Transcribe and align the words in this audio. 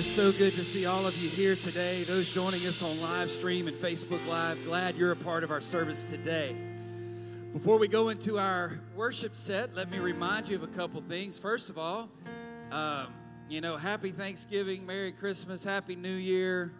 is 0.00 0.06
so 0.06 0.32
good 0.32 0.54
to 0.54 0.64
see 0.64 0.86
all 0.86 1.06
of 1.06 1.14
you 1.22 1.28
here 1.28 1.54
today. 1.54 2.04
Those 2.04 2.32
joining 2.32 2.60
us 2.60 2.82
on 2.82 2.98
live 3.02 3.30
stream 3.30 3.68
and 3.68 3.76
Facebook 3.76 4.26
Live, 4.26 4.64
glad 4.64 4.96
you're 4.96 5.12
a 5.12 5.16
part 5.16 5.44
of 5.44 5.50
our 5.50 5.60
service 5.60 6.04
today. 6.04 6.56
Before 7.52 7.78
we 7.78 7.86
go 7.86 8.08
into 8.08 8.38
our 8.38 8.80
worship 8.96 9.36
set, 9.36 9.74
let 9.74 9.90
me 9.90 9.98
remind 9.98 10.48
you 10.48 10.56
of 10.56 10.62
a 10.62 10.68
couple 10.68 11.02
things. 11.02 11.38
First 11.38 11.68
of 11.68 11.76
all, 11.76 12.08
um, 12.70 13.08
you 13.46 13.60
know, 13.60 13.76
happy 13.76 14.10
Thanksgiving, 14.10 14.86
Merry 14.86 15.12
Christmas, 15.12 15.62
Happy 15.62 15.96
New 15.96 16.08
Year, 16.08 16.72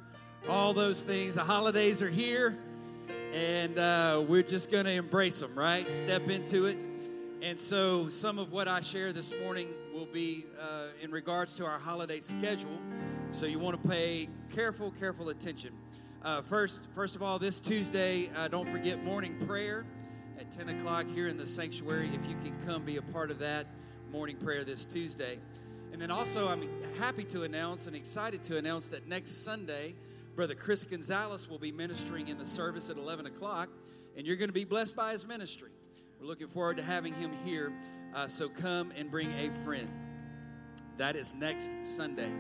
all 0.49 0.73
those 0.73 1.03
things. 1.03 1.35
The 1.35 1.45
holidays 1.45 2.01
are 2.01 2.09
here, 2.09 2.57
and 3.35 3.79
uh, 3.79 4.25
we're 4.27 4.43
just 4.43 4.71
going 4.71 4.87
to 4.87 4.93
embrace 4.93 5.41
them, 5.41 5.55
right? 5.55 5.87
Step 5.95 6.31
into 6.31 6.65
it. 6.65 6.79
And 7.43 7.59
so, 7.59 8.11
some 8.11 8.39
of 8.39 8.53
what 8.53 8.69
I 8.69 8.83
share 8.83 9.15
this 9.15 9.33
morning 9.43 9.69
will 9.95 10.05
be 10.05 10.45
uh, 10.61 10.89
in 11.01 11.11
regards 11.11 11.57
to 11.57 11.65
our 11.65 11.79
holiday 11.79 12.21
schedule. 12.21 12.79
So, 13.31 13.47
you 13.47 13.59
want 13.59 13.83
to 13.83 13.89
pay 13.89 14.29
careful, 14.55 14.91
careful 14.91 15.31
attention. 15.31 15.73
Uh, 16.23 16.43
first, 16.43 16.93
first 16.93 17.17
of 17.17 17.23
all, 17.23 17.39
this 17.39 17.59
Tuesday, 17.59 18.29
uh, 18.37 18.49
don't 18.49 18.69
forget 18.69 19.03
morning 19.05 19.39
prayer 19.47 19.87
at 20.39 20.53
10 20.53 20.69
o'clock 20.69 21.07
here 21.15 21.29
in 21.29 21.39
the 21.39 21.47
sanctuary. 21.47 22.11
If 22.13 22.29
you 22.29 22.37
can 22.45 22.55
come 22.67 22.83
be 22.83 22.99
a 22.99 23.03
part 23.03 23.31
of 23.31 23.39
that 23.39 23.67
morning 24.13 24.37
prayer 24.37 24.63
this 24.63 24.85
Tuesday. 24.85 25.39
And 25.95 26.03
then 26.03 26.11
also, 26.11 26.47
I'm 26.47 26.69
happy 26.99 27.25
to 27.25 27.45
announce 27.45 27.87
and 27.87 27.97
excited 27.97 28.43
to 28.45 28.59
announce 28.59 28.89
that 28.91 29.09
next 29.09 29.45
Sunday, 29.45 29.95
Brother 30.37 30.55
Chris 30.55 30.85
Gonzalez 30.85 31.49
will 31.49 31.59
be 31.59 31.73
ministering 31.73 32.29
in 32.29 32.37
the 32.37 32.47
service 32.47 32.91
at 32.91 32.99
11 32.99 33.25
o'clock, 33.25 33.71
and 34.15 34.27
you're 34.27 34.37
going 34.37 34.51
to 34.51 34.55
be 34.55 34.65
blessed 34.65 34.95
by 34.95 35.13
his 35.13 35.27
ministry. 35.27 35.71
We're 36.21 36.27
looking 36.27 36.49
forward 36.49 36.77
to 36.77 36.83
having 36.83 37.15
him 37.15 37.31
here. 37.47 37.73
Uh, 38.15 38.27
so 38.27 38.51
come 38.51 38.93
and 38.95 39.11
bring 39.11 39.33
a 39.39 39.49
friend. 39.65 39.89
That 40.99 41.17
is 41.17 41.33
next 41.33 41.71
Sunday. 41.83 42.31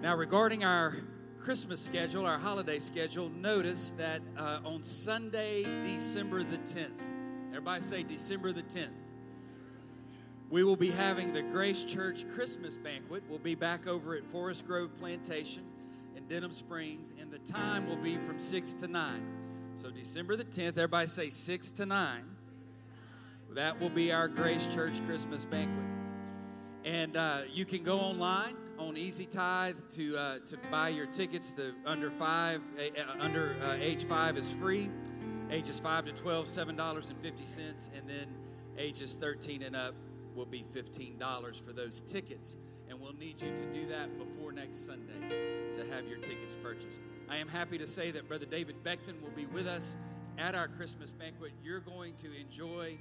Now, 0.00 0.16
regarding 0.16 0.64
our 0.64 0.96
Christmas 1.38 1.78
schedule, 1.78 2.24
our 2.24 2.38
holiday 2.38 2.78
schedule, 2.78 3.28
notice 3.28 3.92
that 3.98 4.22
uh, 4.38 4.60
on 4.64 4.82
Sunday, 4.82 5.64
December 5.82 6.42
the 6.42 6.56
10th, 6.58 6.94
everybody 7.50 7.82
say 7.82 8.02
December 8.02 8.50
the 8.50 8.62
10th, 8.62 8.88
we 10.48 10.64
will 10.64 10.76
be 10.76 10.90
having 10.90 11.34
the 11.34 11.42
Grace 11.42 11.84
Church 11.84 12.26
Christmas 12.30 12.78
banquet. 12.78 13.24
We'll 13.28 13.40
be 13.40 13.56
back 13.56 13.86
over 13.86 14.16
at 14.16 14.24
Forest 14.24 14.66
Grove 14.66 14.94
Plantation 14.98 15.64
in 16.16 16.26
Denham 16.28 16.52
Springs, 16.52 17.12
and 17.20 17.30
the 17.30 17.40
time 17.40 17.86
will 17.86 17.96
be 17.96 18.16
from 18.16 18.40
6 18.40 18.72
to 18.74 18.88
9. 18.88 19.35
So, 19.76 19.90
December 19.90 20.36
the 20.36 20.44
10th, 20.44 20.78
everybody 20.78 21.06
say 21.06 21.28
6 21.28 21.70
to 21.72 21.84
9. 21.84 22.24
That 23.50 23.78
will 23.78 23.90
be 23.90 24.10
our 24.10 24.26
Grace 24.26 24.66
Church 24.74 25.04
Christmas 25.06 25.44
banquet. 25.44 25.84
And 26.86 27.14
uh, 27.14 27.42
you 27.52 27.66
can 27.66 27.82
go 27.82 27.98
online 27.98 28.54
on 28.78 28.96
Easy 28.96 29.26
Tithe 29.26 29.76
to, 29.90 30.16
uh, 30.16 30.38
to 30.46 30.56
buy 30.70 30.88
your 30.88 31.04
tickets. 31.04 31.52
The 31.52 31.74
under 31.84 32.10
five, 32.10 32.62
uh, 32.78 33.22
under 33.22 33.54
age 33.78 34.04
five 34.04 34.38
is 34.38 34.50
free. 34.50 34.88
Ages 35.50 35.78
5 35.78 36.06
to 36.06 36.12
12, 36.12 36.46
$7.50. 36.46 37.90
And 37.98 38.08
then 38.08 38.26
ages 38.78 39.16
13 39.16 39.62
and 39.62 39.76
up 39.76 39.94
will 40.34 40.46
be 40.46 40.64
$15 40.74 41.62
for 41.62 41.74
those 41.74 42.00
tickets. 42.00 42.56
And 42.88 42.98
we'll 42.98 43.16
need 43.16 43.42
you 43.42 43.54
to 43.54 43.66
do 43.66 43.86
that 43.88 44.16
before 44.16 44.52
next 44.52 44.86
Sunday 44.86 45.70
to 45.74 45.84
have 45.92 46.08
your 46.08 46.18
tickets 46.18 46.56
purchased. 46.62 47.02
I 47.28 47.38
am 47.38 47.48
happy 47.48 47.76
to 47.78 47.86
say 47.86 48.12
that 48.12 48.28
Brother 48.28 48.46
David 48.46 48.84
Beckton 48.84 49.20
will 49.20 49.30
be 49.30 49.46
with 49.46 49.66
us 49.66 49.96
at 50.38 50.54
our 50.54 50.68
Christmas 50.68 51.12
banquet. 51.12 51.52
You're 51.64 51.80
going 51.80 52.14
to 52.14 52.28
enjoy 52.40 52.96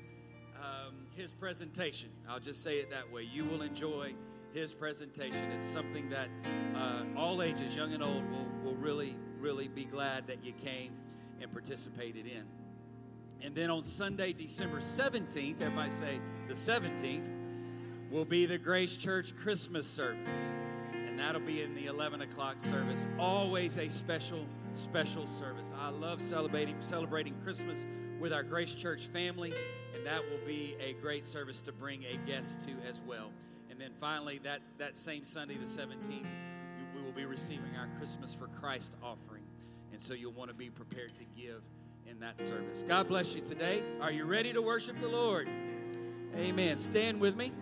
um, 0.57 0.95
his 1.15 1.33
presentation. 1.33 2.09
I'll 2.27 2.39
just 2.39 2.63
say 2.63 2.77
it 2.79 2.89
that 2.89 3.11
way. 3.11 3.23
You 3.23 3.45
will 3.45 3.61
enjoy 3.61 4.15
his 4.51 4.73
presentation. 4.73 5.51
It's 5.51 5.67
something 5.67 6.09
that 6.09 6.29
uh, 6.75 7.03
all 7.15 7.43
ages, 7.43 7.75
young 7.75 7.93
and 7.93 8.01
old, 8.01 8.23
will, 8.31 8.47
will 8.63 8.77
really, 8.77 9.15
really 9.39 9.67
be 9.67 9.85
glad 9.85 10.25
that 10.27 10.43
you 10.43 10.53
came 10.53 10.91
and 11.39 11.51
participated 11.51 12.25
in. 12.25 12.45
And 13.43 13.53
then 13.53 13.69
on 13.69 13.83
Sunday, 13.83 14.33
December 14.33 14.77
17th, 14.77 15.61
everybody 15.61 15.91
say 15.91 16.19
the 16.47 16.55
17th, 16.55 17.29
will 18.09 18.25
be 18.25 18.47
the 18.47 18.57
Grace 18.57 18.97
Church 18.97 19.35
Christmas 19.35 19.85
service 19.85 20.53
and 21.15 21.23
that'll 21.23 21.39
be 21.39 21.61
in 21.61 21.73
the 21.75 21.85
11 21.85 22.23
o'clock 22.23 22.59
service. 22.59 23.07
Always 23.17 23.77
a 23.77 23.89
special, 23.89 24.45
special 24.73 25.25
service. 25.25 25.73
I 25.79 25.87
love 25.87 26.19
celebrating 26.19 26.75
celebrating 26.81 27.33
Christmas 27.41 27.85
with 28.19 28.33
our 28.33 28.43
Grace 28.43 28.75
Church 28.75 29.07
family, 29.07 29.53
and 29.95 30.05
that 30.05 30.19
will 30.29 30.45
be 30.45 30.75
a 30.81 30.91
great 31.01 31.25
service 31.25 31.61
to 31.61 31.71
bring 31.71 32.03
a 32.03 32.17
guest 32.27 32.67
to 32.67 32.71
as 32.85 33.01
well. 33.07 33.31
And 33.69 33.79
then 33.79 33.91
finally, 33.97 34.39
that 34.39 34.63
that 34.77 34.97
same 34.97 35.23
Sunday, 35.23 35.55
the 35.55 35.63
17th, 35.63 36.25
we 36.93 37.01
will 37.01 37.13
be 37.13 37.23
receiving 37.23 37.77
our 37.79 37.87
Christmas 37.97 38.35
for 38.35 38.47
Christ 38.47 38.97
offering, 39.01 39.43
and 39.93 40.01
so 40.01 40.13
you'll 40.13 40.33
want 40.33 40.49
to 40.49 40.55
be 40.55 40.69
prepared 40.69 41.15
to 41.15 41.23
give 41.37 41.63
in 42.11 42.19
that 42.19 42.41
service. 42.41 42.83
God 42.83 43.07
bless 43.07 43.33
you 43.35 43.41
today. 43.41 43.83
Are 44.01 44.11
you 44.11 44.25
ready 44.25 44.51
to 44.51 44.61
worship 44.61 44.99
the 44.99 45.07
Lord? 45.07 45.47
Amen. 46.35 46.77
Stand 46.77 47.21
with 47.21 47.37
me. 47.37 47.53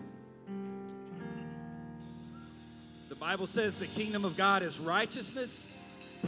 Bible 3.23 3.47
says 3.47 3.77
the 3.77 3.87
kingdom 3.87 4.25
of 4.25 4.35
God 4.35 4.63
is 4.63 4.81
righteousness, 4.81 5.69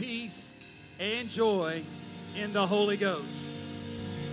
peace, 0.00 0.54
and 0.98 1.28
joy 1.28 1.82
in 2.34 2.54
the 2.54 2.66
Holy 2.66 2.96
Ghost. 2.96 3.52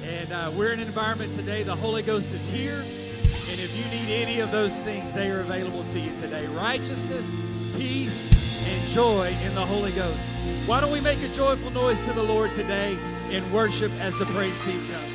And 0.02 0.32
uh, 0.32 0.50
we're 0.56 0.72
in 0.72 0.80
an 0.80 0.88
environment 0.88 1.34
today, 1.34 1.64
the 1.64 1.76
Holy 1.76 2.02
Ghost 2.02 2.34
is 2.34 2.48
here. 2.48 2.80
And 2.80 3.60
if 3.60 3.76
you 3.78 3.84
need 3.92 4.14
any 4.14 4.40
of 4.40 4.50
those 4.54 4.80
things, 4.80 5.14
they 5.14 5.30
are 5.30 5.42
available 5.42 5.84
to 5.90 6.00
you 6.00 6.16
today 6.16 6.46
righteousness, 6.56 7.36
peace, 7.76 8.30
and 8.66 8.90
joy 8.90 9.36
in 9.44 9.54
the 9.56 9.66
Holy 9.66 9.92
Ghost. 9.92 10.26
Why 10.66 10.80
don't 10.80 10.94
we 10.94 11.02
make 11.02 11.22
a 11.22 11.34
joyful 11.34 11.70
noise 11.72 12.02
to 12.04 12.14
the 12.14 12.24
Lord 12.24 12.54
today 12.54 12.98
in 13.30 13.52
worship 13.52 13.92
as 14.00 14.18
the 14.18 14.26
praise 14.28 14.62
team 14.62 14.82
comes? 14.88 15.13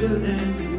Stronger 0.00 0.18
than 0.18 0.56
before. 0.56 0.69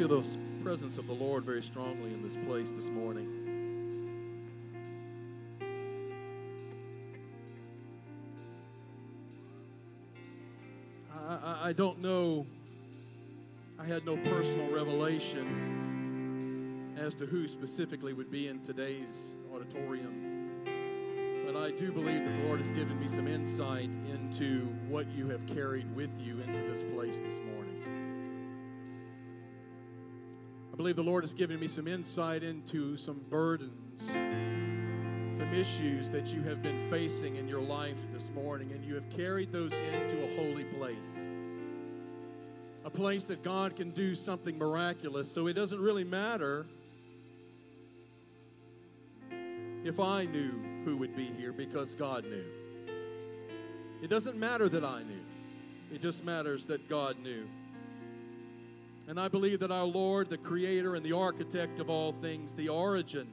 Feel 0.00 0.08
the 0.22 0.38
presence 0.64 0.96
of 0.96 1.06
the 1.06 1.12
Lord 1.12 1.44
very 1.44 1.62
strongly 1.62 2.08
in 2.08 2.22
this 2.22 2.34
place 2.46 2.70
this 2.70 2.88
morning. 2.88 3.28
I, 11.14 11.18
I, 11.44 11.68
I 11.68 11.72
don't 11.74 12.00
know, 12.00 12.46
I 13.78 13.84
had 13.84 14.06
no 14.06 14.16
personal 14.16 14.72
revelation 14.72 15.44
as 16.98 17.14
to 17.16 17.26
who 17.26 17.46
specifically 17.46 18.14
would 18.14 18.30
be 18.30 18.48
in 18.48 18.60
today's 18.60 19.36
auditorium. 19.54 20.62
But 21.44 21.56
I 21.56 21.72
do 21.72 21.92
believe 21.92 22.24
that 22.24 22.40
the 22.40 22.46
Lord 22.46 22.60
has 22.60 22.70
given 22.70 22.98
me 22.98 23.08
some 23.08 23.26
insight 23.26 23.90
into 24.10 24.60
what 24.88 25.06
you 25.14 25.28
have 25.28 25.44
carried 25.44 25.94
with 25.94 26.08
you 26.22 26.40
into 26.40 26.62
this 26.62 26.84
place 26.84 27.20
this 27.20 27.38
morning. 27.40 27.49
Believe 30.80 30.96
the 30.96 31.02
Lord 31.02 31.24
has 31.24 31.34
given 31.34 31.60
me 31.60 31.68
some 31.68 31.86
insight 31.86 32.42
into 32.42 32.96
some 32.96 33.20
burdens, 33.28 34.10
some 35.28 35.52
issues 35.52 36.10
that 36.10 36.32
you 36.32 36.40
have 36.40 36.62
been 36.62 36.80
facing 36.88 37.36
in 37.36 37.46
your 37.46 37.60
life 37.60 38.10
this 38.14 38.30
morning, 38.30 38.72
and 38.72 38.82
you 38.82 38.94
have 38.94 39.06
carried 39.10 39.52
those 39.52 39.74
into 39.74 40.16
a 40.24 40.36
holy 40.36 40.64
place. 40.64 41.30
A 42.86 42.88
place 42.88 43.26
that 43.26 43.42
God 43.42 43.76
can 43.76 43.90
do 43.90 44.14
something 44.14 44.56
miraculous. 44.56 45.30
So 45.30 45.48
it 45.48 45.52
doesn't 45.52 45.78
really 45.78 46.02
matter 46.02 46.64
if 49.84 50.00
I 50.00 50.24
knew 50.24 50.62
who 50.86 50.96
would 50.96 51.14
be 51.14 51.26
here 51.26 51.52
because 51.52 51.94
God 51.94 52.24
knew. 52.24 52.46
It 54.00 54.08
doesn't 54.08 54.38
matter 54.38 54.66
that 54.70 54.82
I 54.82 55.02
knew, 55.02 55.94
it 55.94 56.00
just 56.00 56.24
matters 56.24 56.64
that 56.66 56.88
God 56.88 57.18
knew. 57.22 57.46
And 59.10 59.18
I 59.18 59.26
believe 59.26 59.58
that 59.58 59.72
our 59.72 59.86
Lord, 59.86 60.30
the 60.30 60.38
creator 60.38 60.94
and 60.94 61.04
the 61.04 61.14
architect 61.14 61.80
of 61.80 61.90
all 61.90 62.12
things, 62.12 62.54
the 62.54 62.68
origin 62.68 63.26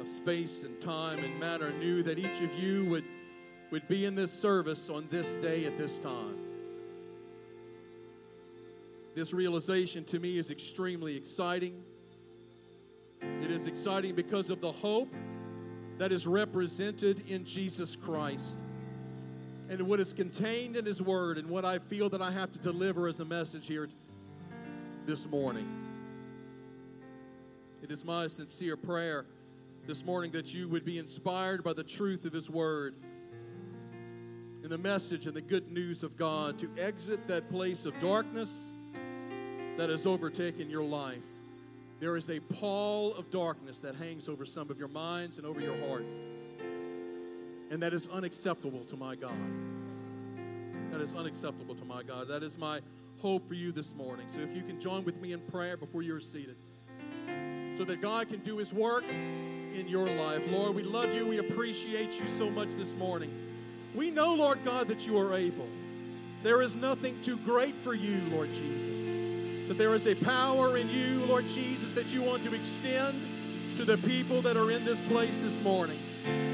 of 0.00 0.08
space 0.08 0.64
and 0.64 0.80
time 0.80 1.20
and 1.20 1.38
matter, 1.38 1.70
knew 1.74 2.02
that 2.02 2.18
each 2.18 2.40
of 2.40 2.52
you 2.58 2.86
would, 2.86 3.04
would 3.70 3.86
be 3.86 4.06
in 4.06 4.16
this 4.16 4.32
service 4.32 4.90
on 4.90 5.06
this 5.08 5.36
day 5.36 5.66
at 5.66 5.76
this 5.76 6.00
time. 6.00 6.36
This 9.14 9.32
realization 9.32 10.02
to 10.06 10.18
me 10.18 10.36
is 10.36 10.50
extremely 10.50 11.16
exciting. 11.16 11.80
It 13.22 13.52
is 13.52 13.68
exciting 13.68 14.16
because 14.16 14.50
of 14.50 14.60
the 14.60 14.72
hope 14.72 15.14
that 15.96 16.10
is 16.10 16.26
represented 16.26 17.22
in 17.28 17.44
Jesus 17.44 17.94
Christ 17.94 18.58
and 19.70 19.80
what 19.82 20.00
is 20.00 20.12
contained 20.12 20.76
in 20.76 20.84
His 20.84 21.00
Word 21.00 21.38
and 21.38 21.48
what 21.48 21.64
I 21.64 21.78
feel 21.78 22.08
that 22.10 22.20
I 22.20 22.32
have 22.32 22.50
to 22.52 22.58
deliver 22.58 23.06
as 23.06 23.20
a 23.20 23.24
message 23.24 23.68
here 23.68 23.88
this 25.06 25.28
morning. 25.28 25.86
It 27.80 27.92
is 27.92 28.04
my 28.04 28.26
sincere 28.26 28.76
prayer 28.76 29.26
this 29.86 30.04
morning 30.04 30.32
that 30.32 30.52
you 30.52 30.68
would 30.68 30.84
be 30.84 30.98
inspired 30.98 31.62
by 31.62 31.72
the 31.72 31.84
truth 31.84 32.24
of 32.24 32.32
His 32.32 32.50
Word 32.50 32.96
and 34.64 34.70
the 34.70 34.76
message 34.76 35.26
and 35.26 35.34
the 35.34 35.40
good 35.40 35.70
news 35.70 36.02
of 36.02 36.16
God 36.16 36.58
to 36.58 36.68
exit 36.76 37.28
that 37.28 37.48
place 37.48 37.86
of 37.86 37.96
darkness 38.00 38.72
that 39.76 39.88
has 39.88 40.04
overtaken 40.04 40.68
your 40.68 40.82
life. 40.82 41.24
There 42.00 42.16
is 42.16 42.28
a 42.28 42.40
pall 42.40 43.14
of 43.14 43.30
darkness 43.30 43.80
that 43.82 43.94
hangs 43.94 44.28
over 44.28 44.44
some 44.44 44.68
of 44.68 44.80
your 44.80 44.88
minds 44.88 45.38
and 45.38 45.46
over 45.46 45.60
your 45.60 45.78
hearts. 45.86 46.24
And 47.70 47.82
that 47.82 47.94
is 47.94 48.08
unacceptable 48.08 48.84
to 48.86 48.96
my 48.96 49.14
God. 49.14 49.32
That 50.90 51.00
is 51.00 51.14
unacceptable 51.14 51.76
to 51.76 51.84
my 51.84 52.02
God. 52.02 52.26
That 52.28 52.42
is 52.42 52.58
my 52.58 52.80
hope 53.22 53.46
for 53.46 53.54
you 53.54 53.70
this 53.70 53.94
morning. 53.94 54.26
So 54.28 54.40
if 54.40 54.54
you 54.56 54.62
can 54.62 54.80
join 54.80 55.04
with 55.04 55.20
me 55.20 55.32
in 55.32 55.40
prayer 55.40 55.76
before 55.76 56.02
you're 56.02 56.20
seated, 56.20 56.56
so 57.76 57.84
that 57.84 58.00
God 58.02 58.28
can 58.28 58.40
do 58.40 58.58
His 58.58 58.74
work 58.74 59.04
in 59.08 59.86
your 59.88 60.06
life. 60.06 60.50
Lord, 60.50 60.74
we 60.74 60.82
love 60.82 61.14
you. 61.14 61.26
We 61.26 61.38
appreciate 61.38 62.18
you 62.18 62.26
so 62.26 62.50
much 62.50 62.70
this 62.70 62.96
morning. 62.96 63.30
We 63.94 64.10
know, 64.10 64.34
Lord 64.34 64.64
God, 64.64 64.88
that 64.88 65.06
you 65.06 65.16
are 65.18 65.34
able. 65.34 65.68
There 66.42 66.62
is 66.62 66.74
nothing 66.74 67.20
too 67.22 67.36
great 67.38 67.74
for 67.74 67.94
you, 67.94 68.20
Lord 68.32 68.52
Jesus. 68.52 69.68
That 69.68 69.78
there 69.78 69.94
is 69.94 70.06
a 70.06 70.16
power 70.16 70.76
in 70.76 70.90
you, 70.90 71.24
Lord 71.26 71.46
Jesus, 71.46 71.92
that 71.92 72.12
you 72.12 72.22
want 72.22 72.42
to 72.42 72.54
extend 72.54 73.20
to 73.76 73.84
the 73.84 73.96
people 73.98 74.42
that 74.42 74.56
are 74.56 74.70
in 74.70 74.84
this 74.84 75.00
place 75.02 75.36
this 75.38 75.62
morning 75.62 75.98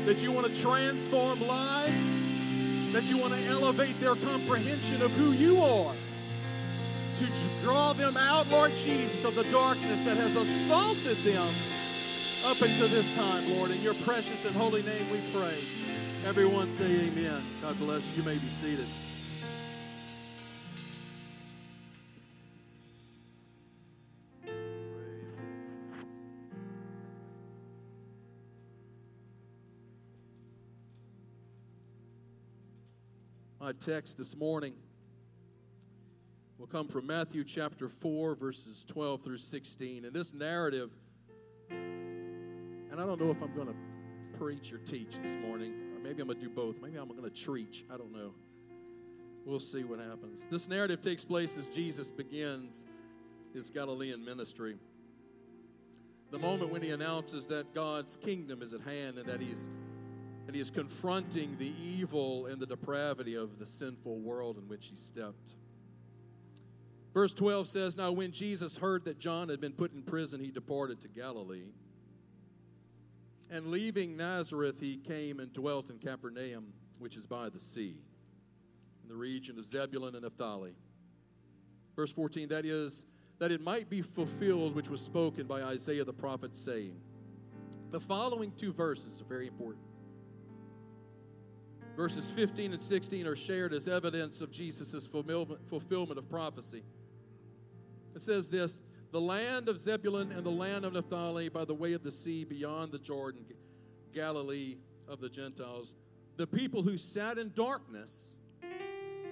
that 0.05 0.23
you 0.23 0.33
want 0.33 0.47
to 0.47 0.61
transform 0.61 1.41
lives, 1.47 2.93
that 2.93 3.11
you 3.11 3.19
want 3.19 3.35
to 3.35 3.45
elevate 3.47 3.99
their 4.01 4.15
comprehension 4.15 5.03
of 5.03 5.13
who 5.13 5.33
you 5.33 5.61
are, 5.61 5.95
to 7.17 7.27
draw 7.63 7.93
them 7.93 8.17
out, 8.17 8.49
Lord 8.51 8.75
Jesus, 8.75 9.25
of 9.25 9.35
the 9.35 9.45
darkness 9.45 10.05
that 10.05 10.17
has 10.17 10.37
assaulted 10.37 11.17
them 11.19 11.49
up 12.47 12.61
until 12.61 12.89
this 12.89 13.15
time, 13.17 13.51
Lord. 13.57 13.71
In 13.71 13.81
your 13.83 13.95
precious 13.95 14.45
and 14.45 14.55
holy 14.55 14.83
name 14.83 15.11
we 15.11 15.21
pray. 15.33 15.59
Everyone 16.27 16.71
say 16.71 17.07
amen. 17.07 17.43
God 17.63 17.79
bless 17.79 18.11
you. 18.11 18.23
You 18.23 18.29
may 18.29 18.39
be 18.39 18.49
seated. 18.49 18.87
My 33.67 33.73
text 33.73 34.17
this 34.17 34.37
morning 34.37 34.75
will 36.57 36.69
come 36.69 36.87
from 36.87 37.05
Matthew 37.05 37.43
chapter 37.43 37.89
4, 37.89 38.37
verses 38.37 38.85
12 38.85 39.23
through 39.23 39.39
16. 39.39 40.05
And 40.05 40.15
this 40.15 40.33
narrative, 40.33 40.93
and 41.69 42.93
I 42.93 43.05
don't 43.05 43.21
know 43.21 43.29
if 43.29 43.43
I'm 43.43 43.53
going 43.57 43.67
to 43.67 43.75
preach 44.39 44.73
or 44.73 44.79
teach 44.79 45.19
this 45.19 45.35
morning, 45.35 45.73
or 45.93 45.99
maybe 45.99 46.23
I'm 46.23 46.29
going 46.29 46.39
to 46.39 46.45
do 46.45 46.49
both. 46.49 46.81
Maybe 46.81 46.97
I'm 46.97 47.09
going 47.09 47.25
to 47.25 47.29
treach. 47.29 47.83
I 47.93 47.97
don't 47.97 48.13
know. 48.13 48.35
We'll 49.45 49.59
see 49.59 49.83
what 49.83 49.99
happens. 49.99 50.47
This 50.47 50.69
narrative 50.69 51.01
takes 51.01 51.25
place 51.25 51.59
as 51.59 51.69
Jesus 51.69 52.13
begins 52.13 52.87
his 53.53 53.73
Galilean 53.73 54.25
ministry. 54.25 54.77
The 56.31 56.39
moment 56.39 56.71
when 56.71 56.83
he 56.83 56.91
announces 56.91 57.49
that 57.49 57.75
God's 57.75 58.17
kingdom 58.17 58.63
is 58.63 58.75
at 58.75 58.83
hand 58.83 59.19
and 59.19 59.27
that 59.27 59.41
he's 59.41 59.67
and 60.47 60.55
he 60.55 60.61
is 60.61 60.71
confronting 60.71 61.57
the 61.59 61.73
evil 61.83 62.47
and 62.47 62.61
the 62.61 62.67
depravity 62.67 63.35
of 63.35 63.59
the 63.59 63.67
sinful 63.67 64.21
world 64.21 64.59
in 64.59 64.69
which 64.69 64.87
he 64.87 64.97
stepped. 64.97 65.55
Verse 67.13 67.35
12 67.35 67.67
says, 67.67 67.97
Now 67.97 68.13
when 68.13 68.31
Jesus 68.31 68.77
heard 68.77 69.05
that 69.07 69.19
John 69.19 69.49
had 69.49 69.61
been 69.61 69.73
put 69.73 69.93
in 69.93 70.03
prison, 70.03 70.39
he 70.39 70.51
departed 70.51 71.01
to 71.01 71.09
Galilee. 71.09 71.73
And 73.51 73.69
leaving 73.69 74.17
Nazareth, 74.17 74.81
he 74.81 74.97
came 74.97 75.41
and 75.41 75.53
dwelt 75.53 75.91
in 75.91 75.99
Capernaum, 75.99 76.73
which 76.99 77.17
is 77.17 77.27
by 77.27 77.49
the 77.49 77.59
sea, 77.59 77.97
in 79.03 79.09
the 79.09 79.15
region 79.15 79.59
of 79.59 79.65
Zebulun 79.65 80.15
and 80.15 80.25
Naphtali. 80.25 80.75
Verse 81.95 82.13
14, 82.13 82.49
that 82.49 82.65
is, 82.65 83.07
that 83.39 83.51
it 83.51 83.63
might 83.63 83.89
be 83.89 84.03
fulfilled 84.03 84.75
which 84.75 84.91
was 84.91 85.01
spoken 85.01 85.47
by 85.47 85.63
Isaiah 85.63 86.05
the 86.05 86.13
prophet, 86.13 86.55
saying, 86.55 87.01
The 87.91 88.01
following 88.01 88.53
two 88.57 88.73
verses 88.73 89.21
are 89.21 89.25
very 89.25 89.47
important. 89.47 89.86
Verses 91.97 92.31
15 92.31 92.73
and 92.73 92.81
16 92.81 93.27
are 93.27 93.35
shared 93.35 93.73
as 93.73 93.89
evidence 93.89 94.43
of 94.43 94.51
Jesus' 94.51 95.07
fulfillment 95.07 96.19
of 96.19 96.29
prophecy. 96.29 96.83
It 98.15 98.21
says 98.21 98.51
this 98.51 98.81
The 99.13 99.21
land 99.21 99.71
of 99.71 99.79
Zebulun 99.79 100.31
and 100.31 100.45
the 100.45 100.51
land 100.51 100.85
of 100.85 100.93
Naphtali 100.93 101.49
by 101.49 101.65
the 101.65 101.75
way 101.75 101.95
of 101.95 102.03
the 102.03 102.13
sea 102.13 102.45
beyond 102.45 102.93
the 102.93 102.99
Jordan, 102.99 103.47
Galilee 104.13 104.77
of 105.09 105.21
the 105.21 105.31
Gentiles. 105.31 105.95
The 106.37 106.47
people 106.47 106.83
who 106.83 106.99
sat 106.99 107.39
in 107.39 107.53
darkness 107.55 108.35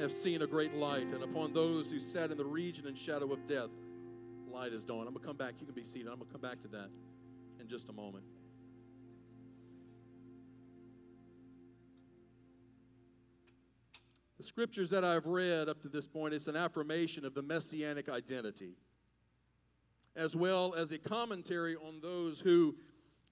have 0.01 0.11
seen 0.11 0.41
a 0.41 0.47
great 0.47 0.75
light, 0.75 1.09
and 1.13 1.23
upon 1.23 1.53
those 1.53 1.91
who 1.91 2.01
sat 2.01 2.31
in 2.31 2.39
the 2.39 2.47
region 2.47 2.87
and 2.87 2.97
shadow 2.97 3.31
of 3.31 3.47
death, 3.47 3.69
light 4.49 4.73
is 4.73 4.87
dawned. 4.87 5.07
I'm 5.07 5.13
going 5.13 5.21
to 5.21 5.27
come 5.27 5.37
back. 5.37 5.55
You 5.61 5.67
can 5.67 5.75
be 5.75 5.85
seated. 5.85 6.09
I'm 6.09 6.17
going 6.17 6.29
to 6.29 6.33
come 6.33 6.41
back 6.41 6.63
to 6.63 6.69
that 6.69 6.89
in 7.61 7.69
just 7.69 7.91
a 7.91 7.93
moment. 7.93 8.25
Scriptures 14.45 14.91
that 14.91 15.05
I've 15.05 15.27
read 15.27 15.69
up 15.69 15.81
to 15.83 15.89
this 15.89 16.07
point 16.07 16.35
is 16.35 16.49
an 16.49 16.57
affirmation 16.57 17.25
of 17.25 17.35
the 17.35 17.43
messianic 17.43 18.09
identity, 18.09 18.77
as 20.15 20.37
well 20.37 20.75
as 20.75 20.93
a 20.93 20.99
commentary 20.99 21.77
on 21.77 22.01
those 22.01 22.41
who 22.41 22.77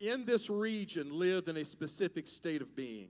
in 0.00 0.24
this 0.24 0.50
region 0.50 1.16
lived 1.16 1.48
in 1.48 1.56
a 1.56 1.64
specific 1.64 2.26
state 2.26 2.62
of 2.62 2.74
being. 2.74 3.08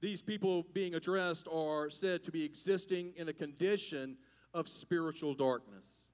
These 0.00 0.20
people 0.20 0.66
being 0.74 0.94
addressed 0.94 1.48
are 1.50 1.88
said 1.88 2.22
to 2.24 2.30
be 2.30 2.44
existing 2.44 3.14
in 3.16 3.28
a 3.28 3.32
condition 3.32 4.18
of 4.52 4.68
spiritual 4.68 5.32
darkness. 5.32 6.10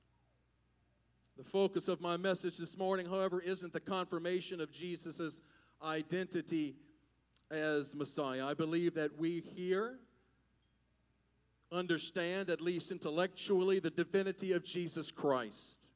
The 1.36 1.42
focus 1.42 1.88
of 1.88 2.00
my 2.00 2.16
message 2.16 2.58
this 2.58 2.78
morning, 2.78 3.06
however, 3.06 3.40
isn't 3.40 3.72
the 3.72 3.80
confirmation 3.80 4.60
of 4.60 4.70
Jesus' 4.70 5.40
identity 5.82 6.76
as 7.50 7.96
Messiah. 7.96 8.46
I 8.46 8.54
believe 8.54 8.94
that 8.94 9.18
we 9.18 9.40
here 9.40 9.98
understand, 11.72 12.50
at 12.50 12.60
least 12.60 12.90
intellectually, 12.90 13.78
the 13.78 13.90
divinity 13.90 14.52
of 14.52 14.64
Jesus 14.64 15.10
Christ. 15.10 15.92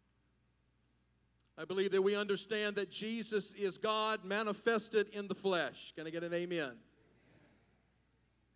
I 1.56 1.64
believe 1.64 1.92
that 1.92 2.02
we 2.02 2.16
understand 2.16 2.76
that 2.76 2.90
Jesus 2.90 3.52
is 3.52 3.78
God 3.78 4.24
manifested 4.24 5.08
in 5.10 5.28
the 5.28 5.34
flesh. 5.34 5.92
Can 5.96 6.06
I 6.06 6.10
get 6.10 6.24
an 6.24 6.34
amen? 6.34 6.72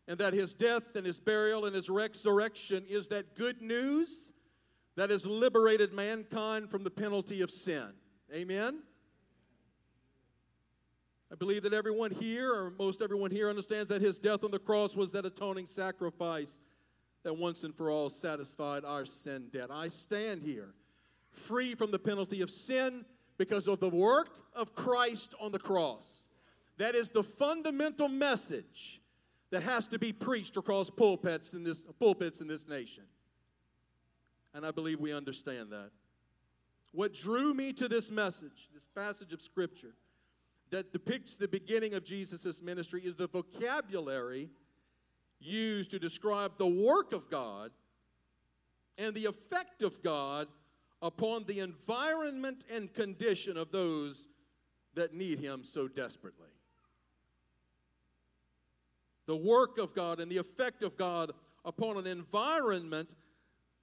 And 0.09 0.19
that 0.19 0.33
his 0.33 0.55
death 0.55 0.97
and 0.97 1.07
his 1.07 1.21
burial 1.21 1.65
and 1.65 1.75
his 1.75 1.91
resurrection 1.91 2.85
is 2.89 3.09
that 3.09 3.37
good 3.37 3.63
news 3.63 4.33
that 4.97 5.11
has 5.11 5.27
liberated 5.27 5.93
mankind 5.93 6.71
from 6.71 6.83
the 6.83 6.91
penalty 6.91 7.41
of 7.41 7.51
sin. 7.51 7.93
Amen? 8.35 8.83
I 11.31 11.35
believe 11.35 11.63
that 11.65 11.75
everyone 11.75 12.11
here, 12.11 12.53
or 12.53 12.73
most 12.79 13.03
everyone 13.03 13.31
here, 13.31 13.49
understands 13.49 13.89
that 13.91 14.01
his 14.01 14.19
death 14.19 14.45
on 14.45 14.51
the 14.51 14.59
cross 14.59 14.97
was 14.97 15.13
that 15.13 15.27
atoning 15.27 15.67
sacrifice 15.67 16.59
that 17.25 17.37
once 17.37 17.65
and 17.65 17.75
for 17.75 17.91
all 17.91 18.11
satisfied 18.11 18.85
our 18.85 19.05
sin 19.05 19.49
debt. 19.53 19.71
I 19.71 19.89
stand 19.89 20.43
here 20.43 20.75
free 21.31 21.75
from 21.75 21.91
the 21.91 21.99
penalty 21.99 22.43
of 22.43 22.51
sin 22.51 23.05
because 23.37 23.69
of 23.69 23.81
the 23.81 23.89
work 23.89 24.31
of 24.55 24.75
Christ 24.75 25.35
on 25.41 25.53
the 25.53 25.59
cross. 25.59 26.27
That 26.79 26.95
is 26.95 27.11
the 27.11 27.25
fundamental 27.25 28.09
message 28.09 29.01
that 29.51 29.63
has 29.63 29.89
to 29.89 29.99
be 29.99 30.13
preached 30.13 30.57
across 30.57 30.91
pulpits 30.91 31.55
in 31.55 31.65
this, 31.65 31.87
pulpits 31.99 32.41
in 32.41 32.49
this 32.49 32.69
nation. 32.69 33.05
And 34.55 34.67
I 34.67 34.71
believe 34.71 35.01
we 35.01 35.13
understand 35.13 35.71
that. 35.71 35.91
What 36.93 37.15
drew 37.15 37.55
me 37.55 37.73
to 37.75 37.89
this 37.89 38.11
message, 38.11 38.69
this 38.73 38.87
passage 38.95 39.33
of 39.33 39.41
Scripture, 39.41 39.95
that 40.71 40.93
depicts 40.93 41.37
the 41.37 41.49
beginning 41.49 41.95
of 41.95 42.05
Jesus' 42.05 42.63
ministry 42.63 43.03
is 43.05 43.17
the 43.17 43.27
vocabulary 43.27 44.51
used 45.41 45.91
to 45.93 45.99
describe 45.99 46.59
the 46.59 46.67
work 46.67 47.13
of 47.13 47.31
God 47.31 47.71
and 48.99 49.15
the 49.15 49.27
effect 49.27 49.83
of 49.83 50.03
God 50.03 50.49
upon 51.01 51.45
the 51.45 51.61
environment 51.61 52.65
and 52.73 52.93
condition 52.93 53.57
of 53.57 53.71
those 53.71 54.27
that 54.95 55.15
need 55.15 55.39
Him 55.39 55.63
so 55.63 55.87
desperately. 55.87 56.49
The 59.27 59.37
work 59.37 59.79
of 59.79 59.95
God 59.95 60.21
and 60.21 60.31
the 60.31 60.39
effect 60.39 60.83
of 60.83 60.97
God 60.97 61.33
upon 61.65 61.99
an 61.99 62.07
environment 62.07 63.15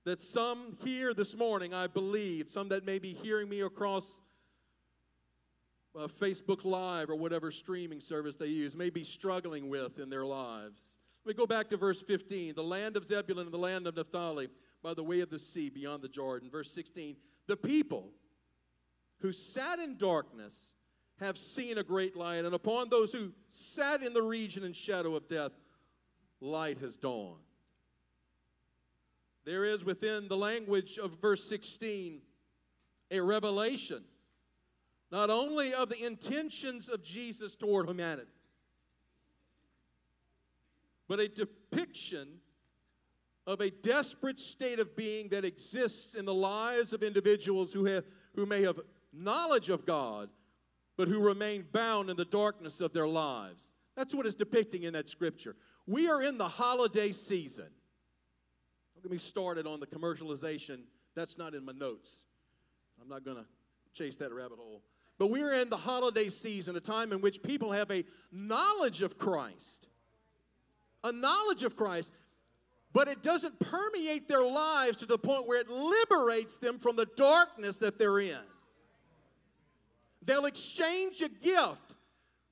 that 0.03 0.21
some 0.21 0.77
here 0.83 1.13
this 1.13 1.35
morning, 1.35 1.73
I 1.73 1.87
believe, 1.87 2.49
some 2.49 2.69
that 2.69 2.85
may 2.85 2.99
be 2.99 3.13
hearing 3.13 3.49
me 3.49 3.61
across 3.61 4.21
uh, 5.95 6.07
Facebook 6.07 6.65
Live 6.65 7.09
or 7.09 7.15
whatever 7.15 7.51
streaming 7.51 7.99
service 7.99 8.35
they 8.35 8.47
use, 8.47 8.75
may 8.75 8.89
be 8.89 9.03
struggling 9.03 9.69
with 9.69 9.99
in 9.99 10.09
their 10.09 10.25
lives. 10.25 10.99
We 11.25 11.33
go 11.33 11.47
back 11.47 11.69
to 11.69 11.77
verse 11.77 12.01
15 12.01 12.53
the 12.55 12.63
land 12.63 12.95
of 12.95 13.05
Zebulun 13.05 13.47
and 13.47 13.53
the 13.53 13.57
land 13.57 13.87
of 13.87 13.95
Naphtali 13.95 14.47
by 14.83 14.93
the 14.93 15.03
way 15.03 15.21
of 15.21 15.29
the 15.29 15.39
sea 15.39 15.69
beyond 15.69 16.03
the 16.03 16.07
Jordan. 16.07 16.49
Verse 16.49 16.71
16 16.71 17.17
the 17.47 17.57
people 17.57 18.11
who 19.19 19.31
sat 19.31 19.79
in 19.79 19.97
darkness 19.97 20.73
have 21.19 21.37
seen 21.37 21.77
a 21.77 21.83
great 21.83 22.15
light, 22.15 22.43
and 22.43 22.53
upon 22.53 22.89
those 22.89 23.13
who 23.13 23.31
sat 23.47 24.01
in 24.03 24.13
the 24.13 24.21
region 24.21 24.63
and 24.63 24.75
shadow 24.75 25.15
of 25.15 25.27
death, 25.27 25.51
light 26.41 26.77
has 26.79 26.97
dawned. 26.97 27.39
There 29.45 29.63
is 29.63 29.85
within 29.85 30.27
the 30.27 30.35
language 30.35 30.97
of 30.97 31.21
verse 31.21 31.47
16 31.47 32.21
a 33.11 33.19
revelation, 33.21 34.03
not 35.11 35.29
only 35.29 35.73
of 35.73 35.89
the 35.89 36.03
intentions 36.03 36.89
of 36.89 37.03
Jesus 37.03 37.55
toward 37.55 37.87
humanity, 37.87 38.34
but 41.07 41.19
a 41.19 41.27
depiction 41.27 42.27
of 43.47 43.61
a 43.61 43.69
desperate 43.69 44.39
state 44.39 44.79
of 44.79 44.95
being 44.95 45.29
that 45.29 45.45
exists 45.45 46.15
in 46.15 46.25
the 46.25 46.33
lives 46.33 46.93
of 46.93 47.03
individuals 47.03 47.71
who, 47.71 47.85
have, 47.85 48.03
who 48.35 48.45
may 48.45 48.63
have 48.63 48.79
knowledge 49.13 49.69
of 49.69 49.85
God, 49.85 50.29
but 50.97 51.07
who 51.07 51.19
remain 51.19 51.65
bound 51.71 52.09
in 52.09 52.17
the 52.17 52.25
darkness 52.25 52.81
of 52.81 52.93
their 52.93 53.07
lives. 53.07 53.73
That's 53.95 54.15
what 54.15 54.25
is 54.25 54.35
depicting 54.35 54.83
in 54.83 54.93
that 54.93 55.07
scripture. 55.07 55.55
We 55.85 56.09
are 56.09 56.23
in 56.23 56.37
the 56.37 56.47
holiday 56.47 57.11
season. 57.11 57.67
Don't 58.95 59.03
get 59.03 59.11
me 59.11 59.17
started 59.17 59.67
on 59.67 59.79
the 59.79 59.87
commercialization. 59.87 60.79
That's 61.15 61.37
not 61.37 61.53
in 61.53 61.63
my 61.63 61.73
notes. 61.73 62.25
I'm 63.01 63.07
not 63.07 63.23
going 63.23 63.37
to 63.37 63.45
chase 63.93 64.17
that 64.17 64.33
rabbit 64.33 64.57
hole. 64.57 64.81
But 65.17 65.29
we're 65.29 65.53
in 65.53 65.69
the 65.69 65.77
holiday 65.77 66.29
season, 66.29 66.75
a 66.75 66.79
time 66.79 67.13
in 67.13 67.21
which 67.21 67.43
people 67.43 67.71
have 67.71 67.91
a 67.91 68.03
knowledge 68.31 69.01
of 69.01 69.17
Christ 69.17 69.87
a 71.05 71.11
knowledge 71.11 71.63
of 71.63 71.75
Christ, 71.77 72.11
but 72.91 73.07
it 73.07 73.21
doesn't 73.21 73.59
permeate 73.59 74.27
their 74.27 74.43
lives 74.43 74.97
to 74.97 75.05
the 75.05 75.17
point 75.17 75.47
where 75.47 75.61
it 75.61 75.69
liberates 75.69 76.57
them 76.57 76.79
from 76.79 76.95
the 76.95 77.07
darkness 77.15 77.77
that 77.77 77.97
they're 77.97 78.19
in. 78.19 78.37
They'll 80.25 80.45
exchange 80.45 81.21
a 81.21 81.29
gift 81.29 81.95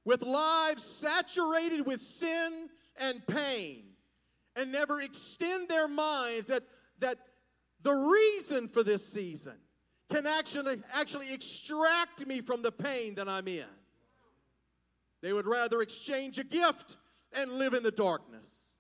with 0.06 0.22
lives 0.22 0.84
saturated 0.84 1.86
with 1.86 2.00
sin 2.02 2.70
and 3.00 3.26
pain 3.26 3.86
and 4.56 4.72
never 4.72 5.02
extend 5.02 5.68
their 5.68 5.88
minds 5.88 6.46
that, 6.48 6.62
that 7.00 7.18
the 7.82 7.94
reason 7.94 8.68
for 8.68 8.84
this 8.84 9.12
season 9.12 9.58
can 10.12 10.28
actually, 10.28 10.76
actually 10.96 11.34
extract 11.34 12.28
me 12.28 12.42
from 12.42 12.62
the 12.62 12.72
pain 12.72 13.16
that 13.16 13.28
I'm 13.28 13.48
in. 13.48 13.66
They 15.22 15.34
would 15.34 15.48
rather 15.48 15.82
exchange 15.82 16.38
a 16.38 16.44
gift 16.44 16.98
and 17.38 17.52
live 17.54 17.74
in 17.74 17.84
the 17.84 17.92
darkness. 17.92 18.78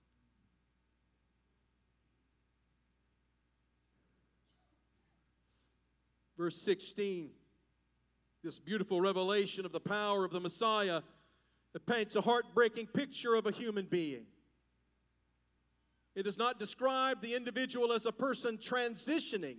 Verse 6.38 6.62
16, 6.62 7.30
this 8.44 8.60
beautiful 8.60 9.00
revelation 9.00 9.66
of 9.66 9.72
the 9.72 9.80
power 9.80 10.26
of 10.26 10.32
the 10.32 10.40
Messiah 10.40 11.02
that 11.74 11.86
paints 11.86 12.16
a 12.16 12.22
heartbreaking 12.22 12.88
picture 12.88 13.36
of 13.36 13.46
a 13.46 13.52
human 13.52 13.86
being. 13.86 14.26
It 16.16 16.24
does 16.24 16.38
not 16.38 16.60
describe 16.60 17.22
the 17.22 17.36
individual 17.36 17.92
as 17.92 18.06
a 18.06 18.12
person 18.12 18.58
transitioning 18.58 19.58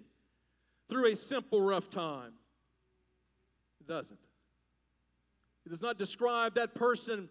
through 0.88 1.06
a 1.06 1.16
simple 1.16 1.60
rough 1.60 1.90
time. 1.90 2.34
It 3.80 3.88
doesn't. 3.88 4.20
It 5.66 5.70
does 5.70 5.82
not 5.82 5.98
describe 5.98 6.54
that 6.54 6.74
person 6.74 7.28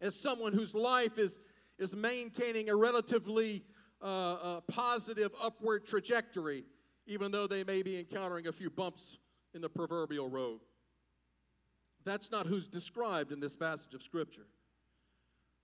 as 0.00 0.18
someone 0.18 0.52
whose 0.52 0.74
life 0.74 1.18
is, 1.18 1.38
is 1.78 1.96
maintaining 1.96 2.70
a 2.70 2.76
relatively 2.76 3.62
uh, 4.02 4.06
uh, 4.06 4.60
positive 4.62 5.30
upward 5.42 5.86
trajectory, 5.86 6.64
even 7.06 7.30
though 7.30 7.46
they 7.46 7.64
may 7.64 7.82
be 7.82 7.98
encountering 7.98 8.46
a 8.46 8.52
few 8.52 8.70
bumps 8.70 9.18
in 9.54 9.60
the 9.60 9.68
proverbial 9.68 10.28
road. 10.28 10.60
That's 12.04 12.30
not 12.30 12.46
who's 12.46 12.68
described 12.68 13.32
in 13.32 13.40
this 13.40 13.56
passage 13.56 13.94
of 13.94 14.02
Scripture. 14.02 14.46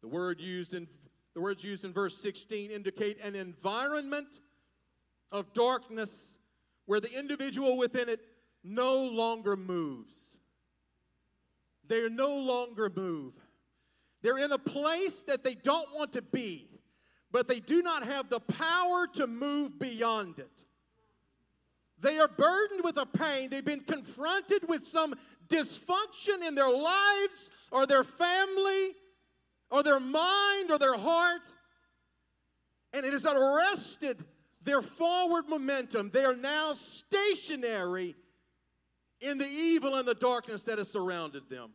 The 0.01 0.09
word 0.09 0.41
used 0.41 0.75
in 0.75 0.89
the 1.35 1.41
words 1.41 1.65
used 1.65 1.85
in 1.85 1.93
verse 1.93 2.19
16 2.19 2.71
indicate 2.71 3.19
an 3.25 3.35
environment 3.35 4.41
of 5.31 5.53
darkness 5.55 6.39
where 6.85 7.01
the 7.01 7.19
individual 7.19 7.79
within 7.79 8.09
it 8.09 8.21
no 8.63 8.95
longer 8.95 9.57
moves. 9.57 10.39
They 11.87 12.09
no 12.09 12.37
longer 12.37 12.91
move. 12.95 13.35
They're 14.23 14.39
in 14.39 14.53
a 14.53 14.59
place 14.59 15.25
that 15.25 15.43
they 15.43 15.55
don't 15.55 15.89
want 15.95 16.13
to 16.13 16.23
be, 16.23 16.69
but 17.31 17.49
they 17.49 17.61
do 17.61 17.83
not 17.83 18.05
have 18.05 18.29
the 18.29 18.41
power 18.41 19.07
to 19.15 19.27
move 19.27 19.79
beyond 19.79 20.39
it. 20.39 20.65
They 21.99 22.19
are 22.19 22.29
burdened 22.29 22.83
with 22.85 22.97
a 22.97 23.07
pain. 23.07 23.51
They've 23.51 23.65
been 23.65 23.85
confronted 23.85 24.69
with 24.69 24.85
some 24.85 25.15
dysfunction 25.49 26.47
in 26.47 26.55
their 26.55 26.71
lives 26.71 27.51
or 27.71 27.87
their 27.87 28.05
family 28.05 28.91
or 29.71 29.83
their 29.83 30.01
mind 30.01 30.71
or 30.71 30.79
their 30.79 30.97
heart, 30.97 31.43
and 32.93 33.07
it 33.07 33.13
has 33.13 33.25
arrested 33.25 34.25
their 34.63 34.83
forward 34.83 35.49
momentum. 35.49 36.11
They 36.11 36.25
are 36.25 36.37
now 36.37 36.73
stationary 36.75 38.15
in 39.21 39.39
the 39.39 39.47
evil 39.47 39.95
and 39.95 40.07
the 40.07 40.15
darkness 40.15 40.65
that 40.65 40.79
has 40.79 40.91
surrounded 40.91 41.49
them. 41.49 41.71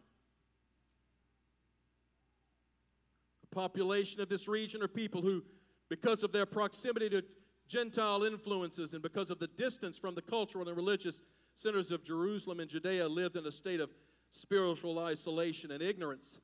Population 3.57 4.21
of 4.21 4.29
this 4.29 4.47
region 4.47 4.83
are 4.83 4.87
people 4.87 5.19
who, 5.19 5.43
because 5.89 6.21
of 6.21 6.31
their 6.31 6.45
proximity 6.45 7.09
to 7.09 7.23
Gentile 7.67 8.23
influences 8.23 8.93
and 8.93 9.01
because 9.01 9.31
of 9.31 9.39
the 9.39 9.47
distance 9.47 9.97
from 9.97 10.13
the 10.13 10.21
cultural 10.21 10.67
and 10.67 10.77
religious 10.77 11.23
centers 11.55 11.91
of 11.91 12.03
Jerusalem 12.03 12.59
and 12.59 12.69
Judea, 12.69 13.07
lived 13.07 13.35
in 13.35 13.47
a 13.47 13.51
state 13.51 13.79
of 13.79 13.89
spiritual 14.29 14.99
isolation 14.99 15.71
and 15.71 15.81
ignorance. 15.81 16.39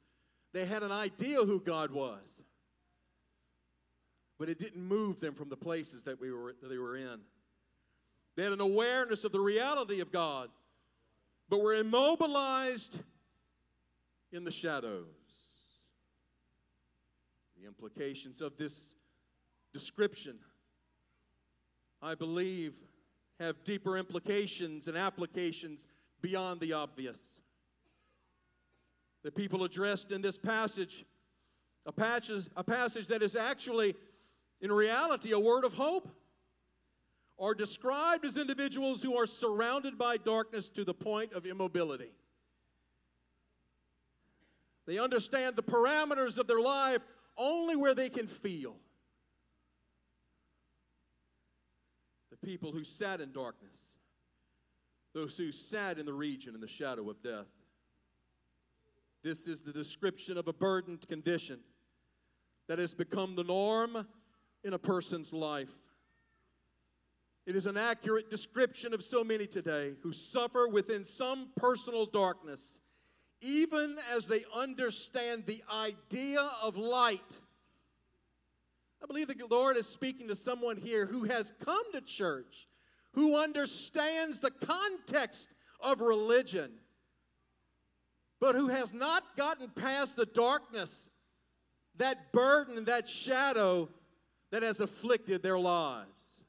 They 0.54 0.66
had 0.66 0.82
an 0.82 0.92
idea 0.92 1.38
who 1.38 1.60
God 1.60 1.92
was, 1.92 2.42
but 4.40 4.50
it 4.50 4.58
didn't 4.58 4.84
move 4.84 5.20
them 5.20 5.36
from 5.36 5.50
the 5.50 5.58
places 5.58 6.04
that, 6.06 6.20
we 6.20 6.32
were, 6.32 6.56
that 6.62 6.68
they 6.68 6.80
were 6.80 6.98
in. 6.98 7.20
They 8.36 8.44
had 8.44 8.54
an 8.54 8.62
awareness 8.62 9.24
of 9.24 9.32
the 9.32 9.40
reality 9.40 10.00
of 10.00 10.12
God, 10.12 10.50
but 11.48 11.62
were 11.62 11.76
immobilized 11.76 13.04
in 14.32 14.46
the 14.46 14.52
shadows. 14.52 15.23
The 17.64 17.70
implications 17.70 18.42
of 18.42 18.58
this 18.58 18.94
description, 19.72 20.38
I 22.02 22.14
believe, 22.14 22.76
have 23.40 23.64
deeper 23.64 23.98
implications 23.98 24.90
and 24.90 24.98
applications 24.98 25.88
beyond 26.22 26.60
the 26.60 26.74
obvious. 26.74 27.40
The 29.24 29.32
people 29.32 29.64
addressed 29.64 30.12
in 30.12 30.22
this 30.22 30.38
passage, 30.38 31.06
a 31.86 31.94
passage, 31.94 32.50
a 32.58 32.66
passage 32.66 33.08
that 33.08 33.24
is 33.24 33.34
actually, 33.34 33.96
in 34.60 34.70
reality, 34.70 35.32
a 35.32 35.40
word 35.40 35.64
of 35.64 35.74
hope, 35.74 36.10
are 37.40 37.56
described 37.56 38.26
as 38.26 38.36
individuals 38.36 39.02
who 39.02 39.16
are 39.16 39.26
surrounded 39.26 39.98
by 39.98 40.18
darkness 40.18 40.70
to 40.72 40.84
the 40.84 40.94
point 40.94 41.32
of 41.32 41.46
immobility. 41.46 42.12
They 44.86 45.00
understand 45.00 45.56
the 45.56 45.64
parameters 45.64 46.38
of 46.38 46.48
their 46.48 46.60
life 46.60 47.02
only 47.38 47.76
where 47.76 47.96
they 47.96 48.10
can 48.10 48.28
feel. 48.28 48.76
The 52.32 52.38
people 52.38 52.72
who 52.72 52.84
sat 52.84 53.22
in 53.22 53.32
darkness, 53.32 53.98
those 55.14 55.38
who 55.38 55.52
sat 55.52 56.00
in 56.00 56.06
the 56.06 56.14
region 56.14 56.56
in 56.56 56.62
the 56.62 56.68
shadow 56.68 57.10
of 57.10 57.22
death. 57.22 57.48
This 59.24 59.48
is 59.48 59.62
the 59.62 59.72
description 59.72 60.38
of 60.38 60.48
a 60.48 60.54
burdened 60.54 61.08
condition 61.08 61.60
that 62.68 62.80
has 62.80 62.94
become 62.94 63.36
the 63.36 63.44
norm 63.44 64.06
in 64.64 64.74
a 64.74 64.80
person's 64.80 65.34
life. 65.34 65.72
It 67.46 67.56
is 67.56 67.66
an 67.66 67.78
accurate 67.78 68.30
description 68.30 68.94
of 68.94 69.04
so 69.04 69.24
many 69.24 69.48
today 69.48 69.96
who 70.02 70.14
suffer 70.14 70.68
within 70.68 71.04
some 71.04 71.50
personal 71.56 72.06
darkness 72.06 72.80
even 73.44 73.98
as 74.16 74.26
they 74.26 74.44
understand 74.56 75.46
the 75.46 75.62
idea 75.72 76.50
of 76.64 76.78
light. 76.78 77.42
I 79.04 79.06
believe 79.06 79.28
the 79.28 79.46
Lord 79.52 79.76
is 79.76 79.86
speaking 79.86 80.30
to 80.30 80.36
someone 80.36 80.78
here 80.78 81.06
who 81.06 81.26
has 81.26 81.52
come 81.64 81.92
to 81.92 82.00
church, 82.02 82.68
who 83.12 83.38
understands 83.38 84.40
the 84.40 84.52
context 84.52 85.54
of 85.82 86.00
religion, 86.00 86.72
but 88.40 88.56
who 88.56 88.70
has 88.70 88.94
not 88.94 89.24
gotten 89.36 89.70
past 89.70 90.16
the 90.16 90.26
darkness, 90.26 91.10
that 91.98 92.32
burden, 92.32 92.86
that 92.86 93.10
shadow 93.10 93.90
that 94.52 94.64
has 94.64 94.80
afflicted 94.80 95.44
their 95.44 95.60
lives. 95.60 96.44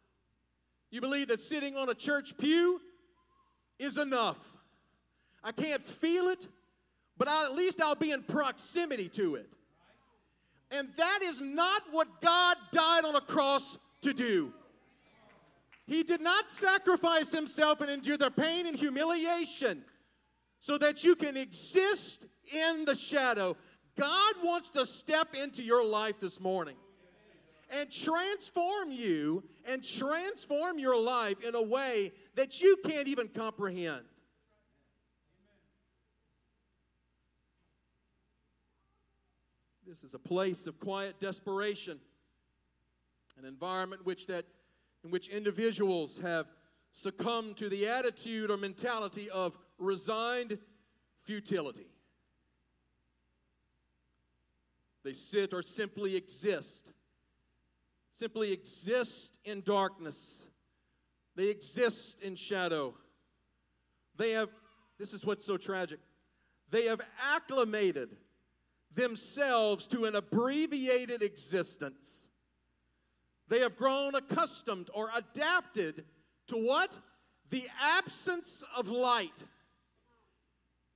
You 0.91 1.01
believe 1.01 1.29
that 1.29 1.41
sitting 1.41 1.77
on 1.77 1.89
a 1.89 1.95
church 1.95 2.39
pew 2.39 2.81
is 3.81 3.99
enough. 3.99 4.39
I 5.43 5.51
can't 5.51 5.83
feel 5.83 6.29
it 6.29 6.47
but 7.19 7.29
I, 7.29 7.47
at 7.47 7.55
least 7.55 7.81
I'll 7.81 7.95
be 7.95 8.13
in 8.13 8.23
proximity 8.23 9.09
to 9.11 9.37
it. 9.37 9.49
And 10.71 10.89
that 10.97 11.21
is 11.23 11.41
not 11.41 11.83
what 11.91 12.21
God 12.21 12.57
died 12.73 13.05
on 13.05 13.15
a 13.15 13.21
cross 13.21 13.79
to 14.03 14.13
do. 14.13 14.53
He 15.87 16.03
did 16.03 16.21
not 16.21 16.51
sacrifice 16.51 17.31
himself 17.31 17.81
and 17.81 17.91
endure 17.91 18.17
the 18.17 18.31
pain 18.31 18.67
and 18.67 18.77
humiliation 18.77 19.85
so 20.59 20.79
that 20.79 21.05
you 21.05 21.15
can 21.15 21.37
exist 21.37 22.27
in 22.53 22.87
the 22.87 22.95
shadow. 22.95 23.57
God 23.97 24.35
wants 24.43 24.71
to 24.71 24.87
step 24.87 25.29
into 25.41 25.63
your 25.63 25.85
life 25.85 26.19
this 26.21 26.41
morning 26.41 26.77
and 27.71 27.91
transform 27.91 28.91
you 28.91 29.45
and 29.67 29.85
transform 29.85 30.79
your 30.79 30.99
life 30.99 31.45
in 31.47 31.55
a 31.55 31.63
way 31.63 32.13
that 32.35 32.61
you 32.61 32.77
can't 32.87 33.09
even 33.09 33.29
comprehend. 33.29 34.03
This 39.95 40.03
is 40.03 40.15
a 40.15 40.19
place 40.19 40.67
of 40.67 40.81
quiet 40.81 41.21
desperation, 41.21 42.01
an 43.39 43.45
environment 43.45 44.05
which 44.05 44.27
that, 44.27 44.45
in 45.05 45.13
which 45.13 45.29
individuals 45.29 46.19
have 46.19 46.47
succumbed 46.91 47.59
to 47.59 47.69
the 47.69 47.87
attitude 47.87 48.51
or 48.51 48.57
mentality 48.57 49.31
of 49.31 49.57
resigned 49.79 50.59
futility. 51.23 51.87
They 55.05 55.13
sit 55.13 55.55
or 55.55 55.63
simply 55.63 56.17
exist, 56.17 56.93
simply 58.11 58.51
exist 58.51 59.39
in 59.45 59.61
darkness. 59.61 60.51
They 61.37 61.51
exist 61.51 62.21
in 62.21 62.35
shadow. 62.35 62.97
They 64.17 64.33
have, 64.33 64.49
this 64.99 65.13
is 65.13 65.25
what's 65.25 65.47
so 65.47 65.57
tragic, 65.57 66.01
they 66.69 66.87
have 66.87 67.01
acclimated 67.33 68.17
themselves 68.95 69.87
to 69.89 70.05
an 70.05 70.15
abbreviated 70.15 71.23
existence. 71.23 72.31
They 73.49 73.61
have 73.61 73.77
grown 73.77 74.15
accustomed 74.15 74.91
or 74.95 75.11
adapted 75.17 76.05
to 76.49 76.57
what? 76.57 76.99
The 77.51 77.65
absence 77.81 78.65
of 78.77 78.89
light. 78.89 79.45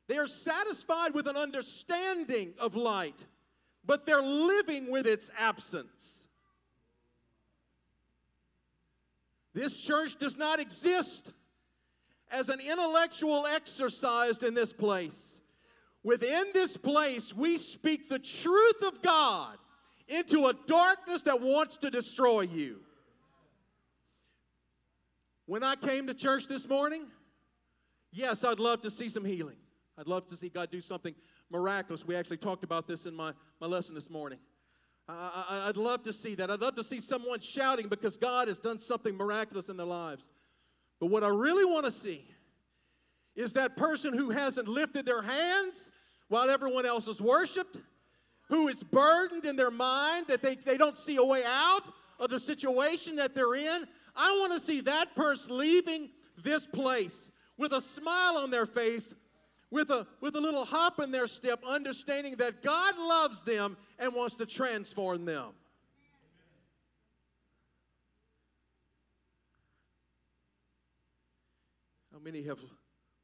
They 0.06 0.16
are 0.16 0.26
satisfied 0.26 1.14
with 1.14 1.26
an 1.26 1.36
understanding 1.36 2.54
of 2.58 2.76
light, 2.76 3.26
but 3.84 4.06
they're 4.06 4.22
living 4.22 4.90
with 4.90 5.06
its 5.06 5.30
absence. 5.38 6.26
This 9.52 9.80
church 9.84 10.16
does 10.16 10.36
not 10.36 10.60
exist 10.60 11.32
as 12.30 12.48
an 12.48 12.60
intellectual 12.60 13.46
exercise 13.46 14.42
in 14.42 14.54
this 14.54 14.72
place. 14.72 15.37
Within 16.04 16.46
this 16.54 16.76
place, 16.76 17.34
we 17.34 17.58
speak 17.58 18.08
the 18.08 18.18
truth 18.18 18.82
of 18.86 19.02
God 19.02 19.56
into 20.06 20.46
a 20.46 20.54
darkness 20.66 21.22
that 21.22 21.40
wants 21.40 21.76
to 21.78 21.90
destroy 21.90 22.42
you. 22.42 22.80
When 25.46 25.62
I 25.62 25.74
came 25.76 26.06
to 26.06 26.14
church 26.14 26.46
this 26.46 26.68
morning, 26.68 27.06
yes, 28.12 28.44
I'd 28.44 28.60
love 28.60 28.82
to 28.82 28.90
see 28.90 29.08
some 29.08 29.24
healing. 29.24 29.56
I'd 29.96 30.06
love 30.06 30.26
to 30.28 30.36
see 30.36 30.48
God 30.48 30.70
do 30.70 30.80
something 30.80 31.14
miraculous. 31.50 32.06
We 32.06 32.14
actually 32.14 32.36
talked 32.36 32.64
about 32.64 32.86
this 32.86 33.06
in 33.06 33.14
my, 33.14 33.32
my 33.60 33.66
lesson 33.66 33.94
this 33.94 34.10
morning. 34.10 34.38
I, 35.08 35.64
would 35.66 35.78
love 35.78 36.02
to 36.02 36.12
see 36.12 36.34
that. 36.34 36.50
I'd 36.50 36.60
love 36.60 36.74
to 36.74 36.84
see 36.84 37.00
someone 37.00 37.40
shouting 37.40 37.88
because 37.88 38.18
God 38.18 38.48
has 38.48 38.58
done 38.58 38.78
something 38.78 39.16
miraculous 39.16 39.70
in 39.70 39.78
their 39.78 39.86
lives. 39.86 40.28
But 41.00 41.06
what 41.06 41.24
I 41.24 41.28
really 41.28 41.64
want 41.64 41.86
to 41.86 41.90
see 41.90 42.26
is 43.38 43.52
that 43.52 43.76
person 43.76 44.12
who 44.12 44.30
hasn't 44.30 44.66
lifted 44.66 45.06
their 45.06 45.22
hands 45.22 45.92
while 46.26 46.50
everyone 46.50 46.84
else 46.84 47.06
is 47.06 47.22
worshiped, 47.22 47.76
who 48.48 48.66
is 48.66 48.82
burdened 48.82 49.44
in 49.44 49.54
their 49.54 49.70
mind 49.70 50.26
that 50.26 50.42
they, 50.42 50.56
they 50.56 50.76
don't 50.76 50.96
see 50.96 51.16
a 51.16 51.24
way 51.24 51.42
out 51.46 51.84
of 52.18 52.30
the 52.30 52.40
situation 52.40 53.14
that 53.14 53.36
they're 53.36 53.54
in. 53.54 53.84
I 54.16 54.36
want 54.40 54.54
to 54.54 54.60
see 54.60 54.80
that 54.80 55.14
person 55.14 55.56
leaving 55.56 56.10
this 56.42 56.66
place 56.66 57.30
with 57.56 57.72
a 57.72 57.80
smile 57.80 58.38
on 58.38 58.50
their 58.50 58.66
face, 58.66 59.14
with 59.70 59.90
a, 59.90 60.04
with 60.20 60.34
a 60.34 60.40
little 60.40 60.64
hop 60.64 60.98
in 60.98 61.12
their 61.12 61.28
step, 61.28 61.62
understanding 61.64 62.34
that 62.38 62.60
God 62.60 62.98
loves 62.98 63.42
them 63.42 63.76
and 64.00 64.12
wants 64.16 64.34
to 64.36 64.46
transform 64.46 65.24
them. 65.24 65.50
How 72.12 72.18
many 72.18 72.42
have 72.42 72.58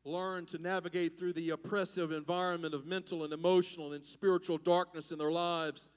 learn 0.04 0.44
to 0.46 0.58
navigate 0.58 1.18
through 1.18 1.32
the 1.32 1.50
oppressive 1.50 2.12
environment 2.12 2.74
of 2.74 2.86
mental 2.86 3.24
and 3.24 3.32
emotional 3.32 3.92
and 3.94 4.04
spiritual 4.04 4.58
darkness 4.58 5.10
in 5.10 5.18
their 5.18 5.32
lives 5.32 5.90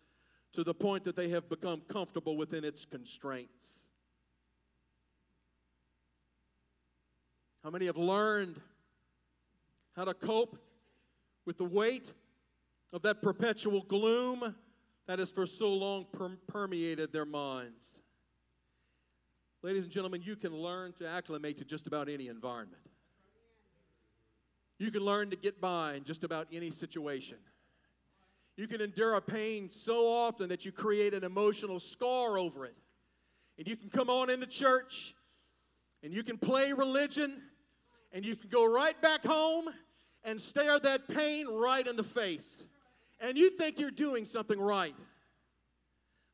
to 0.53 0.63
the 0.63 0.73
point 0.73 1.03
that 1.03 1.15
they 1.15 1.29
have 1.29 1.49
become 1.49 1.81
comfortable 1.81 2.37
within 2.37 2.63
its 2.63 2.85
constraints. 2.85 3.89
How 7.63 7.69
many 7.69 7.87
have 7.87 7.97
learned 7.97 8.61
how 9.95 10.05
to 10.05 10.13
cope 10.13 10.57
with 11.45 11.57
the 11.57 11.65
weight 11.65 12.13
of 12.93 13.01
that 13.01 13.21
perpetual 13.21 13.81
gloom 13.81 14.55
that 15.05 15.19
has 15.19 15.33
for 15.33 15.45
so 15.45 15.73
long 15.73 16.05
per- 16.13 16.37
permeated 16.47 17.11
their 17.11 17.25
minds? 17.25 17.99
Ladies 19.63 19.83
and 19.83 19.91
gentlemen, 19.91 20.21
you 20.23 20.37
can 20.37 20.55
learn 20.55 20.93
to 20.93 21.09
acclimate 21.09 21.57
to 21.57 21.65
just 21.65 21.87
about 21.87 22.07
any 22.07 22.29
environment. 22.29 22.81
You 24.79 24.91
can 24.91 25.01
learn 25.01 25.29
to 25.31 25.35
get 25.35 25.59
by 25.59 25.95
in 25.95 26.03
just 26.03 26.23
about 26.23 26.47
any 26.51 26.71
situation. 26.71 27.37
You 28.57 28.67
can 28.67 28.81
endure 28.81 29.13
a 29.13 29.21
pain 29.21 29.69
so 29.69 30.07
often 30.07 30.49
that 30.49 30.65
you 30.65 30.71
create 30.71 31.13
an 31.13 31.23
emotional 31.23 31.79
scar 31.79 32.37
over 32.37 32.65
it. 32.65 32.75
And 33.57 33.67
you 33.67 33.75
can 33.75 33.89
come 33.89 34.09
on 34.09 34.29
into 34.29 34.47
church 34.47 35.15
and 36.03 36.13
you 36.13 36.23
can 36.23 36.37
play 36.37 36.73
religion 36.73 37.41
and 38.13 38.25
you 38.25 38.35
can 38.35 38.49
go 38.49 38.71
right 38.71 38.99
back 39.01 39.23
home 39.23 39.69
and 40.23 40.39
stare 40.39 40.79
that 40.79 41.07
pain 41.07 41.47
right 41.47 41.85
in 41.85 41.95
the 41.95 42.03
face. 42.03 42.65
And 43.19 43.37
you 43.37 43.49
think 43.49 43.79
you're 43.79 43.91
doing 43.91 44.25
something 44.25 44.59
right. 44.59 44.95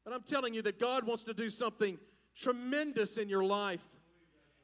But 0.04 0.14
I'm 0.14 0.24
telling 0.24 0.54
you 0.54 0.62
that 0.64 0.80
God 0.80 1.06
wants 1.06 1.24
to 1.26 1.34
do 1.34 1.50
something 1.50 1.98
tremendous 2.36 3.18
in 3.18 3.30
your 3.30 3.44
life. 3.44 3.84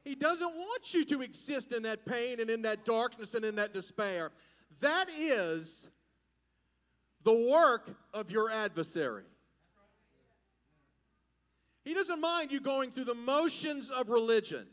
He 0.03 0.15
doesn't 0.15 0.53
want 0.53 0.93
you 0.93 1.03
to 1.05 1.21
exist 1.21 1.71
in 1.71 1.83
that 1.83 2.05
pain 2.05 2.39
and 2.39 2.49
in 2.49 2.61
that 2.63 2.85
darkness 2.85 3.33
and 3.33 3.43
in 3.43 3.55
that 3.55 3.73
despair. 3.73 4.31
That 4.79 5.07
is 5.09 5.89
the 7.23 7.33
work 7.33 7.89
of 8.13 8.31
your 8.31 8.49
adversary. 8.49 9.23
He 11.83 11.93
doesn't 11.93 12.21
mind 12.21 12.51
you 12.51 12.59
going 12.59 12.91
through 12.91 13.05
the 13.05 13.15
motions 13.15 13.89
of 13.89 14.09
religion, 14.09 14.67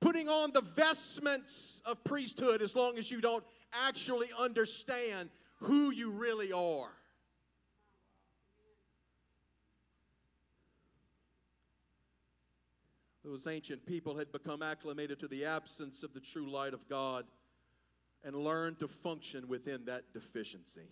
putting 0.00 0.28
on 0.28 0.52
the 0.52 0.62
vestments 0.62 1.82
of 1.84 2.02
priesthood 2.04 2.62
as 2.62 2.74
long 2.74 2.98
as 2.98 3.10
you 3.10 3.20
don't 3.20 3.44
actually 3.86 4.28
understand 4.38 5.30
who 5.60 5.90
you 5.90 6.10
really 6.10 6.52
are. 6.52 6.90
Those 13.24 13.46
ancient 13.46 13.86
people 13.86 14.16
had 14.16 14.30
become 14.32 14.62
acclimated 14.62 15.18
to 15.20 15.28
the 15.28 15.46
absence 15.46 16.02
of 16.02 16.12
the 16.12 16.20
true 16.20 16.50
light 16.50 16.74
of 16.74 16.86
God 16.88 17.24
and 18.22 18.36
learned 18.36 18.78
to 18.80 18.88
function 18.88 19.48
within 19.48 19.86
that 19.86 20.12
deficiency. 20.12 20.88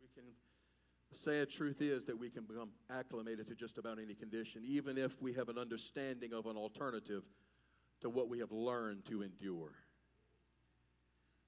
We 0.00 0.08
can, 0.14 0.30
the 1.10 1.16
sad 1.16 1.50
truth 1.50 1.82
is 1.82 2.04
that 2.04 2.16
we 2.16 2.30
can 2.30 2.44
become 2.44 2.70
acclimated 2.88 3.48
to 3.48 3.56
just 3.56 3.78
about 3.78 3.98
any 3.98 4.14
condition, 4.14 4.62
even 4.64 4.96
if 4.96 5.20
we 5.20 5.32
have 5.32 5.48
an 5.48 5.58
understanding 5.58 6.32
of 6.32 6.46
an 6.46 6.56
alternative 6.56 7.24
to 8.00 8.08
what 8.08 8.28
we 8.28 8.38
have 8.38 8.52
learned 8.52 9.04
to 9.06 9.22
endure. 9.22 9.74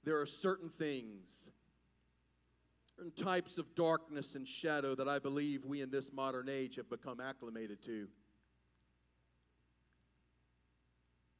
There 0.03 0.21
are 0.21 0.27
certain 0.27 0.69
things 0.69 1.53
certain 2.97 3.13
types 3.13 3.59
of 3.59 3.75
darkness 3.75 4.35
and 4.35 4.47
shadow 4.47 4.95
that 4.95 5.09
I 5.09 5.19
believe 5.19 5.65
we 5.65 5.81
in 5.81 5.91
this 5.91 6.13
modern 6.13 6.49
age 6.49 6.77
have 6.77 6.89
become 6.89 7.21
acclimated 7.21 7.83
to. 7.83 8.07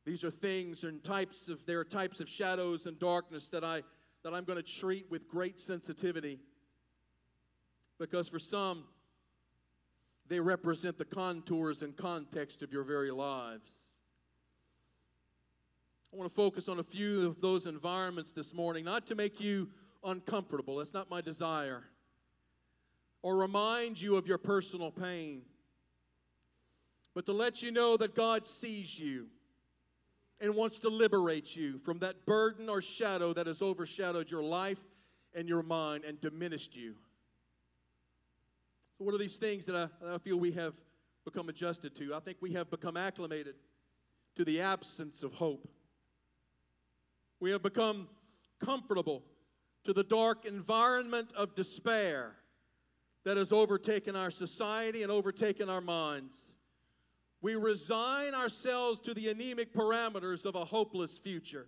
These 0.05 0.25
are 0.25 0.31
things 0.31 0.85
and 0.85 1.03
types 1.03 1.49
of 1.49 1.65
there 1.65 1.81
are 1.81 1.85
types 1.85 2.21
of 2.21 2.29
shadows 2.29 2.87
and 2.87 2.99
darkness 2.99 3.49
that 3.51 3.65
I 3.65 3.83
that 4.23 4.35
I'm 4.35 4.45
going 4.45 4.57
to 4.57 4.63
treat 4.63 5.11
with 5.11 5.29
great 5.29 5.59
sensitivity. 5.59 6.41
Because 7.99 8.29
for 8.29 8.39
some 8.39 8.85
they 10.27 10.41
represent 10.41 10.99
the 10.99 11.05
contours 11.05 11.83
and 11.83 11.97
context 11.97 12.63
of 12.63 12.73
your 12.73 12.83
very 12.83 13.11
lives. 13.11 14.03
I 16.13 16.17
want 16.17 16.31
to 16.31 16.35
focus 16.35 16.69
on 16.69 16.79
a 16.79 16.83
few 16.83 17.27
of 17.27 17.41
those 17.41 17.67
environments 17.67 18.33
this 18.33 18.55
morning, 18.55 18.85
not 18.85 19.07
to 19.09 19.15
make 19.15 19.41
you 19.41 19.69
uncomfortable. 20.05 20.77
That's 20.77 20.95
not 20.95 21.11
my 21.11 21.21
desire. 21.21 21.85
Or 23.23 23.37
remind 23.37 24.01
you 24.01 24.17
of 24.17 24.27
your 24.27 24.39
personal 24.39 24.91
pain. 24.91 25.43
But 27.15 27.27
to 27.27 27.33
let 27.33 27.63
you 27.63 27.71
know 27.71 27.97
that 27.97 28.15
God 28.15 28.47
sees 28.47 28.99
you 28.99 29.29
and 30.41 30.55
wants 30.55 30.79
to 30.81 30.89
liberate 30.89 31.57
you 31.57 31.79
from 31.79 32.01
that 32.01 32.27
burden 32.27 32.69
or 32.69 32.83
shadow 32.83 33.33
that 33.33 33.47
has 33.47 33.63
overshadowed 33.63 34.31
your 34.31 34.43
life 34.43 34.81
and 35.35 35.49
your 35.49 35.63
mind 35.63 36.05
and 36.05 36.21
diminished 36.21 36.77
you. 36.77 36.95
So, 38.99 39.05
what 39.05 39.15
are 39.15 39.19
these 39.19 39.37
things 39.37 39.67
that 39.67 39.77
I, 39.77 39.89
that 40.05 40.15
I 40.15 40.19
feel 40.19 40.39
we 40.39 40.53
have 40.53 40.75
become 41.25 41.49
adjusted 41.49 41.95
to? 41.97 42.15
I 42.15 42.21
think 42.21 42.39
we 42.41 42.53
have 42.53 42.71
become 42.71 42.97
acclimated 42.97 43.55
to 44.37 44.45
the 44.45 44.61
absence 44.61 45.23
of 45.23 45.33
hope. 45.33 45.69
We 47.41 47.51
have 47.51 47.63
become 47.63 48.09
comfortable 48.65 49.23
to 49.85 49.93
the 49.93 50.03
dark 50.03 50.47
environment 50.47 51.33
of 51.37 51.55
despair 51.55 52.37
that 53.25 53.37
has 53.37 53.53
overtaken 53.53 54.17
our 54.17 54.31
society 54.31 55.03
and 55.03 55.11
overtaken 55.11 55.69
our 55.69 55.81
minds. 55.81 56.55
We 57.41 57.57
resign 57.57 58.35
ourselves 58.35 59.01
to 59.01 59.15
the 59.15 59.29
anemic 59.29 59.75
parameters 59.75 60.47
of 60.47 60.55
a 60.55 60.65
hopeless 60.65 61.19
future. 61.19 61.67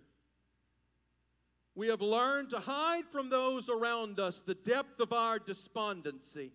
We 1.75 1.87
have 1.89 2.01
learned 2.01 2.49
to 2.49 2.59
hide 2.59 3.05
from 3.11 3.29
those 3.29 3.69
around 3.69 4.19
us 4.19 4.41
the 4.41 4.55
depth 4.55 4.99
of 4.99 5.13
our 5.13 5.37
despondency. 5.37 6.51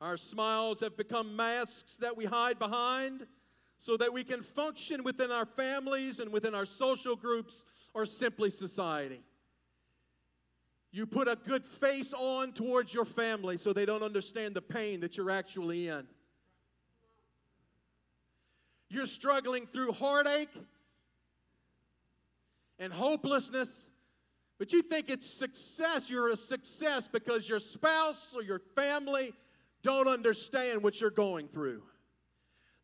Our 0.00 0.16
smiles 0.16 0.80
have 0.80 0.96
become 0.96 1.36
masks 1.36 1.96
that 1.98 2.16
we 2.16 2.24
hide 2.24 2.58
behind 2.58 3.26
so 3.78 3.96
that 3.96 4.12
we 4.12 4.24
can 4.24 4.42
function 4.42 5.04
within 5.04 5.30
our 5.30 5.46
families 5.46 6.18
and 6.18 6.32
within 6.32 6.54
our 6.54 6.66
social 6.66 7.14
groups 7.14 7.64
or 7.94 8.04
simply 8.06 8.50
society. 8.50 9.20
You 10.92 11.06
put 11.06 11.28
a 11.28 11.36
good 11.36 11.64
face 11.64 12.14
on 12.14 12.52
towards 12.52 12.94
your 12.94 13.04
family 13.04 13.56
so 13.58 13.72
they 13.72 13.84
don't 13.84 14.02
understand 14.02 14.54
the 14.54 14.62
pain 14.62 15.00
that 15.00 15.16
you're 15.16 15.30
actually 15.30 15.88
in. 15.88 16.06
You're 18.88 19.06
struggling 19.06 19.66
through 19.66 19.92
heartache 19.92 20.54
and 22.78 22.92
hopelessness, 22.92 23.90
but 24.58 24.72
you 24.72 24.82
think 24.82 25.10
it's 25.10 25.28
success. 25.28 26.08
You're 26.08 26.28
a 26.28 26.36
success 26.36 27.08
because 27.08 27.48
your 27.48 27.58
spouse 27.58 28.34
or 28.34 28.42
your 28.42 28.60
family 28.74 29.32
don't 29.82 30.08
understand 30.08 30.82
what 30.82 31.00
you're 31.00 31.10
going 31.10 31.48
through. 31.48 31.82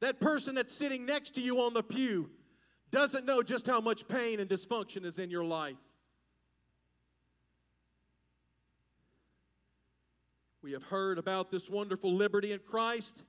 That 0.01 0.21
person 0.21 0.57
that's 0.57 0.75
sitting 0.75 1.07
next 1.07 1.31
to 1.37 1.41
you 1.41 1.61
on 1.61 1.75
the 1.75 1.83
pew 1.83 2.31
doesn't 2.91 3.25
know 3.25 3.43
just 3.43 3.67
how 3.67 3.81
much 3.81 4.07
pain 4.09 4.41
and 4.41 4.51
dysfunction 4.51 5.05
is 5.05 5.19
in 5.19 5.31
your 5.31 5.45
life. 5.45 5.77
We 10.63 10.73
have 10.73 10.85
heard 10.85 11.19
about 11.19 11.51
this 11.51 11.69
wonderful 11.69 12.13
liberty 12.13 12.53
in 12.53 12.61
Christ, 12.61 13.25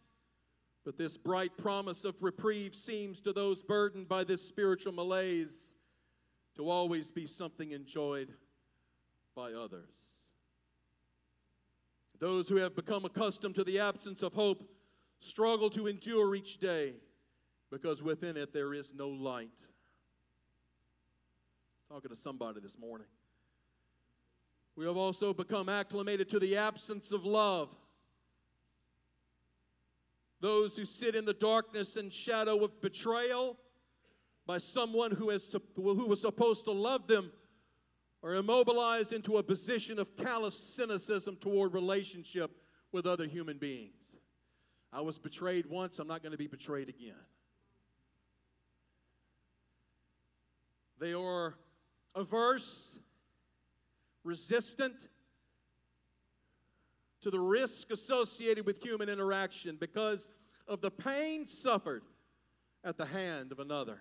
but 0.85 0.97
this 0.97 1.17
bright 1.17 1.57
promise 1.57 2.05
of 2.05 2.21
reprieve 2.21 2.75
seems 2.75 3.21
to 3.21 3.33
those 3.33 3.63
burdened 3.63 4.07
by 4.07 4.23
this 4.23 4.47
spiritual 4.47 4.93
malaise 4.93 5.75
to 6.55 6.69
always 6.69 7.09
be 7.09 7.25
something 7.25 7.71
enjoyed 7.71 8.31
by 9.35 9.53
others. 9.53 10.31
Those 12.19 12.47
who 12.47 12.57
have 12.57 12.75
become 12.75 13.03
accustomed 13.03 13.55
to 13.55 13.63
the 13.63 13.79
absence 13.79 14.21
of 14.21 14.35
hope 14.35 14.69
struggle 15.19 15.69
to 15.71 15.87
endure 15.87 16.35
each 16.35 16.59
day 16.59 16.93
because 17.71 18.03
within 18.03 18.37
it 18.37 18.53
there 18.53 18.73
is 18.73 18.93
no 18.93 19.09
light. 19.09 19.67
Talking 21.89 22.09
to 22.09 22.15
somebody 22.15 22.59
this 22.59 22.77
morning. 22.77 23.07
We 24.75 24.85
have 24.85 24.97
also 24.97 25.33
become 25.33 25.69
acclimated 25.69 26.29
to 26.29 26.39
the 26.39 26.57
absence 26.57 27.11
of 27.11 27.25
love. 27.25 27.75
Those 30.41 30.75
who 30.75 30.83
sit 30.83 31.15
in 31.15 31.25
the 31.25 31.33
darkness 31.33 31.95
and 31.95 32.11
shadow 32.11 32.63
of 32.63 32.81
betrayal 32.81 33.57
by 34.45 34.57
someone 34.57 35.11
who, 35.11 35.29
has, 35.29 35.55
who 35.75 36.05
was 36.05 36.21
supposed 36.21 36.65
to 36.65 36.71
love 36.71 37.07
them 37.07 37.31
are 38.23 38.35
immobilized 38.35 39.13
into 39.13 39.37
a 39.37 39.43
position 39.43 39.99
of 39.99 40.15
callous 40.17 40.57
cynicism 40.57 41.35
toward 41.35 41.73
relationship 41.73 42.51
with 42.91 43.05
other 43.05 43.27
human 43.27 43.57
beings. 43.57 44.17
I 44.91 45.01
was 45.01 45.17
betrayed 45.17 45.65
once, 45.65 45.99
I'm 45.99 46.07
not 46.07 46.21
going 46.21 46.31
to 46.31 46.37
be 46.37 46.47
betrayed 46.47 46.89
again. 46.89 47.15
They 50.99 51.13
are 51.13 51.55
averse 52.15 52.99
resistant 54.23 55.07
to 57.21 57.29
the 57.29 57.39
risk 57.39 57.91
associated 57.91 58.65
with 58.65 58.83
human 58.83 59.09
interaction 59.09 59.77
because 59.79 60.29
of 60.67 60.81
the 60.81 60.91
pain 60.91 61.45
suffered 61.45 62.03
at 62.83 62.97
the 62.97 63.05
hand 63.05 63.51
of 63.51 63.59
another. 63.59 63.99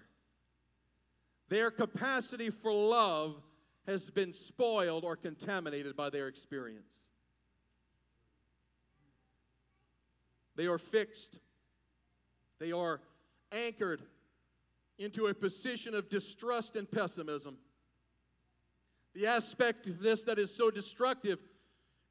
Their 1.49 1.71
capacity 1.71 2.51
for 2.51 2.73
love 2.73 3.43
has 3.87 4.11
been 4.11 4.33
spoiled 4.33 5.05
or 5.05 5.17
contaminated 5.17 5.97
by 5.97 6.11
their 6.11 6.29
experience. 6.29 7.11
They 10.57 10.67
are 10.67 10.79
fixed, 10.79 11.39
they 12.59 12.73
are 12.73 13.01
anchored 13.51 14.03
into 14.99 15.27
a 15.27 15.35
position 15.35 15.95
of 15.95 16.09
distrust 16.09 16.77
and 16.77 16.91
pessimism 16.91 17.57
the 19.15 19.27
aspect 19.27 19.87
of 19.87 20.01
this 20.01 20.23
that 20.25 20.39
is 20.39 20.55
so 20.55 20.71
destructive 20.71 21.39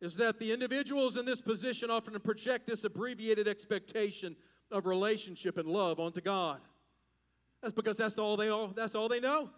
is 0.02 0.16
that 0.18 0.40
the 0.40 0.52
individuals 0.52 1.18
in 1.18 1.26
this 1.26 1.42
position 1.42 1.90
often 1.90 2.20
project 2.20 2.68
this 2.68 2.84
abbreviated 2.84 3.48
expectation 3.48 4.36
of 4.72 4.86
relationship 4.86 5.58
and 5.58 5.68
love 5.68 6.00
onto 6.00 6.22
God. 6.22 6.60
That's 7.62 7.74
because 7.74 7.98
that's 7.98 8.18
all 8.18 8.38
they 8.38 8.50
all, 8.50 8.68
that's 8.68 8.96
all 8.96 9.08
they 9.08 9.20
know. 9.20 9.50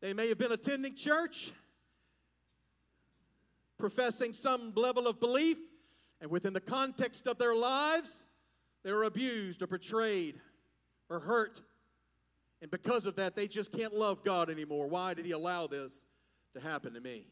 They 0.00 0.14
may 0.14 0.28
have 0.28 0.38
been 0.38 0.52
attending 0.52 0.94
church, 0.94 1.52
professing 3.78 4.32
some 4.32 4.72
level 4.74 5.06
of 5.06 5.20
belief, 5.20 5.58
and 6.22 6.30
within 6.30 6.54
the 6.54 6.60
context 6.60 7.26
of 7.26 7.36
their 7.36 7.54
lives, 7.54 8.26
they 8.82 8.92
were 8.92 9.04
abused 9.04 9.60
or 9.60 9.66
betrayed 9.66 10.40
or 11.10 11.20
hurt 11.20 11.60
and 12.60 12.70
because 12.70 13.06
of 13.06 13.16
that, 13.16 13.36
they 13.36 13.46
just 13.46 13.72
can't 13.72 13.94
love 13.94 14.22
God 14.22 14.50
anymore. 14.50 14.86
Why 14.86 15.14
did 15.14 15.24
He 15.24 15.32
allow 15.32 15.66
this 15.66 16.04
to 16.54 16.60
happen 16.60 16.94
to 16.94 17.00
me? 17.00 17.26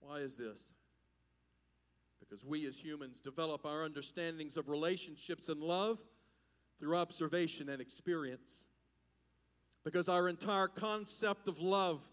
Why 0.00 0.16
is 0.16 0.36
this? 0.36 0.72
Because 2.20 2.44
we 2.44 2.66
as 2.66 2.78
humans 2.78 3.20
develop 3.20 3.64
our 3.64 3.84
understandings 3.84 4.56
of 4.56 4.68
relationships 4.68 5.48
and 5.48 5.62
love 5.62 5.98
through 6.78 6.96
observation 6.96 7.68
and 7.68 7.80
experience. 7.80 8.66
Because 9.82 10.08
our 10.08 10.28
entire 10.28 10.68
concept 10.68 11.48
of 11.48 11.60
love 11.60 12.06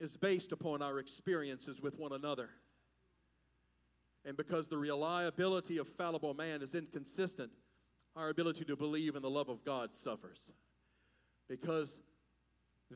is 0.00 0.16
based 0.16 0.52
upon 0.52 0.82
our 0.82 0.98
experiences 0.98 1.80
with 1.80 1.98
one 1.98 2.12
another. 2.12 2.50
And 4.24 4.36
because 4.36 4.68
the 4.68 4.78
reliability 4.78 5.78
of 5.78 5.88
fallible 5.88 6.34
man 6.34 6.62
is 6.62 6.74
inconsistent, 6.74 7.50
our 8.16 8.28
ability 8.28 8.64
to 8.66 8.76
believe 8.76 9.16
in 9.16 9.22
the 9.22 9.30
love 9.30 9.48
of 9.48 9.64
God 9.64 9.94
suffers. 9.94 10.52
Because 11.48 12.00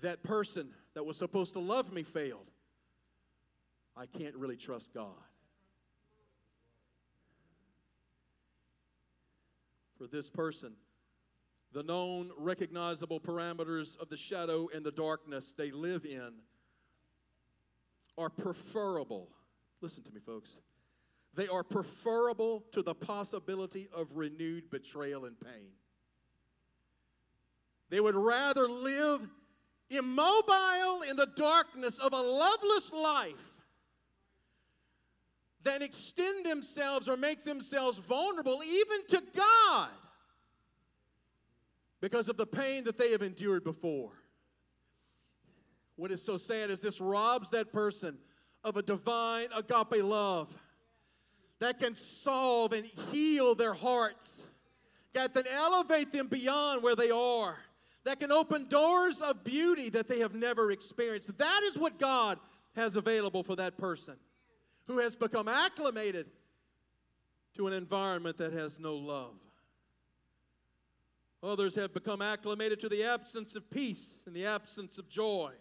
that 0.02 0.22
person 0.22 0.70
that 0.94 1.04
was 1.04 1.16
supposed 1.16 1.54
to 1.54 1.60
love 1.60 1.92
me 1.92 2.02
failed, 2.02 2.50
I 3.96 4.06
can't 4.06 4.34
really 4.36 4.56
trust 4.56 4.92
God. 4.92 5.12
For 9.96 10.06
this 10.06 10.28
person, 10.28 10.74
the 11.72 11.82
known, 11.82 12.30
recognizable 12.36 13.20
parameters 13.20 13.98
of 13.98 14.08
the 14.08 14.16
shadow 14.16 14.68
and 14.74 14.84
the 14.84 14.92
darkness 14.92 15.54
they 15.56 15.70
live 15.70 16.04
in 16.04 16.32
are 18.18 18.30
preferable. 18.30 19.30
Listen 19.80 20.02
to 20.04 20.12
me, 20.12 20.20
folks. 20.20 20.58
They 21.36 21.48
are 21.48 21.62
preferable 21.62 22.64
to 22.72 22.82
the 22.82 22.94
possibility 22.94 23.88
of 23.94 24.16
renewed 24.16 24.70
betrayal 24.70 25.26
and 25.26 25.38
pain. 25.38 25.68
They 27.90 28.00
would 28.00 28.16
rather 28.16 28.66
live 28.66 29.28
immobile 29.90 31.02
in 31.08 31.16
the 31.16 31.28
darkness 31.36 31.98
of 31.98 32.14
a 32.14 32.20
loveless 32.20 32.90
life 32.92 33.62
than 35.62 35.82
extend 35.82 36.46
themselves 36.46 37.06
or 37.06 37.18
make 37.18 37.44
themselves 37.44 37.98
vulnerable 37.98 38.62
even 38.64 39.06
to 39.08 39.22
God 39.36 39.90
because 42.00 42.30
of 42.30 42.38
the 42.38 42.46
pain 42.46 42.84
that 42.84 42.96
they 42.96 43.12
have 43.12 43.22
endured 43.22 43.62
before. 43.62 44.12
What 45.96 46.10
is 46.10 46.22
so 46.22 46.38
sad 46.38 46.70
is 46.70 46.80
this 46.80 47.00
robs 47.00 47.50
that 47.50 47.72
person 47.74 48.16
of 48.64 48.76
a 48.76 48.82
divine 48.82 49.48
agape 49.54 50.02
love 50.02 50.56
that 51.58 51.78
can 51.78 51.94
solve 51.94 52.72
and 52.72 52.84
heal 52.84 53.54
their 53.54 53.74
hearts, 53.74 54.46
that 55.14 55.32
can 55.32 55.44
elevate 55.46 56.12
them 56.12 56.28
beyond 56.28 56.82
where 56.82 56.96
they 56.96 57.10
are, 57.10 57.56
that 58.04 58.20
can 58.20 58.30
open 58.30 58.68
doors 58.68 59.20
of 59.20 59.42
beauty 59.44 59.88
that 59.90 60.08
they 60.08 60.20
have 60.20 60.34
never 60.34 60.70
experienced. 60.70 61.36
That 61.38 61.60
is 61.64 61.78
what 61.78 61.98
God 61.98 62.38
has 62.74 62.96
available 62.96 63.42
for 63.42 63.56
that 63.56 63.78
person 63.78 64.16
who 64.86 64.98
has 64.98 65.16
become 65.16 65.48
acclimated 65.48 66.26
to 67.54 67.66
an 67.66 67.72
environment 67.72 68.36
that 68.36 68.52
has 68.52 68.78
no 68.78 68.94
love. 68.94 69.34
Others 71.42 71.74
have 71.76 71.94
become 71.94 72.20
acclimated 72.20 72.80
to 72.80 72.88
the 72.88 73.04
absence 73.04 73.56
of 73.56 73.70
peace 73.70 74.24
and 74.26 74.34
the 74.34 74.46
absence 74.46 74.98
of 74.98 75.08
joy. 75.08 75.52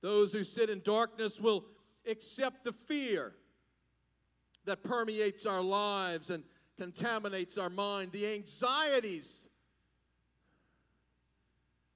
Those 0.00 0.32
who 0.32 0.44
sit 0.44 0.70
in 0.70 0.80
darkness 0.80 1.40
will 1.40 1.64
accept 2.06 2.64
the 2.64 2.72
fear 2.72 3.34
that 4.64 4.82
permeates 4.82 5.46
our 5.46 5.62
lives 5.62 6.30
and 6.30 6.44
contaminates 6.76 7.58
our 7.58 7.70
mind, 7.70 8.12
the 8.12 8.26
anxieties 8.26 9.48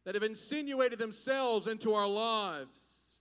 that 0.04 0.14
have 0.14 0.22
insinuated 0.22 0.98
themselves 0.98 1.66
into 1.66 1.94
our 1.94 2.08
lives. 2.08 3.20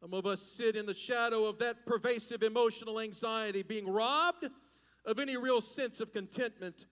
Some 0.00 0.14
of 0.14 0.26
us 0.26 0.42
sit 0.42 0.76
in 0.76 0.84
the 0.84 0.94
shadow 0.94 1.44
of 1.44 1.58
that 1.60 1.86
pervasive 1.86 2.42
emotional 2.42 3.00
anxiety, 3.00 3.62
being 3.62 3.90
robbed 3.90 4.48
of 5.04 5.18
any 5.18 5.36
real 5.36 5.60
sense 5.60 6.00
of 6.00 6.12
contentment 6.12 6.86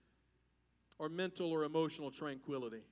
or 0.97 1.09
mental 1.09 1.51
or 1.51 1.63
emotional 1.63 2.09
tranquility. 2.09 2.83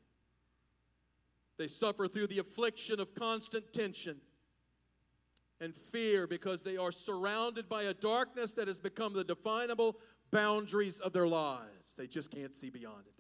They 1.58 1.68
suffer 1.68 2.08
through 2.08 2.28
the 2.28 2.40
affliction 2.40 3.00
of 3.00 3.16
constant 3.16 3.74
tension 3.74 4.18
and 5.62 5.76
fear 5.76 6.28
because 6.28 6.64
they 6.64 6.78
are 6.78 6.92
surrounded 6.92 7.68
by 7.68 7.84
a 7.84 7.94
darkness 7.94 8.54
that 8.54 8.68
has 8.68 8.80
become 8.80 9.14
the 9.14 9.24
definable 9.24 9.98
boundaries 10.32 11.00
of 11.00 11.14
their 11.14 11.28
lives. 11.28 11.96
They 11.98 12.08
just 12.08 12.32
can't 12.32 12.56
see 12.56 12.70
beyond 12.70 13.04
it. 13.08 13.14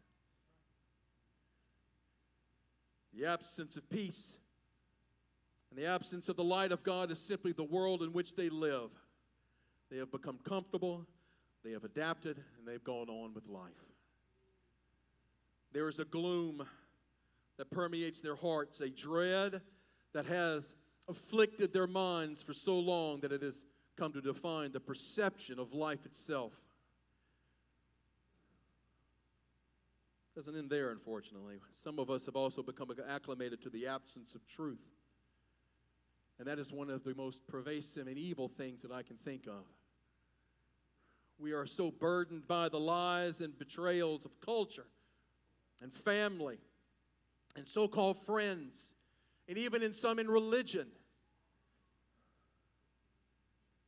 The 3.17 3.25
absence 3.25 3.75
of 3.75 3.89
peace 3.89 4.39
and 5.69 5.79
the 5.79 5.87
absence 5.87 6.29
of 6.29 6.35
the 6.35 6.43
light 6.43 6.71
of 6.71 6.83
God 6.83 7.11
is 7.11 7.19
simply 7.19 7.51
the 7.51 7.63
world 7.63 8.01
in 8.01 8.13
which 8.13 8.35
they 8.35 8.49
live. 8.49 8.91
They 9.91 9.97
have 9.97 10.11
become 10.11 10.39
comfortable, 10.47 11.05
they 11.63 11.71
have 11.71 11.83
adapted, 11.83 12.37
and 12.57 12.67
they've 12.67 12.83
gone 12.83 13.09
on 13.09 13.33
with 13.33 13.47
life. 13.47 13.71
There 15.71 15.87
is 15.87 15.99
a 15.99 16.05
gloom 16.05 16.65
that 17.57 17.69
permeates 17.69 18.21
their 18.21 18.35
hearts, 18.35 18.81
a 18.81 18.89
dread 18.89 19.61
that 20.13 20.25
has 20.25 20.75
afflicted 21.09 21.73
their 21.73 21.87
minds 21.87 22.43
for 22.43 22.53
so 22.53 22.79
long 22.79 23.19
that 23.21 23.31
it 23.31 23.41
has 23.41 23.65
come 23.97 24.13
to 24.13 24.21
define 24.21 24.71
the 24.71 24.79
perception 24.79 25.59
of 25.59 25.73
life 25.73 26.05
itself. 26.05 26.53
Doesn't 30.35 30.55
end 30.55 30.69
there, 30.69 30.91
unfortunately. 30.91 31.57
Some 31.71 31.99
of 31.99 32.09
us 32.09 32.25
have 32.27 32.35
also 32.37 32.63
become 32.63 32.89
acclimated 33.09 33.61
to 33.63 33.69
the 33.69 33.87
absence 33.87 34.35
of 34.35 34.47
truth. 34.47 34.85
And 36.37 36.47
that 36.47 36.59
is 36.59 36.71
one 36.71 36.89
of 36.89 37.03
the 37.03 37.13
most 37.15 37.45
pervasive 37.47 38.07
and 38.07 38.17
evil 38.17 38.47
things 38.47 38.81
that 38.83 38.91
I 38.91 39.03
can 39.03 39.17
think 39.17 39.47
of. 39.47 39.65
We 41.37 41.51
are 41.51 41.65
so 41.65 41.91
burdened 41.91 42.47
by 42.47 42.69
the 42.69 42.79
lies 42.79 43.41
and 43.41 43.57
betrayals 43.57 44.25
of 44.25 44.39
culture 44.39 44.87
and 45.81 45.93
family 45.93 46.59
and 47.57 47.67
so 47.67 47.87
called 47.87 48.17
friends, 48.17 48.95
and 49.47 49.57
even 49.57 49.83
in 49.83 49.93
some 49.93 50.19
in 50.19 50.29
religion, 50.29 50.87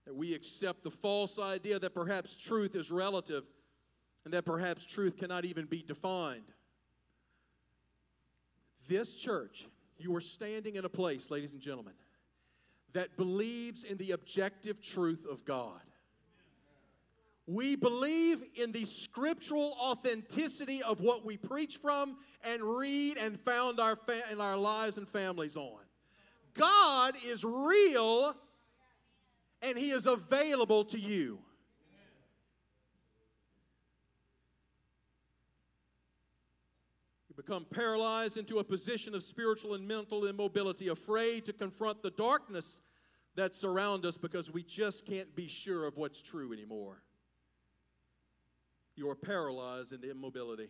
that 0.05 0.15
we 0.15 0.33
accept 0.33 0.83
the 0.83 0.91
false 0.91 1.37
idea 1.39 1.79
that 1.79 1.93
perhaps 1.93 2.35
truth 2.35 2.75
is 2.75 2.91
relative 2.91 3.43
and 4.25 4.33
that 4.33 4.45
perhaps 4.45 4.85
truth 4.85 5.17
cannot 5.17 5.45
even 5.45 5.65
be 5.65 5.81
defined. 5.81 6.51
This 8.87 9.15
church, 9.15 9.67
you 9.97 10.15
are 10.15 10.21
standing 10.21 10.75
in 10.75 10.85
a 10.85 10.89
place, 10.89 11.29
ladies 11.29 11.53
and 11.53 11.61
gentlemen, 11.61 11.93
that 12.93 13.15
believes 13.15 13.83
in 13.83 13.97
the 13.97 14.11
objective 14.11 14.81
truth 14.81 15.25
of 15.29 15.45
God. 15.45 15.81
We 17.47 17.75
believe 17.75 18.43
in 18.55 18.71
the 18.71 18.85
scriptural 18.85 19.75
authenticity 19.81 20.83
of 20.83 21.01
what 21.01 21.25
we 21.25 21.37
preach 21.37 21.77
from 21.77 22.17
and 22.43 22.61
read 22.63 23.17
and 23.17 23.39
found 23.39 23.79
our 23.79 23.95
fa- 23.95 24.31
in 24.31 24.39
our 24.39 24.57
lives 24.57 24.97
and 24.97 25.07
families 25.07 25.57
on. 25.57 25.79
God 26.53 27.15
is 27.25 27.43
real 27.43 28.35
and 29.61 29.77
He 29.77 29.91
is 29.91 30.05
available 30.05 30.83
to 30.85 30.99
you. 30.99 31.39
You 37.29 37.35
become 37.35 37.65
paralyzed 37.69 38.37
into 38.37 38.59
a 38.59 38.63
position 38.63 39.15
of 39.15 39.23
spiritual 39.23 39.73
and 39.73 39.87
mental 39.87 40.25
immobility, 40.25 40.89
afraid 40.89 41.45
to 41.45 41.53
confront 41.53 42.03
the 42.03 42.11
darkness 42.11 42.81
that 43.35 43.55
surround 43.55 44.05
us 44.05 44.17
because 44.17 44.51
we 44.51 44.63
just 44.63 45.05
can't 45.05 45.33
be 45.35 45.47
sure 45.47 45.85
of 45.85 45.97
what's 45.97 46.21
true 46.21 46.51
anymore. 46.51 47.01
You 48.95 49.09
are 49.09 49.15
paralyzed 49.15 49.93
into 49.93 50.11
immobility. 50.11 50.67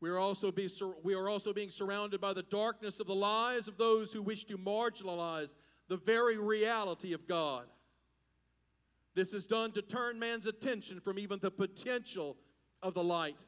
We 0.00 0.10
are, 0.10 0.18
also 0.18 0.50
be, 0.50 0.68
we 1.02 1.14
are 1.14 1.28
also 1.28 1.52
being 1.52 1.70
surrounded 1.70 2.20
by 2.20 2.32
the 2.32 2.42
darkness 2.42 3.00
of 3.00 3.06
the 3.06 3.14
lies 3.14 3.68
of 3.68 3.78
those 3.78 4.12
who 4.12 4.22
wish 4.22 4.44
to 4.46 4.58
marginalize 4.58 5.56
the 5.88 5.96
very 5.96 6.38
reality 6.38 7.12
of 7.12 7.26
God. 7.26 7.66
This 9.14 9.32
is 9.32 9.46
done 9.46 9.72
to 9.72 9.82
turn 9.82 10.18
man's 10.18 10.46
attention 10.46 11.00
from 11.00 11.18
even 11.18 11.38
the 11.38 11.50
potential 11.50 12.36
of 12.82 12.94
the 12.94 13.04
light. 13.04 13.44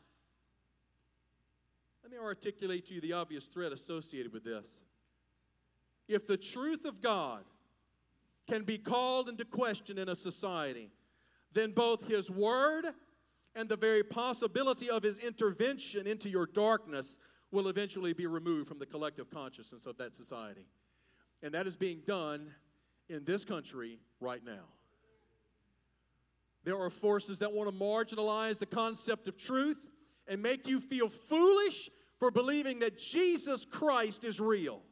Let 2.02 2.12
me 2.12 2.18
articulate 2.18 2.86
to 2.86 2.94
you 2.94 3.00
the 3.00 3.14
obvious 3.14 3.46
threat 3.46 3.72
associated 3.72 4.32
with 4.32 4.44
this. 4.44 4.80
If 6.08 6.26
the 6.26 6.36
truth 6.36 6.84
of 6.84 7.00
God 7.00 7.42
can 8.46 8.62
be 8.62 8.78
called 8.78 9.28
into 9.28 9.44
question 9.44 9.98
in 9.98 10.08
a 10.08 10.14
society, 10.14 10.90
then 11.52 11.72
both 11.72 12.06
His 12.06 12.30
Word 12.30 12.84
and 13.56 13.68
the 13.68 13.76
very 13.76 14.04
possibility 14.04 14.88
of 14.88 15.02
His 15.02 15.18
intervention 15.18 16.06
into 16.06 16.28
your 16.28 16.46
darkness 16.46 17.18
will 17.50 17.66
eventually 17.66 18.12
be 18.12 18.26
removed 18.26 18.68
from 18.68 18.78
the 18.78 18.86
collective 18.86 19.30
consciousness 19.30 19.86
of 19.86 19.96
that 19.98 20.14
society. 20.14 20.66
And 21.46 21.54
that 21.54 21.68
is 21.68 21.76
being 21.76 22.00
done 22.04 22.52
in 23.08 23.22
this 23.22 23.44
country 23.44 24.00
right 24.18 24.44
now. 24.44 24.64
There 26.64 26.76
are 26.76 26.90
forces 26.90 27.38
that 27.38 27.52
want 27.52 27.70
to 27.70 27.74
marginalize 27.76 28.58
the 28.58 28.66
concept 28.66 29.28
of 29.28 29.38
truth 29.38 29.88
and 30.26 30.42
make 30.42 30.66
you 30.66 30.80
feel 30.80 31.08
foolish 31.08 31.88
for 32.18 32.32
believing 32.32 32.80
that 32.80 32.98
Jesus 32.98 33.64
Christ 33.64 34.24
is 34.24 34.40
real. 34.40 34.82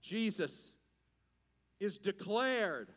Jesus 0.00 0.74
is 1.80 1.98
declared, 1.98 2.88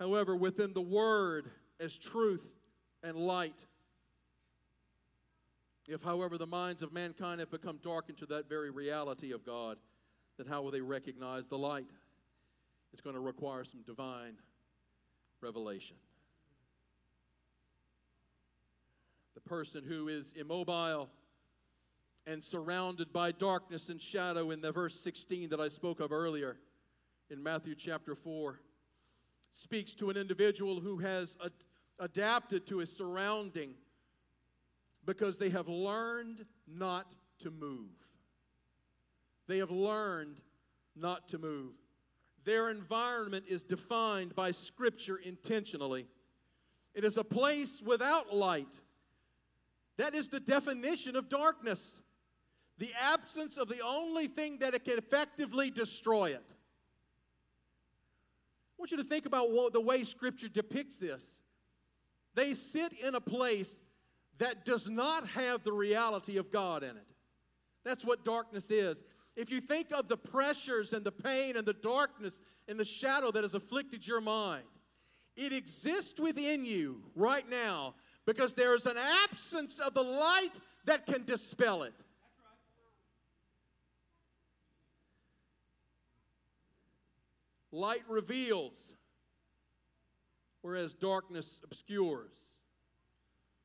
however, 0.00 0.34
within 0.34 0.72
the 0.72 0.82
Word 0.82 1.48
as 1.78 1.96
truth 1.96 2.56
and 3.04 3.16
light. 3.16 3.64
If, 5.88 6.02
however, 6.02 6.36
the 6.36 6.46
minds 6.46 6.82
of 6.82 6.92
mankind 6.92 7.40
have 7.40 7.50
become 7.50 7.78
darkened 7.82 8.18
to 8.18 8.26
that 8.26 8.46
very 8.46 8.68
reality 8.68 9.32
of 9.32 9.42
God, 9.42 9.78
then 10.36 10.46
how 10.46 10.60
will 10.60 10.70
they 10.70 10.82
recognize 10.82 11.48
the 11.48 11.56
light? 11.56 11.88
It's 12.92 13.00
going 13.00 13.14
to 13.14 13.20
require 13.20 13.64
some 13.64 13.80
divine 13.86 14.34
revelation. 15.40 15.96
The 19.34 19.40
person 19.40 19.82
who 19.82 20.08
is 20.08 20.34
immobile 20.34 21.08
and 22.26 22.44
surrounded 22.44 23.10
by 23.10 23.32
darkness 23.32 23.88
and 23.88 23.98
shadow 23.98 24.50
in 24.50 24.60
the 24.60 24.72
verse 24.72 25.00
16 25.00 25.48
that 25.48 25.60
I 25.60 25.68
spoke 25.68 26.00
of 26.00 26.12
earlier 26.12 26.58
in 27.30 27.42
Matthew 27.42 27.74
chapter 27.74 28.14
4 28.14 28.60
speaks 29.54 29.94
to 29.94 30.10
an 30.10 30.18
individual 30.18 30.80
who 30.80 30.98
has 30.98 31.38
ad- 31.42 31.52
adapted 31.98 32.66
to 32.66 32.78
his 32.78 32.94
surrounding 32.94 33.74
because 35.08 35.38
they 35.38 35.48
have 35.48 35.68
learned 35.68 36.44
not 36.66 37.16
to 37.38 37.50
move. 37.50 37.88
They 39.46 39.56
have 39.56 39.70
learned 39.70 40.38
not 40.94 41.28
to 41.28 41.38
move. 41.38 41.72
Their 42.44 42.68
environment 42.68 43.46
is 43.48 43.64
defined 43.64 44.34
by 44.34 44.50
Scripture 44.50 45.16
intentionally. 45.16 46.06
It 46.94 47.04
is 47.04 47.16
a 47.16 47.24
place 47.24 47.82
without 47.82 48.36
light. 48.36 48.80
That 49.96 50.14
is 50.14 50.28
the 50.28 50.40
definition 50.40 51.16
of 51.16 51.30
darkness 51.30 52.02
the 52.76 52.92
absence 53.12 53.56
of 53.56 53.68
the 53.68 53.80
only 53.84 54.28
thing 54.28 54.58
that 54.58 54.72
it 54.72 54.84
can 54.84 54.98
effectively 54.98 55.68
destroy 55.68 56.26
it. 56.26 56.44
I 56.46 56.54
want 58.78 58.92
you 58.92 58.98
to 58.98 59.04
think 59.04 59.26
about 59.26 59.50
what, 59.50 59.72
the 59.72 59.80
way 59.80 60.04
Scripture 60.04 60.48
depicts 60.48 60.96
this. 60.96 61.40
They 62.36 62.54
sit 62.54 62.92
in 62.92 63.16
a 63.16 63.20
place 63.20 63.80
that 64.38 64.64
does 64.64 64.88
not 64.88 65.26
have 65.28 65.62
the 65.62 65.72
reality 65.72 66.36
of 66.36 66.50
God 66.50 66.82
in 66.82 66.90
it. 66.90 67.06
That's 67.84 68.04
what 68.04 68.24
darkness 68.24 68.70
is. 68.70 69.02
If 69.36 69.50
you 69.50 69.60
think 69.60 69.92
of 69.92 70.08
the 70.08 70.16
pressures 70.16 70.92
and 70.92 71.04
the 71.04 71.12
pain 71.12 71.56
and 71.56 71.64
the 71.64 71.72
darkness 71.74 72.40
and 72.68 72.78
the 72.78 72.84
shadow 72.84 73.30
that 73.30 73.44
has 73.44 73.54
afflicted 73.54 74.06
your 74.06 74.20
mind, 74.20 74.64
it 75.36 75.52
exists 75.52 76.18
within 76.18 76.64
you 76.64 77.02
right 77.14 77.48
now 77.48 77.94
because 78.26 78.54
there 78.54 78.74
is 78.74 78.86
an 78.86 78.96
absence 79.24 79.78
of 79.78 79.94
the 79.94 80.02
light 80.02 80.58
that 80.86 81.06
can 81.06 81.24
dispel 81.24 81.84
it. 81.84 81.94
Light 87.70 88.02
reveals, 88.08 88.96
whereas 90.62 90.94
darkness 90.94 91.60
obscures. 91.62 92.57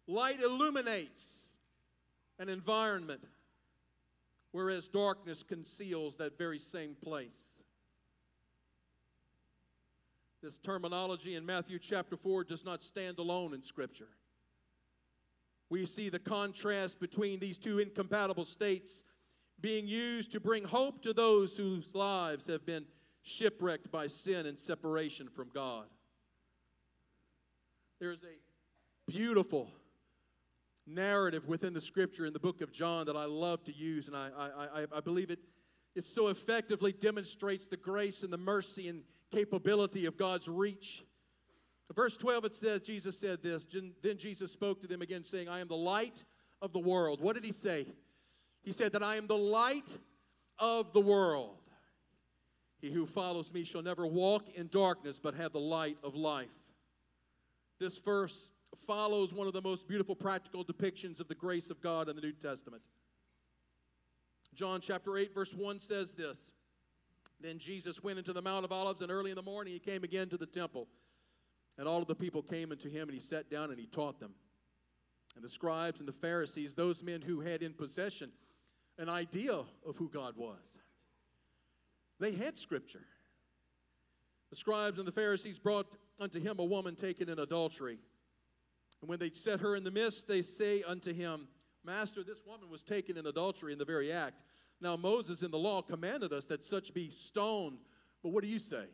Light 0.08 0.42
illuminates 0.42 1.56
an 2.40 2.50
environment, 2.50 3.24
whereas 4.52 4.88
darkness 4.88 5.44
conceals 5.44 6.18
that 6.18 6.38
very 6.38 6.60
same 6.60 6.96
place. 7.02 7.64
This 10.42 10.58
terminology 10.58 11.36
in 11.36 11.46
Matthew 11.46 11.80
chapter 11.80 12.18
4 12.18 12.44
does 12.44 12.66
not 12.66 12.84
stand 12.84 13.18
alone 13.18 13.54
in 13.54 13.64
Scripture. 13.64 14.10
We 15.70 15.86
see 15.86 16.10
the 16.10 16.20
contrast 16.20 17.00
between 17.00 17.40
these 17.40 17.58
two 17.58 17.80
incompatible 17.80 18.44
states 18.44 19.06
being 19.62 19.88
used 19.88 20.34
to 20.34 20.42
bring 20.42 20.66
hope 20.66 21.02
to 21.04 21.14
those 21.14 21.56
whose 21.56 21.96
lives 21.96 22.46
have 22.48 22.66
been 22.66 22.86
shipwrecked 23.22 23.90
by 23.90 24.08
sin 24.08 24.46
and 24.46 24.60
separation 24.60 25.30
from 25.30 25.50
God. 25.54 25.86
There's 28.02 28.26
a 28.26 29.10
beautiful 29.10 29.72
narrative 30.86 31.48
within 31.48 31.74
the 31.74 31.82
scripture 31.82 32.26
in 32.26 32.34
the 32.34 32.40
book 32.40 32.62
of 32.62 32.72
John 32.72 33.06
that 33.06 33.16
I 33.16 33.26
love 33.26 33.64
to 33.66 33.74
use, 33.74 34.08
and 34.08 34.18
I, 34.18 34.30
I, 34.38 34.86
I, 34.92 35.00
believe 35.00 35.30
it, 35.30 35.40
it 35.96 36.04
so 36.04 36.28
effectively 36.28 36.92
demonstrates 36.92 37.68
the 37.68 37.78
grace 37.78 38.24
and 38.24 38.32
the 38.32 38.38
mercy 38.38 38.90
and 38.90 39.04
capability 39.32 40.06
of 40.06 40.18
God's 40.18 40.48
reach. 40.48 41.04
Verse 41.94 42.18
12, 42.18 42.46
it 42.46 42.56
says, 42.56 42.82
Jesus 42.82 43.20
said 43.20 43.44
this. 43.44 43.68
Then 44.02 44.18
Jesus 44.18 44.52
spoke 44.52 44.82
to 44.82 44.88
them 44.88 45.02
again, 45.02 45.24
saying, 45.24 45.50
I 45.50 45.60
am 45.60 45.68
the 45.68 45.76
light 45.76 46.24
of 46.62 46.72
the 46.72 46.80
world. 46.80 47.22
What 47.22 47.36
did 47.36 47.44
he 47.44 47.52
say? 47.52 47.86
He 48.62 48.72
said 48.72 48.94
that 48.94 49.04
I 49.04 49.16
am 49.16 49.28
the 49.28 49.38
light 49.38 49.98
of 50.60 50.94
the 50.94 51.02
world. 51.02 51.58
He 52.80 52.92
who 52.92 53.06
follows 53.06 53.54
me 53.54 53.64
shall 53.64 53.82
never 53.82 54.08
walk 54.08 54.50
in 54.56 54.68
darkness, 54.68 55.20
but 55.20 55.36
have 55.36 55.52
the 55.52 55.60
light 55.60 55.98
of 56.04 56.16
life. 56.16 56.52
This 57.80 58.00
verse 58.00 58.52
follows 58.78 59.34
one 59.34 59.48
of 59.48 59.54
the 59.54 59.62
most 59.62 59.88
beautiful 59.88 60.16
practical 60.16 60.64
depictions 60.64 61.20
of 61.20 61.28
the 61.28 61.36
grace 61.36 61.70
of 61.70 61.82
God 61.82 62.10
in 62.10 62.16
the 62.16 62.22
New 62.22 62.32
Testament. 62.32 62.82
John 64.54 64.82
chapter 64.82 65.18
8, 65.18 65.34
verse 65.34 65.54
1 65.54 65.80
says 65.80 66.14
this 66.14 66.54
Then 67.42 67.58
Jesus 67.58 68.04
went 68.04 68.20
into 68.20 68.34
the 68.34 68.42
Mount 68.42 68.66
of 68.66 68.72
Olives, 68.72 69.02
and 69.02 69.12
early 69.12 69.32
in 69.32 69.36
the 69.36 69.42
morning 69.42 69.74
he 69.74 69.80
came 69.80 70.04
again 70.04 70.30
to 70.30 70.38
the 70.38 70.46
temple. 70.46 70.88
And 71.78 71.88
all 71.88 72.02
of 72.02 72.08
the 72.08 72.16
people 72.16 72.44
came 72.44 72.72
unto 72.72 72.90
him, 72.90 73.10
and 73.10 73.14
he 73.14 73.20
sat 73.20 73.50
down 73.50 73.72
and 73.72 73.80
he 73.80 73.88
taught 73.88 74.20
them. 74.20 74.36
And 75.36 75.44
the 75.44 75.50
scribes 75.50 76.00
and 76.00 76.08
the 76.08 76.14
Pharisees, 76.14 76.76
those 76.76 77.02
men 77.02 77.22
who 77.22 77.40
had 77.40 77.64
in 77.64 77.74
possession 77.74 78.32
an 79.00 79.10
idea 79.10 79.54
of 79.54 79.98
who 79.98 80.08
God 80.10 80.38
was, 80.38 80.78
they 82.20 82.34
had 82.34 82.60
scripture. 82.60 83.06
The 84.52 84.56
scribes 84.56 85.00
and 85.00 85.08
the 85.08 85.12
Pharisees 85.12 85.58
brought 85.58 85.88
unto 86.20 86.40
him 86.40 86.60
a 86.60 86.64
woman 86.64 86.96
taken 86.96 87.28
in 87.28 87.40
adultery. 87.40 87.98
And 89.04 89.10
when 89.10 89.20
they 89.20 89.32
set 89.32 89.60
her 89.60 89.76
in 89.76 89.84
the 89.84 89.92
midst, 89.92 90.30
they 90.30 90.42
say 90.42 90.82
unto 90.82 91.12
him, 91.12 91.50
Master, 91.84 92.24
this 92.24 92.40
woman 92.48 92.70
was 92.70 92.86
taken 92.86 93.18
in 93.18 93.26
adultery 93.26 93.74
in 93.74 93.78
the 93.78 93.84
very 93.84 94.14
act. 94.14 94.44
Now, 94.80 94.96
Moses 94.96 95.42
in 95.42 95.52
the 95.52 95.60
law 95.60 95.82
commanded 95.82 96.32
us 96.32 96.46
that 96.46 96.64
such 96.64 96.94
be 96.94 97.10
stoned. 97.10 97.80
But 98.24 98.30
what 98.30 98.46
do 98.46 98.50
you 98.50 98.60
say? 98.60 98.86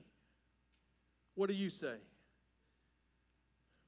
What 1.36 1.47
do 1.47 1.53
you 1.53 1.70
say? 1.70 1.93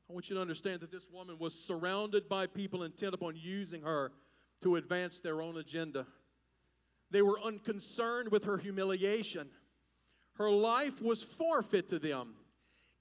I 0.08 0.14
want 0.14 0.30
you 0.30 0.36
to 0.36 0.42
understand 0.44 0.82
that 0.82 0.92
this 0.92 1.10
woman 1.10 1.40
was 1.40 1.56
surrounded 1.56 2.30
by 2.30 2.46
people 2.46 2.84
intent 2.84 3.16
upon 3.16 3.34
using 3.36 3.82
her 3.82 4.12
to 4.62 4.76
advance 4.76 5.22
their 5.22 5.42
own 5.42 5.58
agenda. 5.58 6.06
They 7.10 7.24
were 7.24 7.42
unconcerned 7.42 8.30
with 8.30 8.46
her 8.46 8.60
humiliation. 8.60 9.50
Her 10.36 10.52
life 10.52 11.02
was 11.02 11.24
forfeit 11.24 11.88
to 11.88 11.98
them. 11.98 12.36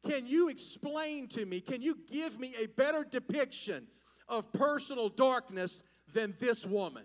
Can 0.06 0.26
you 0.26 0.48
explain 0.48 1.28
to 1.28 1.44
me, 1.44 1.60
can 1.60 1.82
you 1.82 1.98
give 2.10 2.38
me 2.38 2.54
a 2.58 2.66
better 2.66 3.04
depiction 3.08 3.86
of 4.28 4.52
personal 4.52 5.08
darkness 5.08 5.82
than 6.12 6.34
this 6.38 6.66
woman? 6.66 7.04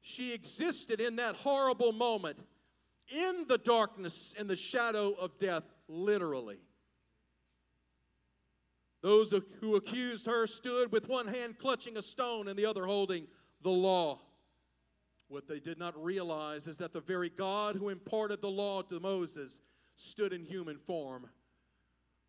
She 0.00 0.32
existed 0.32 1.00
in 1.00 1.16
that 1.16 1.36
horrible 1.36 1.92
moment 1.92 2.38
in 3.14 3.44
the 3.48 3.58
darkness 3.58 4.34
and 4.38 4.48
the 4.48 4.56
shadow 4.56 5.12
of 5.12 5.36
death, 5.38 5.64
literally. 5.88 6.58
Those 9.02 9.34
who 9.60 9.76
accused 9.76 10.26
her 10.26 10.46
stood 10.46 10.92
with 10.92 11.08
one 11.08 11.26
hand 11.26 11.58
clutching 11.58 11.96
a 11.96 12.02
stone 12.02 12.48
and 12.48 12.58
the 12.58 12.66
other 12.66 12.86
holding 12.86 13.26
the 13.62 13.70
law. 13.70 14.20
What 15.30 15.46
they 15.46 15.60
did 15.60 15.78
not 15.78 15.94
realize 16.02 16.66
is 16.66 16.78
that 16.78 16.92
the 16.92 17.00
very 17.00 17.28
God 17.28 17.76
who 17.76 17.88
imparted 17.88 18.42
the 18.42 18.50
law 18.50 18.82
to 18.82 18.98
Moses 18.98 19.60
stood 19.94 20.32
in 20.32 20.44
human 20.44 20.76
form 20.76 21.28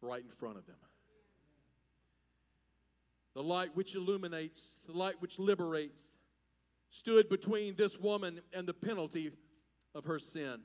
right 0.04 0.22
in 0.22 0.30
front 0.30 0.60
of 0.60 0.68
them. 0.68 0.76
The 3.34 3.42
light 3.42 3.76
which 3.76 3.96
illuminates, 3.96 4.82
the 4.86 4.96
light 4.96 5.16
which 5.20 5.40
liberates, 5.40 6.16
stood 6.92 7.28
between 7.28 7.76
this 7.76 7.98
woman 7.98 8.40
and 8.54 8.68
the 8.68 8.74
penalty 8.74 9.32
of 9.96 10.06
her 10.06 10.20
sin. 10.20 10.62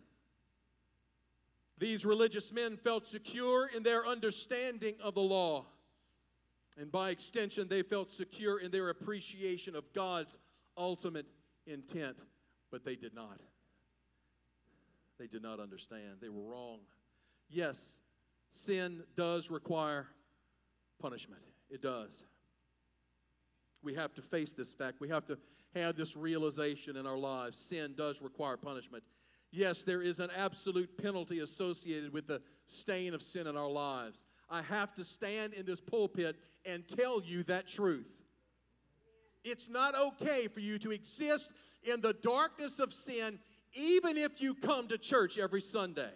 These 1.79 2.05
religious 2.05 2.53
men 2.53 2.77
felt 2.77 3.07
secure 3.07 3.71
in 3.75 3.83
their 3.83 4.07
understanding 4.07 4.97
of 5.03 5.15
the 5.15 5.23
law. 5.23 5.65
And 6.79 6.93
by 6.93 7.09
extension, 7.09 7.69
they 7.69 7.81
felt 7.81 8.11
secure 8.11 8.59
in 8.59 8.73
their 8.73 8.91
appreciation 8.91 9.75
of 9.75 9.91
God's 9.95 10.39
ultimate 10.77 11.25
intent, 11.67 12.23
but 12.71 12.85
they 12.85 12.97
did 12.97 13.15
not. 13.15 13.41
They 15.19 15.27
did 15.27 15.43
not 15.43 15.61
understand. 15.61 16.19
They 16.21 16.29
were 16.29 16.43
wrong. 16.43 16.81
Yes, 17.49 18.01
sin 18.49 19.03
does 19.15 19.51
require 19.51 20.09
punishment. 21.01 21.43
It 21.71 21.83
does. 21.83 22.25
We 23.83 23.95
have 23.95 24.15
to 24.15 24.23
face 24.23 24.53
this 24.53 24.73
fact. 24.73 25.01
We 25.01 25.09
have 25.09 25.27
to 25.27 25.39
have 25.75 25.97
this 25.97 26.17
realization 26.17 26.97
in 26.97 27.07
our 27.07 27.19
lives. 27.19 27.57
Sin 27.57 27.95
does 27.97 28.21
require 28.21 28.57
punishment. 28.57 29.05
Yes, 29.53 29.85
there 29.85 30.03
is 30.03 30.21
an 30.21 30.31
absolute 30.37 30.99
penalty 31.01 31.39
associated 31.41 32.13
with 32.13 32.27
the 32.27 32.43
stain 32.67 33.15
of 33.15 33.23
sin 33.23 33.47
in 33.47 33.57
our 33.57 33.71
lives. 33.71 34.25
I 34.51 34.63
have 34.63 34.93
to 34.95 35.05
stand 35.05 35.55
in 35.55 35.65
this 35.65 35.81
pulpit 35.81 36.37
and 36.65 36.87
tell 36.87 37.23
you 37.23 37.43
that 37.45 37.67
truth. 37.67 38.26
It's 39.49 39.71
not 39.71 39.95
okay 39.95 40.49
for 40.49 40.59
you 40.59 40.77
to 40.81 40.91
exist 40.91 41.53
in 41.85 42.01
the 42.01 42.15
darkness 42.15 42.81
of 42.81 42.93
sin 42.93 43.39
even 43.75 44.17
if 44.17 44.41
you 44.41 44.55
come 44.55 44.89
to 44.89 44.99
church 44.99 45.39
every 45.39 45.61
Sunday. 45.61 46.11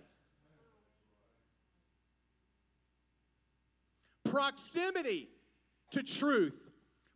Proximity 4.24 5.28
to 5.93 6.03
truth, 6.03 6.61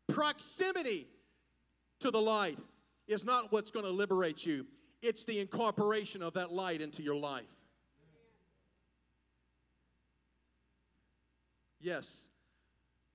proximity 0.09 1.09
to 1.99 2.12
the 2.12 2.21
light 2.21 2.59
is 3.09 3.25
not 3.25 3.51
what's 3.51 3.73
going 3.73 3.85
to 3.85 3.91
liberate 3.91 4.47
you, 4.47 4.67
it's 5.03 5.25
the 5.25 5.41
incorporation 5.41 6.23
of 6.23 6.35
that 6.35 6.53
light 6.53 6.81
into 6.81 7.03
your 7.03 7.17
life. 7.17 7.45
Yes, 11.81 12.29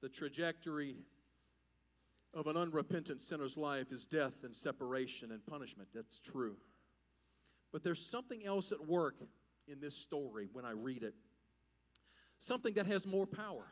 the 0.02 0.10
trajectory 0.10 0.96
of 2.34 2.48
an 2.48 2.58
unrepentant 2.58 3.22
sinner's 3.22 3.58
life 3.58 3.92
is 3.92 4.06
death 4.06 4.44
and 4.44 4.56
separation 4.56 5.32
and 5.32 5.46
punishment. 5.46 5.90
That's 5.94 6.20
true. 6.20 6.58
But 7.72 7.84
there's 7.84 8.06
something 8.06 8.46
else 8.46 8.72
at 8.72 8.86
work 8.88 9.16
in 9.68 9.80
this 9.80 9.96
story 9.96 10.48
when 10.52 10.66
I 10.66 10.72
read 10.72 11.04
it. 11.04 11.14
Something 12.38 12.74
that 12.76 12.86
has 12.86 13.06
more 13.06 13.26
power 13.26 13.68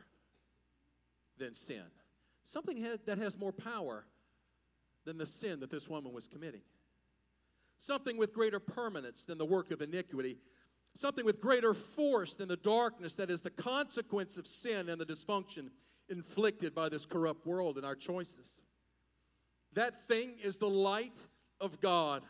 than 1.38 1.54
sin. 1.54 1.84
Something 2.42 2.84
that 3.06 3.18
has 3.18 3.38
more 3.38 3.52
power 3.52 4.06
than 5.04 5.18
the 5.18 5.26
sin 5.26 5.60
that 5.60 5.70
this 5.70 5.88
woman 5.88 6.12
was 6.12 6.28
committing. 6.28 6.62
Something 7.78 8.16
with 8.16 8.34
greater 8.34 8.60
permanence 8.60 9.24
than 9.24 9.38
the 9.38 9.44
work 9.44 9.70
of 9.70 9.80
iniquity. 9.80 10.38
Something 10.94 11.24
with 11.24 11.40
greater 11.40 11.74
force 11.74 12.34
than 12.34 12.48
the 12.48 12.56
darkness 12.56 13.14
that 13.14 13.30
is 13.30 13.42
the 13.42 13.50
consequence 13.50 14.36
of 14.36 14.46
sin 14.46 14.88
and 14.88 15.00
the 15.00 15.06
dysfunction 15.06 15.70
inflicted 16.10 16.74
by 16.74 16.88
this 16.88 17.06
corrupt 17.06 17.46
world 17.46 17.76
and 17.76 17.86
our 17.86 17.94
choices. 17.94 18.60
That 19.74 20.00
thing 20.02 20.34
is 20.42 20.56
the 20.56 20.68
light 20.68 21.26
of 21.60 21.80
God, 21.80 22.22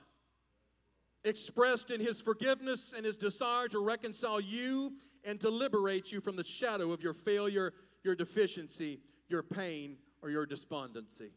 expressed 1.25 1.91
in 1.91 2.01
His 2.01 2.21
forgiveness 2.21 2.93
and 2.97 3.05
His 3.05 3.17
desire 3.17 3.69
to 3.69 3.79
reconcile 3.79 4.41
you 4.41 4.93
and 5.25 5.41
to 5.41 5.51
liberate 5.51 6.11
you 6.11 6.21
from 6.21 6.37
the 6.37 6.45
shadow 6.45 6.93
of 6.93 7.03
your 7.03 7.15
failure, 7.15 7.73
your 8.03 8.15
deficiency, 8.15 9.01
your 9.29 9.43
pain, 9.43 9.99
or 10.23 10.31
your 10.31 10.47
despondency. 10.47 11.31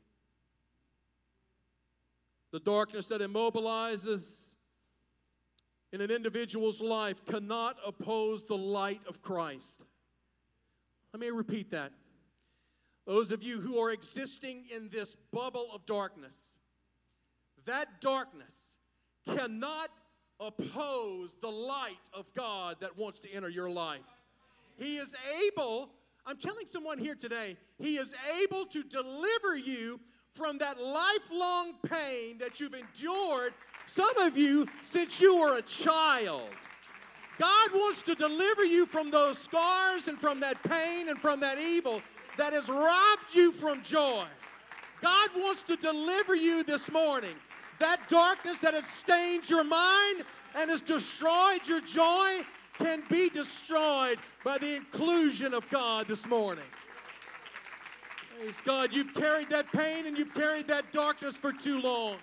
The 2.52 2.60
darkness 2.60 3.08
that 3.08 3.22
immobilizes 3.22 4.56
in 5.94 6.02
an 6.02 6.12
individual's 6.12 6.82
life 6.82 7.26
cannot 7.26 7.78
oppose 7.86 8.46
the 8.46 8.58
light 8.58 9.02
of 9.08 9.22
Christ. 9.22 9.84
Let 11.14 11.20
me 11.20 11.30
repeat 11.30 11.72
that. 11.72 11.92
Those 13.12 13.34
of 13.34 13.44
you 13.44 13.60
who 13.60 13.78
are 13.78 13.92
existing 13.92 14.64
in 14.74 14.88
this 14.88 15.18
bubble 15.34 15.68
of 15.76 15.86
darkness, 15.86 16.60
that 17.66 18.00
darkness 18.00 18.78
cannot 19.28 19.90
oppose 20.40 21.36
the 21.42 21.50
light 21.50 22.10
of 22.14 22.34
God 22.34 22.78
that 22.80 22.98
wants 22.98 23.20
to 23.24 23.34
enter 23.34 23.50
your 23.50 23.70
life. 23.70 24.08
He 24.78 24.96
is 24.96 25.14
able, 25.46 25.90
I'm 26.26 26.38
telling 26.38 26.66
someone 26.66 27.00
here 27.00 27.16
today, 27.16 27.58
He 27.80 27.98
is 27.98 28.16
able 28.44 28.66
to 28.68 28.82
deliver 28.82 29.58
you 29.58 30.00
from 30.34 30.58
that 30.60 30.80
lifelong 30.80 31.74
pain 31.86 32.38
that 32.38 32.62
you've 32.62 32.76
endured, 32.76 33.54
some 33.88 34.18
of 34.20 34.38
you, 34.38 34.68
since 34.84 35.20
you 35.20 35.38
were 35.38 35.58
a 35.58 35.64
child. 35.64 36.48
God 37.38 37.72
wants 37.74 38.04
to 38.04 38.16
deliver 38.16 38.64
you 38.64 38.86
from 38.86 39.12
those 39.12 39.38
scars 39.38 40.08
and 40.08 40.18
from 40.18 40.40
that 40.40 40.64
pain 40.64 41.10
and 41.10 41.20
from 41.20 41.42
that 41.42 41.60
evil 41.60 42.02
that 42.38 42.54
has 42.54 42.70
robbed 42.70 43.34
you 43.34 43.52
from 43.52 43.82
joy. 43.82 44.26
God 45.02 45.30
wants 45.36 45.64
to 45.64 45.76
deliver 45.76 46.36
you 46.36 46.64
this 46.64 46.92
morning. 46.92 47.36
That 47.80 47.98
darkness 48.08 48.60
that 48.60 48.74
has 48.74 48.86
stained 48.86 49.50
your 49.50 49.64
mind 49.64 50.24
and 50.56 50.70
has 50.70 50.82
destroyed 50.82 51.68
your 51.68 51.82
joy 51.82 52.42
can 52.78 53.04
be 53.10 53.30
destroyed 53.30 54.18
by 54.44 54.58
the 54.58 54.76
inclusion 54.76 55.54
of 55.54 55.68
God 55.70 56.08
this 56.08 56.28
morning. 56.28 56.64
Praise 58.38 58.62
God. 58.62 58.94
You've 58.94 59.14
carried 59.14 59.50
that 59.50 59.72
pain 59.72 60.06
and 60.06 60.18
you've 60.18 60.34
carried 60.34 60.68
that 60.68 60.92
darkness 60.92 61.38
for 61.38 61.52
too 61.52 61.80
long. 61.80 62.18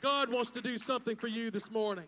God 0.00 0.30
wants 0.30 0.50
to 0.52 0.60
do 0.60 0.76
something 0.78 1.16
for 1.16 1.28
you 1.28 1.50
this 1.50 1.70
morning. 1.70 2.06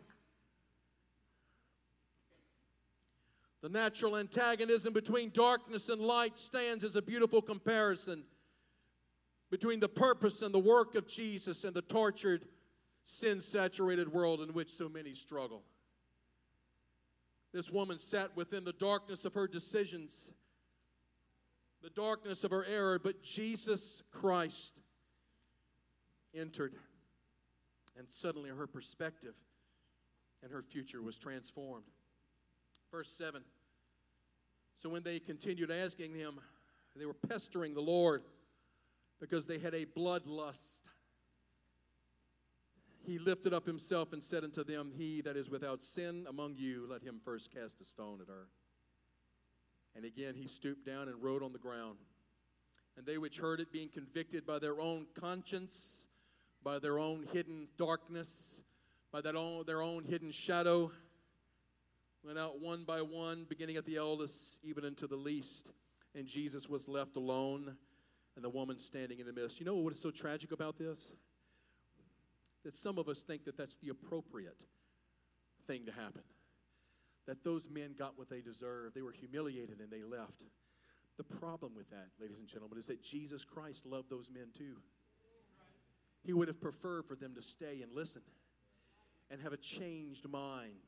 The 3.65 3.71
natural 3.71 4.19
antagonism 4.19 4.93
between 4.93 5.31
darkness 5.31 5.89
and 5.89 5.99
light 6.03 6.37
stands 6.37 6.85
as 6.85 6.97
a 6.97 7.01
beautiful 7.01 7.41
comparison 7.41 8.25
between 9.51 9.81
the 9.81 9.89
purpose 9.89 10.43
and 10.43 10.55
the 10.55 10.59
work 10.59 10.95
of 10.97 11.09
Jesus 11.09 11.65
and 11.65 11.73
the 11.73 11.81
tortured, 11.81 12.45
sin 13.05 13.41
saturated 13.41 14.13
world 14.13 14.43
in 14.43 14.53
which 14.53 14.71
so 14.71 14.91
many 14.91 15.15
struggle. 15.15 15.63
This 17.55 17.71
woman 17.71 17.99
sat 17.99 18.37
within 18.37 18.65
the 18.65 18.75
darkness 18.75 19.25
of 19.25 19.33
her 19.33 19.49
decisions, 19.49 20.31
the 21.83 21.89
darkness 21.89 22.45
of 22.45 22.51
her 22.51 22.67
error, 22.67 22.99
but 22.99 23.23
Jesus 23.23 24.03
Christ 24.13 24.83
entered, 26.35 26.75
and 27.97 28.11
suddenly 28.11 28.51
her 28.51 28.67
perspective 28.67 29.37
and 30.43 30.53
her 30.53 30.61
future 30.61 31.01
was 31.01 31.19
transformed. 31.19 31.87
Verse 32.93 33.09
7 33.09 33.43
so 34.79 34.89
when 34.89 35.03
they 35.03 35.19
continued 35.19 35.71
asking 35.71 36.15
him, 36.15 36.41
they 36.97 37.07
were 37.07 37.15
pestering 37.15 37.75
the 37.75 37.81
Lord 37.81 38.23
because 39.21 39.47
they 39.47 39.59
had 39.59 39.75
a 39.75 39.87
bloodlust. 39.87 40.83
He 43.07 43.19
lifted 43.19 43.53
up 43.53 43.67
himself 43.67 44.13
and 44.13 44.23
said 44.23 44.45
unto 44.45 44.65
them, 44.65 44.91
He 44.97 45.21
that 45.23 45.37
is 45.37 45.51
without 45.51 45.83
sin 45.83 46.27
among 46.29 46.55
you, 46.57 46.87
let 46.89 47.03
him 47.03 47.21
first 47.25 47.53
cast 47.53 47.81
a 47.81 47.85
stone 47.85 48.21
at 48.21 48.29
her. 48.29 48.49
And 49.97 50.05
again 50.05 50.35
he 50.35 50.47
stooped 50.47 50.87
down 50.87 51.09
and 51.09 51.23
wrote 51.23 51.43
on 51.43 51.53
the 51.53 51.59
ground. 51.59 51.99
And 52.97 53.05
they 53.05 53.19
which 53.19 53.39
heard 53.39 53.61
it, 53.61 53.73
being 53.73 53.89
convicted 53.89 54.47
by 54.47 54.59
their 54.59 54.81
own 54.81 55.07
conscience, 55.19 56.09
by 56.63 56.79
their 56.79 56.99
own 56.99 57.27
hidden 57.33 57.67
darkness, 57.77 58.63
by 59.13 59.21
that 59.21 59.37
own, 59.37 59.65
their 59.67 59.83
own 59.83 60.05
hidden 60.05 60.31
shadow, 60.31 60.91
went 62.25 62.39
out 62.39 62.61
one 62.61 62.85
by 62.85 63.03
one, 63.03 63.45
beginning 63.49 63.77
at 63.77 63.85
the 63.85 63.97
eldest, 63.97 64.61
even 64.65 64.85
unto 64.85 65.07
the 65.07 65.17
least. 65.17 65.71
And 66.15 66.27
Jesus 66.27 66.69
was 66.69 66.89
left 66.89 67.17
alone, 67.17 67.77
and 68.37 68.45
the 68.45 68.51
woman 68.51 68.79
standing 68.79 69.19
in 69.19 69.27
the 69.27 69.33
midst. 69.33 69.61
You 69.61 69.67
know 69.67 69.77
what 69.77 69.93
is 69.93 70.01
so 70.01 70.11
tragic 70.11 70.53
about 70.53 70.79
this? 70.79 71.13
That 72.65 72.75
some 72.75 72.99
of 72.99 73.09
us 73.09 73.23
think 73.23 73.45
that 73.45 73.57
that's 73.59 73.77
the 73.77 73.91
appropriate 73.91 74.65
thing 75.67 75.85
to 75.87 75.93
happen. 75.93 76.23
That 77.27 77.45
those 77.45 77.69
men 77.69 77.95
got 77.99 78.19
what 78.19 78.31
they 78.31 78.41
deserved. 78.41 78.95
They 78.95 79.03
were 79.03 79.13
humiliated 79.13 79.81
and 79.81 79.91
they 79.91 80.03
left. 80.03 80.45
The 81.17 81.25
problem 81.25 81.73
with 81.77 81.91
that, 81.91 82.09
ladies 82.21 82.39
and 82.39 82.49
gentlemen, 82.49 82.79
is 82.79 82.87
that 82.87 83.03
Jesus 83.03 83.45
Christ 83.45 83.87
loved 83.87 84.11
those 84.11 84.31
men 84.33 84.49
too. 84.53 84.77
He 86.23 86.33
would 86.33 86.49
have 86.49 86.61
preferred 86.61 87.05
for 87.07 87.15
them 87.15 87.35
to 87.35 87.43
stay 87.43 87.83
and 87.83 87.93
listen 87.93 88.23
and 89.31 89.41
have 89.43 89.53
a 89.53 89.59
changed 89.59 90.29
mind 90.29 90.81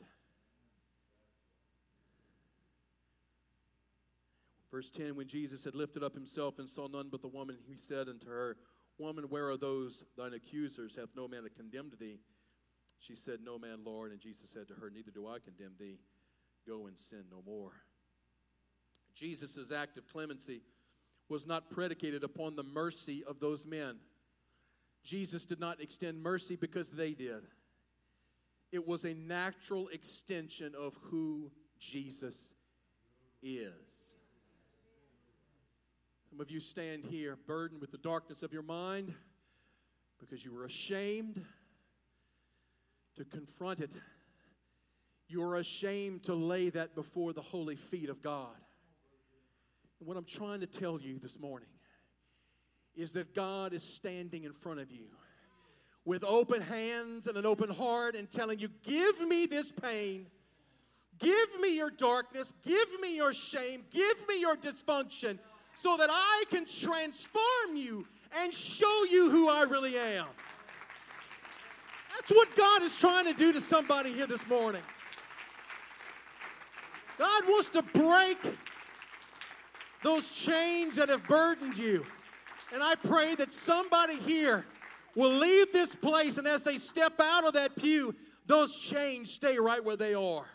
Verse 4.76 4.90
10 4.90 5.16
When 5.16 5.26
Jesus 5.26 5.64
had 5.64 5.74
lifted 5.74 6.02
up 6.02 6.12
himself 6.12 6.58
and 6.58 6.68
saw 6.68 6.86
none 6.86 7.08
but 7.10 7.22
the 7.22 7.28
woman, 7.28 7.56
he 7.66 7.78
said 7.78 8.10
unto 8.10 8.28
her, 8.28 8.58
Woman, 8.98 9.24
where 9.30 9.48
are 9.48 9.56
those 9.56 10.04
thine 10.18 10.34
accusers? 10.34 10.96
Hath 10.96 11.16
no 11.16 11.26
man 11.26 11.48
condemned 11.56 11.94
thee? 11.98 12.18
She 12.98 13.14
said, 13.14 13.38
No 13.42 13.58
man, 13.58 13.78
Lord. 13.86 14.12
And 14.12 14.20
Jesus 14.20 14.50
said 14.50 14.68
to 14.68 14.74
her, 14.74 14.90
Neither 14.90 15.10
do 15.10 15.26
I 15.28 15.38
condemn 15.38 15.72
thee. 15.80 15.96
Go 16.68 16.88
and 16.88 16.98
sin 16.98 17.24
no 17.30 17.42
more. 17.46 17.72
Jesus' 19.14 19.72
act 19.72 19.96
of 19.96 20.06
clemency 20.08 20.60
was 21.30 21.46
not 21.46 21.70
predicated 21.70 22.22
upon 22.22 22.54
the 22.54 22.62
mercy 22.62 23.24
of 23.26 23.40
those 23.40 23.64
men. 23.64 23.96
Jesus 25.02 25.46
did 25.46 25.58
not 25.58 25.80
extend 25.80 26.22
mercy 26.22 26.54
because 26.54 26.90
they 26.90 27.12
did. 27.12 27.44
It 28.72 28.86
was 28.86 29.06
a 29.06 29.14
natural 29.14 29.88
extension 29.88 30.74
of 30.78 30.98
who 31.04 31.50
Jesus 31.80 32.56
is. 33.42 34.16
Some 36.37 36.43
of 36.43 36.51
you 36.51 36.61
stand 36.61 37.07
here 37.07 37.39
burdened 37.47 37.80
with 37.80 37.93
the 37.93 37.97
darkness 37.97 38.43
of 38.43 38.53
your 38.53 38.62
mind 38.62 39.14
because 40.20 40.45
you 40.45 40.53
were 40.53 40.66
ashamed 40.66 41.43
to 43.14 43.24
confront 43.24 43.80
it. 43.80 43.93
You 45.28 45.43
are 45.45 45.57
ashamed 45.57 46.24
to 46.24 46.34
lay 46.34 46.68
that 46.68 46.95
before 46.95 47.32
the 47.32 47.41
holy 47.41 47.74
feet 47.74 48.11
of 48.11 48.20
God. 48.20 48.55
And 49.99 50.07
what 50.07 50.18
I'm 50.18 50.26
trying 50.26 50.61
to 50.61 50.66
tell 50.66 51.01
you 51.01 51.18
this 51.18 51.41
morning 51.41 51.70
is 52.95 53.12
that 53.12 53.34
God 53.34 53.72
is 53.72 53.82
standing 53.82 54.45
in 54.45 54.53
front 54.53 54.80
of 54.80 54.91
you 54.93 55.07
with 56.05 56.22
open 56.22 56.61
hands 56.61 57.28
and 57.28 57.39
an 57.39 57.47
open 57.47 57.70
heart 57.70 58.14
and 58.14 58.30
telling 58.30 58.59
you, 58.59 58.68
Give 58.82 59.26
me 59.26 59.47
this 59.47 59.72
pain. 59.72 60.26
Give 61.18 61.61
me 61.62 61.78
your 61.78 61.91
darkness. 61.91 62.53
Give 62.62 63.01
me 63.01 63.16
your 63.16 63.32
shame. 63.32 63.87
Give 63.91 64.28
me 64.28 64.39
your 64.39 64.57
dysfunction 64.57 65.39
so 65.76 65.94
that 65.98 66.08
I 66.10 66.44
can 66.50 66.64
transform 66.64 67.76
you 67.76 68.06
and 68.38 68.52
show 68.52 69.04
you 69.10 69.30
who 69.30 69.50
I 69.50 69.64
really 69.64 69.96
am. 69.96 70.26
That's 72.14 72.30
what 72.30 72.56
God 72.56 72.82
is 72.82 72.98
trying 72.98 73.26
to 73.26 73.34
do 73.34 73.52
to 73.52 73.60
somebody 73.60 74.10
here 74.10 74.26
this 74.26 74.48
morning. 74.48 74.80
God 77.18 77.42
wants 77.46 77.68
to 77.70 77.82
break 77.82 78.38
those 80.02 80.34
chains 80.34 80.96
that 80.96 81.10
have 81.10 81.26
burdened 81.28 81.76
you. 81.76 82.06
And 82.72 82.82
I 82.82 82.94
pray 82.94 83.34
that 83.34 83.52
somebody 83.52 84.16
here 84.16 84.64
will 85.14 85.32
leave 85.32 85.72
this 85.72 85.94
place, 85.94 86.38
and 86.38 86.46
as 86.46 86.62
they 86.62 86.78
step 86.78 87.20
out 87.20 87.44
of 87.44 87.52
that 87.52 87.76
pew, 87.76 88.14
those 88.46 88.76
chains 88.76 89.30
stay 89.30 89.58
right 89.58 89.84
where 89.84 89.96
they 89.96 90.14
are. 90.14 90.46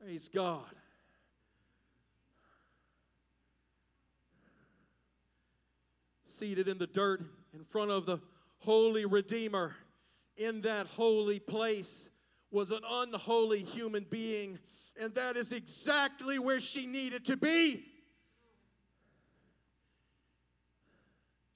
Praise 0.00 0.28
God. 0.28 0.77
Seated 6.38 6.68
in 6.68 6.78
the 6.78 6.86
dirt 6.86 7.20
in 7.52 7.64
front 7.64 7.90
of 7.90 8.06
the 8.06 8.20
holy 8.58 9.04
Redeemer, 9.06 9.74
in 10.36 10.60
that 10.60 10.86
holy 10.86 11.40
place 11.40 12.10
was 12.52 12.70
an 12.70 12.82
unholy 12.88 13.64
human 13.64 14.06
being, 14.08 14.60
and 15.02 15.12
that 15.16 15.36
is 15.36 15.50
exactly 15.50 16.38
where 16.38 16.60
she 16.60 16.86
needed 16.86 17.24
to 17.24 17.36
be. 17.36 17.84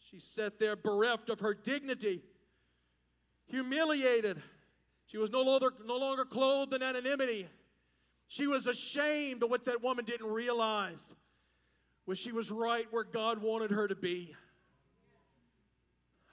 She 0.01 0.19
sat 0.19 0.59
there 0.59 0.75
bereft 0.75 1.29
of 1.29 1.39
her 1.39 1.55
dignity, 1.55 2.21
humiliated. 3.47 4.43
She 5.07 5.17
was 5.17 5.31
no 5.31 5.43
longer, 5.43 5.73
no 5.87 5.97
longer 5.97 6.25
clothed 6.25 6.75
in 6.75 6.83
anonymity. 6.83 7.47
She 8.27 8.49
was 8.49 8.67
ashamed, 8.67 9.39
but 9.39 9.49
what 9.49 9.65
that 9.67 9.81
woman 9.81 10.05
didn't 10.05 10.33
realize 10.33 11.15
was 12.05 12.19
she 12.19 12.33
was 12.33 12.51
right 12.51 12.87
where 12.91 13.05
God 13.05 13.39
wanted 13.39 13.71
her 13.71 13.87
to 13.87 13.95
be. 13.95 14.35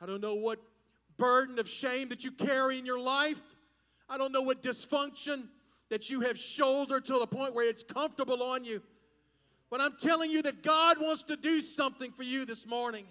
I 0.02 0.06
don't 0.06 0.22
know 0.22 0.36
what 0.36 0.60
burden 1.18 1.60
of 1.60 1.68
shame 1.68 2.10
that 2.10 2.24
you 2.24 2.32
carry 2.32 2.80
in 2.80 2.86
your 2.86 3.00
life. 3.00 3.42
I 4.10 4.18
don't 4.18 4.32
know 4.32 4.42
what 4.42 4.64
dysfunction 4.64 5.48
that 5.90 6.10
you 6.10 6.22
have 6.22 6.38
shouldered 6.38 7.06
to 7.06 7.20
the 7.20 7.28
point 7.28 7.54
where 7.54 7.68
it's 7.68 7.84
comfortable 7.84 8.42
on 8.42 8.64
you. 8.64 8.82
But 9.70 9.82
I'm 9.82 9.96
telling 10.00 10.32
you 10.32 10.42
that 10.44 10.64
God 10.64 10.98
wants 11.00 11.24
to 11.24 11.36
do 11.36 11.62
something 11.62 12.12
for 12.12 12.24
you 12.24 12.46
this 12.46 12.66
morning 12.66 13.06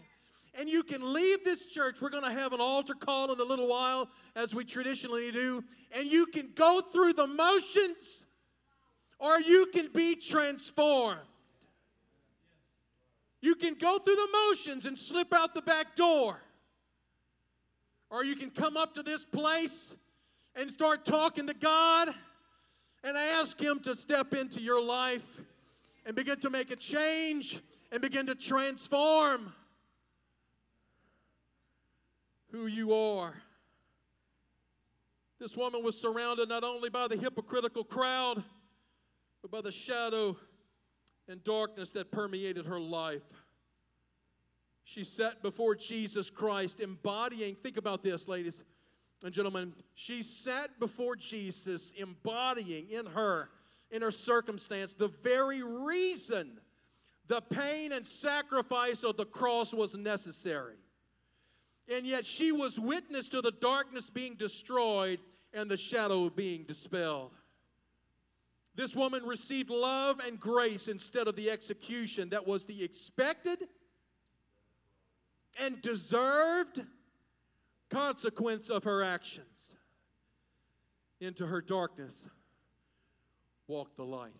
and 0.58 0.68
you 0.68 0.82
can 0.82 1.12
leave 1.12 1.44
this 1.44 1.66
church. 1.66 2.00
We're 2.00 2.10
going 2.10 2.24
to 2.24 2.32
have 2.32 2.52
an 2.52 2.60
altar 2.60 2.94
call 2.94 3.32
in 3.32 3.38
a 3.38 3.44
little 3.44 3.68
while, 3.68 4.08
as 4.34 4.54
we 4.54 4.64
traditionally 4.64 5.30
do, 5.30 5.62
and 5.92 6.10
you 6.10 6.26
can 6.26 6.50
go 6.54 6.80
through 6.80 7.12
the 7.12 7.26
motions 7.26 8.26
or 9.18 9.40
you 9.40 9.66
can 9.72 9.88
be 9.92 10.16
transformed. 10.16 11.20
You 13.40 13.54
can 13.54 13.74
go 13.74 13.98
through 13.98 14.16
the 14.16 14.28
motions 14.48 14.86
and 14.86 14.98
slip 14.98 15.32
out 15.32 15.54
the 15.54 15.62
back 15.62 15.94
door. 15.94 16.40
Or 18.10 18.24
you 18.24 18.36
can 18.36 18.50
come 18.50 18.76
up 18.76 18.94
to 18.94 19.02
this 19.02 19.24
place 19.24 19.96
and 20.54 20.70
start 20.70 21.04
talking 21.04 21.46
to 21.46 21.54
God 21.54 22.08
and 23.04 23.16
ask 23.16 23.60
Him 23.60 23.80
to 23.80 23.94
step 23.94 24.34
into 24.34 24.60
your 24.60 24.82
life 24.82 25.40
and 26.06 26.16
begin 26.16 26.40
to 26.40 26.50
make 26.50 26.70
a 26.70 26.76
change 26.76 27.60
and 27.92 28.00
begin 28.00 28.26
to 28.26 28.34
transform 28.34 29.52
who 32.50 32.66
you 32.66 32.94
are. 32.94 33.34
This 35.38 35.56
woman 35.56 35.84
was 35.84 36.00
surrounded 36.00 36.48
not 36.48 36.64
only 36.64 36.90
by 36.90 37.06
the 37.06 37.16
hypocritical 37.16 37.84
crowd, 37.84 38.42
but 39.42 39.50
by 39.50 39.60
the 39.60 39.70
shadow 39.70 40.36
and 41.28 41.44
darkness 41.44 41.92
that 41.92 42.10
permeated 42.10 42.66
her 42.66 42.80
life. 42.80 43.37
She 44.88 45.04
sat 45.04 45.42
before 45.42 45.74
Jesus 45.74 46.30
Christ, 46.30 46.80
embodying, 46.80 47.56
think 47.56 47.76
about 47.76 48.02
this, 48.02 48.26
ladies 48.26 48.64
and 49.22 49.34
gentlemen. 49.34 49.74
She 49.94 50.22
sat 50.22 50.80
before 50.80 51.14
Jesus, 51.14 51.92
embodying 51.92 52.88
in 52.88 53.04
her, 53.04 53.50
in 53.90 54.00
her 54.00 54.10
circumstance, 54.10 54.94
the 54.94 55.08
very 55.08 55.62
reason 55.62 56.58
the 57.26 57.42
pain 57.42 57.92
and 57.92 58.06
sacrifice 58.06 59.04
of 59.04 59.18
the 59.18 59.26
cross 59.26 59.74
was 59.74 59.94
necessary. 59.94 60.76
And 61.94 62.06
yet 62.06 62.24
she 62.24 62.50
was 62.50 62.80
witness 62.80 63.28
to 63.28 63.42
the 63.42 63.52
darkness 63.52 64.08
being 64.08 64.36
destroyed 64.36 65.20
and 65.52 65.70
the 65.70 65.76
shadow 65.76 66.30
being 66.30 66.62
dispelled. 66.62 67.34
This 68.74 68.96
woman 68.96 69.22
received 69.24 69.68
love 69.68 70.18
and 70.26 70.40
grace 70.40 70.88
instead 70.88 71.28
of 71.28 71.36
the 71.36 71.50
execution 71.50 72.30
that 72.30 72.46
was 72.46 72.64
the 72.64 72.82
expected 72.82 73.68
and 75.60 75.80
deserved 75.82 76.82
consequence 77.90 78.70
of 78.70 78.84
her 78.84 79.02
actions. 79.02 79.74
Into 81.20 81.46
her 81.46 81.60
darkness 81.60 82.28
walked 83.66 83.96
the 83.96 84.04
light. 84.04 84.36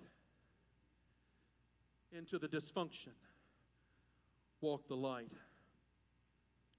Into 2.13 2.39
the 2.39 2.49
dysfunction 2.49 3.13
walked 4.61 4.89
the 4.89 4.97
light. 4.97 5.33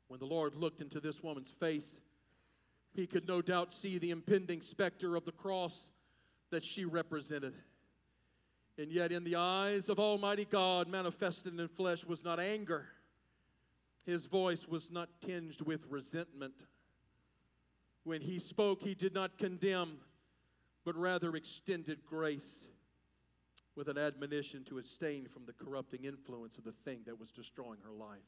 When 0.08 0.20
the 0.20 0.26
Lord 0.26 0.56
looked 0.56 0.82
into 0.82 1.00
this 1.00 1.22
woman's 1.22 1.52
face, 1.52 2.00
he 2.94 3.06
could 3.06 3.28
no 3.28 3.42
doubt 3.42 3.74
see 3.74 3.98
the 3.98 4.12
impending 4.12 4.62
specter 4.62 5.16
of 5.16 5.26
the 5.26 5.32
cross 5.32 5.92
that 6.50 6.64
she 6.64 6.86
represented. 6.86 7.54
And 8.78 8.92
yet, 8.92 9.12
in 9.12 9.24
the 9.24 9.36
eyes 9.36 9.90
of 9.90 10.00
Almighty 10.00 10.46
God, 10.46 10.88
manifested 10.88 11.60
in 11.60 11.68
flesh 11.68 12.06
was 12.06 12.24
not 12.24 12.40
anger. 12.40 12.88
His 14.06 14.28
voice 14.28 14.68
was 14.68 14.90
not 14.92 15.10
tinged 15.22 15.62
with 15.62 15.86
resentment. 15.90 16.66
When 18.04 18.22
he 18.22 18.40
spoke, 18.40 18.82
he 18.82 18.96
did 18.96 19.14
not 19.14 19.38
condemn, 19.38 20.00
but 20.86 20.96
rather 20.96 21.36
extended 21.36 22.06
grace 22.06 22.68
with 23.76 23.88
an 23.88 23.98
admonition 23.98 24.64
to 24.66 24.78
abstain 24.78 25.28
from 25.28 25.46
the 25.46 25.54
corrupting 25.54 26.06
influence 26.06 26.58
of 26.58 26.64
the 26.64 26.72
thing 26.72 27.02
that 27.06 27.20
was 27.20 27.32
destroying 27.32 27.80
her 27.84 27.94
life. 27.94 28.20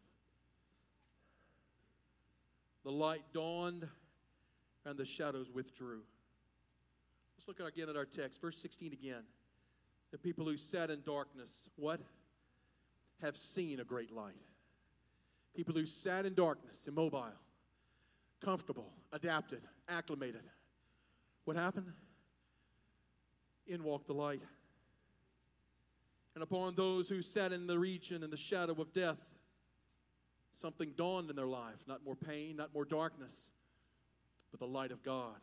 The 2.83 2.91
light 2.91 3.23
dawned 3.33 3.87
and 4.85 4.97
the 4.97 5.05
shadows 5.05 5.51
withdrew. 5.51 6.01
Let's 7.35 7.47
look 7.47 7.59
again 7.59 7.89
at 7.89 7.95
our 7.95 8.05
text, 8.05 8.41
verse 8.41 8.57
16 8.57 8.93
again. 8.93 9.23
The 10.11 10.17
people 10.17 10.45
who 10.45 10.57
sat 10.57 10.89
in 10.89 11.01
darkness, 11.01 11.69
what? 11.75 12.01
Have 13.21 13.35
seen 13.35 13.79
a 13.79 13.83
great 13.83 14.11
light. 14.11 14.35
People 15.53 15.73
who 15.73 15.85
sat 15.85 16.25
in 16.25 16.33
darkness, 16.33 16.87
immobile, 16.87 17.33
comfortable, 18.43 18.91
adapted, 19.11 19.61
acclimated. 19.89 20.43
What 21.45 21.57
happened? 21.57 21.91
In 23.67 23.83
walked 23.83 24.07
the 24.07 24.13
light. 24.13 24.41
And 26.35 26.43
upon 26.43 26.75
those 26.75 27.09
who 27.09 27.21
sat 27.21 27.51
in 27.51 27.67
the 27.67 27.77
region 27.77 28.23
in 28.23 28.29
the 28.29 28.37
shadow 28.37 28.73
of 28.73 28.93
death, 28.93 29.31
Something 30.53 30.93
dawned 30.97 31.29
in 31.29 31.35
their 31.35 31.47
life, 31.47 31.83
not 31.87 32.03
more 32.03 32.15
pain, 32.15 32.57
not 32.57 32.73
more 32.73 32.85
darkness, 32.85 33.51
but 34.51 34.59
the 34.59 34.67
light 34.67 34.91
of 34.91 35.01
God. 35.01 35.37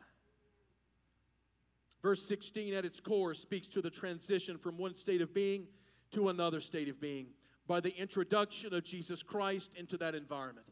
Verse 2.01 2.23
16 2.23 2.73
at 2.73 2.85
its 2.85 2.99
core 2.99 3.33
speaks 3.33 3.67
to 3.69 3.81
the 3.81 3.89
transition 3.89 4.57
from 4.57 4.77
one 4.77 4.95
state 4.95 5.21
of 5.21 5.33
being 5.33 5.67
to 6.11 6.29
another 6.29 6.61
state 6.61 6.89
of 6.89 7.01
being 7.01 7.27
by 7.69 7.79
the 7.79 7.95
introduction 7.95 8.73
of 8.73 8.83
Jesus 8.83 9.21
Christ 9.21 9.75
into 9.75 9.95
that 9.97 10.15
environment. 10.15 10.65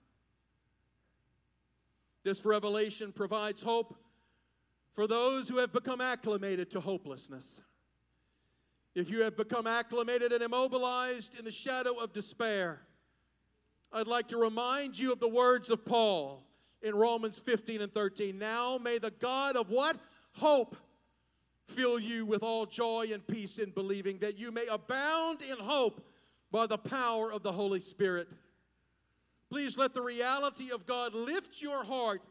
This 2.23 2.43
revelation 2.43 3.13
provides 3.13 3.61
hope 3.61 3.95
for 4.93 5.05
those 5.05 5.47
who 5.47 5.57
have 5.57 5.71
become 5.71 6.01
acclimated 6.01 6.71
to 6.71 6.79
hopelessness. 6.79 7.61
If 8.95 9.11
you 9.11 9.21
have 9.21 9.37
become 9.37 9.67
acclimated 9.67 10.33
and 10.33 10.41
immobilized 10.41 11.37
in 11.37 11.45
the 11.45 11.51
shadow 11.51 11.99
of 11.99 12.13
despair, 12.13 12.81
I'd 13.93 14.07
like 14.07 14.27
to 14.29 14.37
remind 14.37 14.97
you 14.97 15.13
of 15.13 15.19
the 15.19 15.29
words 15.29 15.69
of 15.69 15.85
Paul 15.85 16.43
in 16.81 16.95
Romans 16.95 17.37
15 17.37 17.79
and 17.79 17.93
13. 17.93 18.39
Now 18.39 18.79
may 18.83 18.97
the 18.97 19.11
God 19.11 19.55
of 19.55 19.69
what? 19.69 19.97
Hope 20.33 20.75
fill 21.67 21.99
you 21.99 22.25
with 22.25 22.41
all 22.41 22.65
joy 22.65 23.09
and 23.13 23.25
peace 23.27 23.59
in 23.59 23.69
believing 23.69 24.17
that 24.17 24.39
you 24.39 24.51
may 24.51 24.65
abound 24.65 25.43
in 25.43 25.57
hope 25.57 26.01
by 26.51 26.67
the 26.67 26.77
power 26.77 27.31
of 27.31 27.43
the 27.43 27.51
Holy 27.51 27.79
Spirit. 27.79 28.29
Please 29.49 29.77
let 29.77 29.93
the 29.93 30.01
reality 30.01 30.71
of 30.71 30.85
God 30.85 31.15
lift 31.15 31.61
your 31.61 31.83
heart 31.83 32.21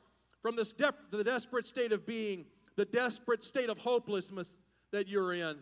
from 0.42 0.56
this 0.56 0.72
de- 0.72 0.92
the 1.10 1.24
desperate 1.24 1.66
state 1.66 1.92
of 1.92 2.06
being, 2.06 2.46
the 2.76 2.84
desperate 2.84 3.42
state 3.42 3.68
of 3.68 3.78
hopelessness 3.78 4.58
that 4.92 5.08
you're 5.08 5.32
in. 5.32 5.56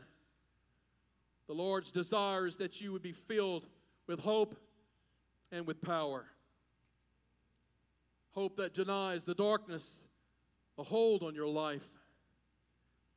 The 1.47 1.55
Lord's 1.55 1.91
desire 1.91 2.47
is 2.47 2.57
that 2.57 2.81
you 2.81 2.93
would 2.93 3.03
be 3.03 3.13
filled 3.13 3.67
with 4.07 4.21
hope 4.21 4.57
and 5.53 5.67
with 5.67 5.81
power. 5.81 6.27
Hope 8.33 8.57
that 8.57 8.75
denies 8.75 9.25
the 9.25 9.35
darkness 9.35 10.09
a 10.77 10.83
hold 10.83 11.23
on 11.23 11.35
your 11.35 11.49
life. 11.49 11.89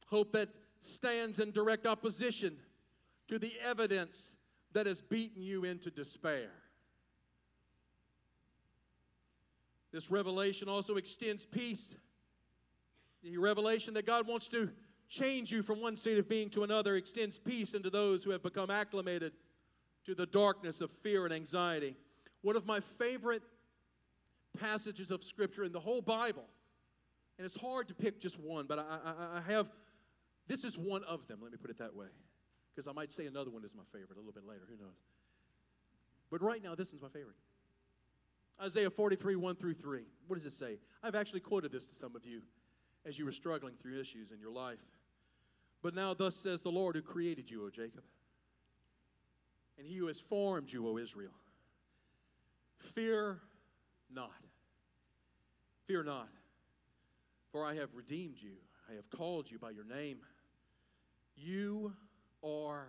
Hope 0.07 0.31
that 0.33 0.49
stands 0.79 1.39
in 1.39 1.51
direct 1.51 1.85
opposition 1.85 2.55
to 3.27 3.39
the 3.39 3.51
evidence 3.65 4.37
that 4.73 4.85
has 4.85 5.01
beaten 5.01 5.41
you 5.41 5.63
into 5.63 5.89
despair. 5.89 6.49
This 9.91 10.11
revelation 10.11 10.69
also 10.69 10.95
extends 10.95 11.45
peace 11.45 11.95
The 13.23 13.37
revelation 13.37 13.93
that 13.95 14.05
God 14.05 14.27
wants 14.27 14.47
to 14.49 14.69
change 15.09 15.51
you 15.51 15.61
from 15.61 15.81
one 15.81 15.97
state 15.97 16.17
of 16.17 16.29
being 16.29 16.49
to 16.51 16.63
another 16.63 16.95
extends 16.95 17.39
peace 17.39 17.73
into 17.73 17.89
those 17.89 18.23
who 18.23 18.31
have 18.31 18.43
become 18.43 18.69
acclimated 18.69 19.33
to 20.05 20.15
the 20.15 20.25
darkness 20.25 20.81
of 20.81 20.91
fear 20.91 21.25
and 21.25 21.33
anxiety. 21.33 21.95
One 22.41 22.55
of 22.55 22.65
my 22.65 22.79
favorite 22.79 23.41
passages 24.59 25.11
of 25.11 25.23
Scripture 25.23 25.63
in 25.63 25.71
the 25.71 25.79
whole 25.79 26.01
Bible, 26.01 26.45
and 27.37 27.45
it's 27.45 27.59
hard 27.59 27.87
to 27.89 27.93
pick 27.93 28.19
just 28.19 28.39
one, 28.39 28.65
but 28.67 28.79
I, 28.79 28.83
I, 28.83 29.37
I 29.37 29.51
have, 29.51 29.71
this 30.47 30.63
is 30.63 30.77
one 30.77 31.03
of 31.03 31.27
them, 31.27 31.39
let 31.41 31.51
me 31.51 31.57
put 31.57 31.69
it 31.69 31.77
that 31.77 31.95
way, 31.95 32.07
because 32.77 32.87
I 32.87 32.91
might 32.91 33.11
say 33.11 33.25
another 33.25 33.49
one 33.49 33.63
is 33.63 33.73
my 33.73 33.81
favorite 33.91 34.17
a 34.17 34.19
little 34.19 34.31
bit 34.31 34.45
later, 34.45 34.61
who 34.69 34.77
knows. 34.77 35.01
But 36.29 36.43
right 36.43 36.63
now, 36.63 36.75
this 36.75 36.93
is 36.93 37.01
my 37.01 37.07
favorite. 37.07 37.35
Isaiah 38.61 38.91
43, 38.91 39.35
1 39.35 39.55
through 39.55 39.73
3. 39.73 40.03
What 40.27 40.35
does 40.35 40.45
it 40.45 40.53
say? 40.53 40.77
I've 41.01 41.15
actually 41.15 41.39
quoted 41.39 41.71
this 41.71 41.87
to 41.87 41.95
some 41.95 42.15
of 42.15 42.23
you 42.23 42.43
as 43.03 43.17
you 43.17 43.25
were 43.25 43.31
struggling 43.31 43.73
through 43.81 43.99
issues 43.99 44.31
in 44.31 44.39
your 44.39 44.51
life. 44.51 44.83
But 45.81 45.95
now, 45.95 46.13
thus 46.13 46.35
says 46.35 46.61
the 46.61 46.69
Lord 46.69 46.95
who 46.95 47.01
created 47.01 47.49
you, 47.49 47.65
O 47.65 47.71
Jacob, 47.71 48.03
and 49.79 49.87
he 49.87 49.95
who 49.95 50.05
has 50.05 50.19
formed 50.19 50.71
you, 50.71 50.87
O 50.87 50.99
Israel. 50.99 51.33
Fear 52.77 53.39
not. 54.13 54.29
Fear 55.85 56.03
not, 56.03 56.29
for 57.51 57.65
I 57.65 57.73
have 57.73 57.89
redeemed 57.95 58.37
you. 58.39 58.51
I 58.87 58.93
have 58.93 59.09
called 59.09 59.49
you 59.49 59.57
by 59.57 59.71
your 59.71 59.85
name. 59.85 60.19
You 61.35 61.93
are 62.43 62.87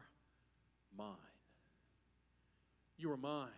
mine. 0.97 1.15
You 2.97 3.11
are 3.13 3.17
mine. 3.17 3.49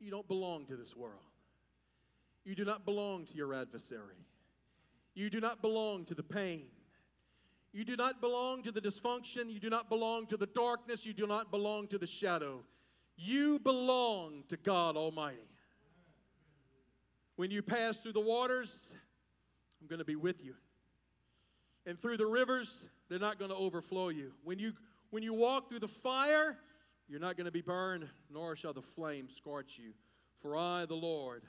You 0.00 0.10
don't 0.10 0.28
belong 0.28 0.66
to 0.66 0.76
this 0.76 0.94
world. 0.94 1.14
You 2.44 2.54
do 2.54 2.64
not 2.64 2.84
belong 2.84 3.24
to 3.26 3.36
your 3.36 3.54
adversary. 3.54 4.26
You 5.14 5.30
do 5.30 5.40
not 5.40 5.62
belong 5.62 6.04
to 6.06 6.14
the 6.14 6.22
pain. 6.22 6.66
You 7.72 7.84
do 7.84 7.96
not 7.96 8.20
belong 8.20 8.62
to 8.62 8.72
the 8.72 8.80
dysfunction. 8.80 9.50
You 9.50 9.60
do 9.60 9.70
not 9.70 9.88
belong 9.88 10.26
to 10.26 10.36
the 10.36 10.46
darkness. 10.46 11.04
You 11.04 11.12
do 11.12 11.26
not 11.26 11.50
belong 11.50 11.88
to 11.88 11.98
the 11.98 12.06
shadow. 12.06 12.64
You 13.16 13.58
belong 13.58 14.44
to 14.48 14.56
God 14.56 14.96
Almighty. 14.96 15.48
When 17.36 17.50
you 17.50 17.62
pass 17.62 18.00
through 18.00 18.12
the 18.12 18.20
waters, 18.20 18.94
I'm 19.80 19.86
going 19.88 19.98
to 19.98 20.04
be 20.04 20.16
with 20.16 20.44
you. 20.44 20.54
And 21.86 22.00
through 22.00 22.16
the 22.16 22.26
rivers, 22.26 22.88
they're 23.08 23.18
not 23.18 23.38
going 23.38 23.50
to 23.50 23.56
overflow 23.56 24.08
you. 24.08 24.32
When 24.44 24.58
you 24.58 24.72
when 25.10 25.22
you 25.22 25.32
walk 25.32 25.68
through 25.68 25.78
the 25.78 25.88
fire, 25.88 26.56
you're 27.08 27.20
not 27.20 27.36
going 27.36 27.46
to 27.46 27.52
be 27.52 27.62
burned, 27.62 28.08
nor 28.30 28.56
shall 28.56 28.72
the 28.72 28.82
flame 28.82 29.28
scorch 29.28 29.78
you. 29.78 29.92
For 30.42 30.56
I, 30.56 30.84
the 30.86 30.96
Lord, 30.96 31.44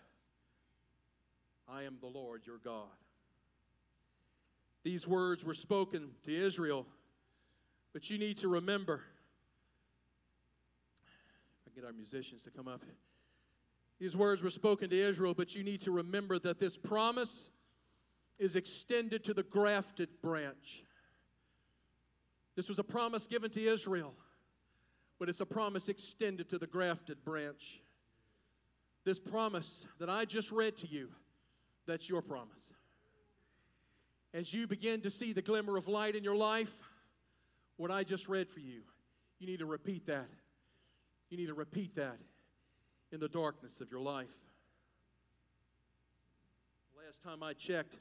I 1.68 1.84
am 1.84 1.98
the 2.00 2.08
Lord 2.08 2.46
your 2.46 2.60
God. 2.60 2.86
These 4.84 5.08
words 5.08 5.44
were 5.44 5.54
spoken 5.54 6.12
to 6.24 6.34
Israel, 6.34 6.86
but 7.94 8.10
you 8.10 8.18
need 8.18 8.38
to 8.38 8.48
remember. 8.48 9.02
I 11.68 11.76
get 11.76 11.84
our 11.84 11.94
musicians 11.94 12.44
to 12.44 12.52
come 12.52 12.68
up. 12.68 12.84
These 14.00 14.16
words 14.16 14.44
were 14.44 14.52
spoken 14.52 14.90
to 14.92 14.96
Israel, 14.96 15.34
but 15.34 15.56
you 15.56 15.64
need 15.64 15.82
to 15.82 15.92
remember 15.92 16.38
that 16.40 16.60
this 16.60 16.78
promise 16.78 17.50
is 18.40 18.56
extended 18.56 19.24
to 19.24 19.34
the 19.34 19.44
grafted 19.44 20.22
branch. 20.22 20.84
This 22.58 22.68
was 22.68 22.80
a 22.80 22.84
promise 22.84 23.26
given 23.26 23.50
to 23.52 23.64
Israel 23.64 24.14
but 25.20 25.30
it's 25.30 25.42
a 25.42 25.46
promise 25.46 25.90
extended 25.90 26.50
to 26.50 26.58
the 26.58 26.68
grafted 26.68 27.24
branch. 27.24 27.82
This 29.04 29.20
promise 29.20 29.88
that 30.00 30.10
I 30.10 30.26
just 30.26 30.52
read 30.52 30.78
to 30.78 30.88
you, 30.88 31.10
that's 31.86 32.10
your 32.10 32.22
promise. 32.22 32.74
As 34.34 34.54
you 34.54 34.68
begin 34.68 35.02
to 35.02 35.10
see 35.10 35.34
the 35.34 35.42
glimmer 35.42 35.78
of 35.78 35.88
light 35.88 36.16
in 36.16 36.24
your 36.24 36.36
life, 36.36 36.84
what 37.78 37.90
I 37.90 38.04
just 38.04 38.28
read 38.28 38.50
for 38.50 38.60
you, 38.60 38.82
you 39.40 39.48
need 39.48 39.60
to 39.60 39.66
repeat 39.66 40.06
that. 40.08 40.30
You 41.30 41.38
need 41.38 41.48
to 41.48 41.54
repeat 41.54 41.96
that 41.96 42.18
in 43.12 43.20
the 43.20 43.30
darkness 43.30 43.82
of 43.82 43.90
your 43.90 44.02
life. 44.02 44.34
Last 47.06 47.24
time 47.24 47.42
I 47.42 47.54
checked, 47.54 48.00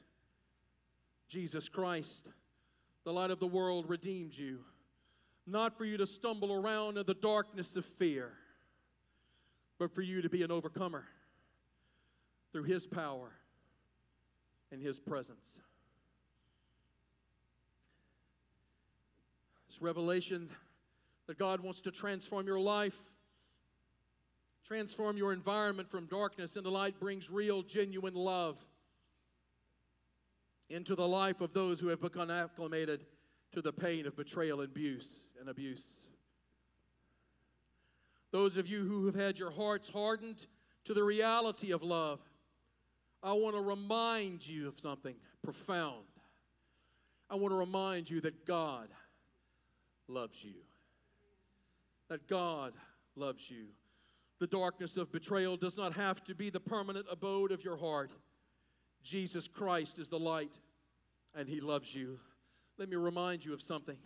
Jesus 1.29 1.69
Christ, 1.69 2.29
the 3.07 3.13
light 3.13 3.31
of 3.31 3.39
the 3.39 3.47
world, 3.47 3.87
redeemed 3.87 4.37
you 4.37 4.59
not 5.45 5.77
for 5.77 5.85
you 5.85 5.95
to 5.95 6.05
stumble 6.05 6.51
around 6.51 6.97
in 6.97 7.05
the 7.05 7.13
darkness 7.13 7.77
of 7.77 7.85
fear, 7.85 8.33
but 9.79 9.95
for 9.95 10.01
you 10.01 10.21
to 10.21 10.27
be 10.27 10.43
an 10.43 10.51
overcomer 10.51 11.05
through 12.51 12.63
His 12.63 12.85
power 12.85 13.31
and 14.73 14.81
His 14.81 14.99
presence. 14.99 15.61
This 19.69 19.81
revelation 19.81 20.49
that 21.27 21.39
God 21.39 21.61
wants 21.61 21.79
to 21.83 21.91
transform 21.91 22.45
your 22.45 22.59
life, 22.59 22.99
transform 24.65 25.15
your 25.15 25.31
environment 25.31 25.89
from 25.89 26.07
darkness 26.07 26.57
into 26.57 26.69
light, 26.69 26.99
brings 26.99 27.31
real, 27.31 27.61
genuine 27.61 28.15
love 28.15 28.61
into 30.69 30.95
the 30.95 31.07
life 31.07 31.41
of 31.41 31.53
those 31.53 31.79
who 31.79 31.87
have 31.87 32.01
become 32.01 32.29
acclimated 32.29 33.05
to 33.53 33.61
the 33.61 33.71
pain 33.71 34.05
of 34.05 34.15
betrayal 34.15 34.61
and 34.61 34.69
abuse 34.69 35.25
and 35.39 35.49
abuse. 35.49 36.07
Those 38.31 38.57
of 38.57 38.67
you 38.67 38.83
who 38.83 39.05
have 39.05 39.15
had 39.15 39.39
your 39.39 39.51
hearts 39.51 39.89
hardened 39.89 40.45
to 40.83 40.93
the 40.93 41.03
reality 41.03 41.71
of 41.71 41.81
love, 41.81 42.19
I 43.23 43.33
want 43.33 43.55
to 43.55 43.61
remind 43.61 44.47
you 44.47 44.67
of 44.67 44.79
something 44.79 45.15
profound. 45.41 46.05
I 47.29 47.35
want 47.35 47.51
to 47.51 47.57
remind 47.57 48.09
you 48.09 48.21
that 48.21 48.45
God 48.45 48.89
loves 50.07 50.43
you. 50.43 50.55
That 52.09 52.27
God 52.27 52.73
loves 53.15 53.49
you. 53.49 53.67
The 54.39 54.47
darkness 54.47 54.97
of 54.97 55.11
betrayal 55.11 55.57
does 55.57 55.77
not 55.77 55.93
have 55.93 56.23
to 56.25 56.35
be 56.35 56.49
the 56.49 56.59
permanent 56.59 57.07
abode 57.09 57.51
of 57.51 57.63
your 57.63 57.77
heart. 57.77 58.11
Jesus 59.03 59.47
Christ 59.47 59.99
is 59.99 60.09
the 60.09 60.19
light, 60.19 60.59
and 61.35 61.47
He 61.47 61.59
loves 61.59 61.93
you. 61.93 62.19
Let 62.77 62.89
me 62.89 62.95
remind 62.95 63.43
you 63.43 63.53
of 63.53 63.61
something. 63.61 63.97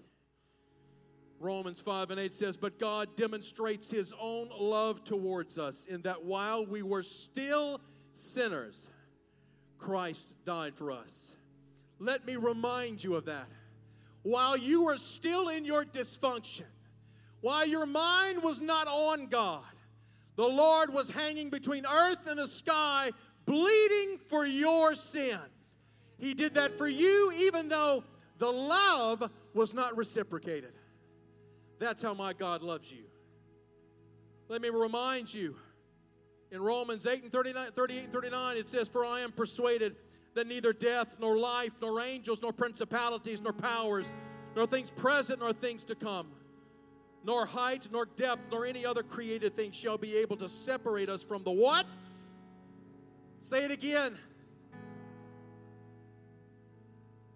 Romans 1.42 1.80
5 1.80 2.12
and 2.12 2.20
8 2.20 2.36
says, 2.36 2.56
But 2.56 2.80
God 2.80 3.16
demonstrates 3.16 3.90
his 3.90 4.14
own 4.22 4.50
love 4.58 5.04
towards 5.04 5.58
us 5.58 5.88
in 5.88 6.04
that 6.04 6.24
while 6.24 6.66
we 6.66 6.84
were 6.84 7.02
still 7.02 7.82
sinners, 8.14 8.90
Christ 9.80 10.36
died 10.46 10.76
for 10.76 10.92
us. 10.92 11.36
Let 11.98 12.26
me 12.26 12.36
remind 12.36 13.04
you 13.04 13.16
of 13.16 13.26
that. 13.26 13.48
While 14.22 14.56
you 14.56 14.84
were 14.84 14.98
still 14.98 15.50
in 15.50 15.66
your 15.66 15.84
dysfunction, 15.84 16.66
while 17.42 17.68
your 17.68 17.88
mind 17.88 18.44
was 18.44 18.62
not 18.62 18.88
on 18.88 19.26
God, 19.26 19.64
the 20.36 20.48
Lord 20.48 20.94
was 20.94 21.10
hanging 21.10 21.50
between 21.50 21.86
earth 21.88 22.28
and 22.28 22.38
the 22.38 22.48
sky, 22.48 23.12
bleeding 23.52 24.18
for 24.28 24.46
your 24.46 24.96
sins. 24.96 25.78
He 26.18 26.34
did 26.34 26.54
that 26.54 26.78
for 26.78 26.88
you, 26.88 27.34
even 27.36 27.68
though 27.68 28.02
the 28.38 28.50
love 28.50 29.30
was 29.54 29.74
not 29.74 29.98
reciprocated. 29.98 30.72
That's 31.78 32.02
how 32.02 32.14
my 32.14 32.32
God 32.32 32.64
loves 32.64 32.90
you. 32.90 33.04
Let 34.48 34.62
me 34.62 34.70
remind 34.70 35.34
you 35.34 35.56
in 36.50 36.62
Romans 36.62 37.06
8 37.06 37.24
and 37.24 37.32
39, 37.32 37.72
38 37.72 38.04
and 38.06 38.14
39, 38.14 38.58
it 38.58 38.70
says, 38.70 38.88
For 38.88 39.04
I 39.04 39.20
am 39.20 39.34
persuaded 39.34 39.98
that 40.34 40.48
neither 40.48 40.72
death, 40.72 41.18
nor 41.20 41.36
life, 41.36 41.74
nor 41.82 42.00
angels, 42.00 42.42
nor 42.42 42.54
principalities, 42.54 43.42
nor 43.42 43.52
powers, 43.52 44.14
nor 44.56 44.66
things 44.66 44.92
present, 44.92 45.40
nor 45.42 45.52
things 45.52 45.84
to 45.86 45.96
come, 45.96 46.28
nor 47.26 47.46
height, 47.46 47.90
nor 47.92 48.06
depth, 48.06 48.50
nor 48.50 48.66
any 48.66 48.86
other 48.86 49.04
created 49.04 49.54
thing 49.54 49.74
shall 49.74 49.98
be 49.98 50.16
able 50.16 50.38
to 50.38 50.48
separate 50.48 51.10
us 51.10 51.22
from 51.22 51.44
the 51.44 51.52
what? 51.52 51.86
Say 53.42 53.66
it 53.66 53.72
again. 53.72 54.18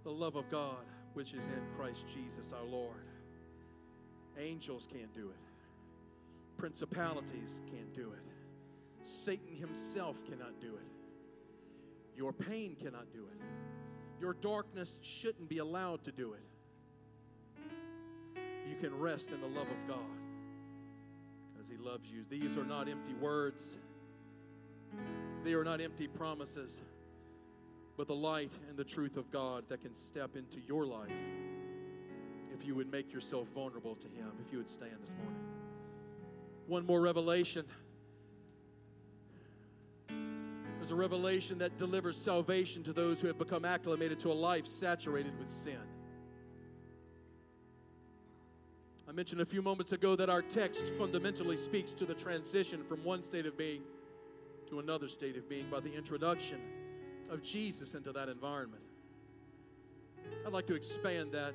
The 0.03 0.11
love 0.11 0.35
of 0.35 0.49
God 0.51 0.85
which 1.15 1.33
is 1.33 1.47
in 1.47 1.63
Christ 1.75 2.07
Jesus 2.13 2.53
our 2.53 2.63
Lord. 2.63 3.07
Angels 4.37 4.87
can't 4.91 5.11
do 5.13 5.29
it, 5.29 6.57
principalities 6.57 7.61
can't 7.73 7.91
do 7.93 8.11
it, 8.11 8.23
Satan 9.01 9.55
himself 9.55 10.23
cannot 10.25 10.59
do 10.61 10.75
it, 10.75 10.87
your 12.15 12.33
pain 12.33 12.75
cannot 12.75 13.11
do 13.11 13.25
it, 13.31 13.41
your 14.21 14.33
darkness 14.33 14.99
shouldn't 15.01 15.49
be 15.49 15.57
allowed 15.57 16.03
to 16.03 16.11
do 16.11 16.33
it. 16.33 16.43
You 18.69 18.75
can 18.75 18.97
rest 18.99 19.31
in 19.31 19.39
the 19.39 19.47
love 19.47 19.69
of 19.69 19.87
God 19.87 19.99
because 21.53 21.69
He 21.69 21.77
loves 21.77 22.11
you. 22.11 22.25
These 22.29 22.57
are 22.57 22.65
not 22.65 22.89
empty 22.89 23.13
words, 23.13 23.77
they 25.45 25.53
are 25.53 25.63
not 25.63 25.79
empty 25.79 26.07
promises 26.07 26.81
but 27.97 28.07
the 28.07 28.15
light 28.15 28.51
and 28.69 28.77
the 28.77 28.83
truth 28.83 29.17
of 29.17 29.31
God 29.31 29.63
that 29.69 29.81
can 29.81 29.95
step 29.95 30.35
into 30.35 30.59
your 30.67 30.85
life 30.85 31.11
if 32.53 32.65
you 32.65 32.75
would 32.75 32.91
make 32.91 33.13
yourself 33.13 33.47
vulnerable 33.53 33.95
to 33.95 34.07
Him, 34.07 34.31
if 34.45 34.51
you 34.51 34.57
would 34.57 34.69
stand 34.69 34.95
this 35.01 35.15
morning. 35.15 35.41
One 36.67 36.85
more 36.85 37.01
revelation. 37.01 37.65
There's 40.07 40.91
a 40.91 40.95
revelation 40.95 41.57
that 41.59 41.77
delivers 41.77 42.17
salvation 42.17 42.83
to 42.83 42.93
those 42.93 43.21
who 43.21 43.27
have 43.27 43.37
become 43.37 43.65
acclimated 43.65 44.19
to 44.21 44.31
a 44.31 44.33
life 44.33 44.65
saturated 44.65 45.37
with 45.39 45.49
sin. 45.49 45.79
I 49.07 49.11
mentioned 49.11 49.41
a 49.41 49.45
few 49.45 49.61
moments 49.61 49.91
ago 49.91 50.15
that 50.15 50.29
our 50.29 50.41
text 50.41 50.87
fundamentally 50.97 51.57
speaks 51.57 51.93
to 51.93 52.05
the 52.05 52.13
transition 52.13 52.83
from 52.83 53.03
one 53.03 53.23
state 53.23 53.45
of 53.45 53.57
being 53.57 53.81
to 54.67 54.79
another 54.79 55.07
state 55.07 55.37
of 55.37 55.47
being 55.47 55.67
by 55.69 55.79
the 55.79 55.93
introduction 55.93 56.59
of 57.29 57.41
Jesus 57.41 57.95
into 57.95 58.11
that 58.11 58.29
environment. 58.29 58.83
I'd 60.45 60.53
like 60.53 60.67
to 60.67 60.75
expand 60.75 61.31
that 61.31 61.53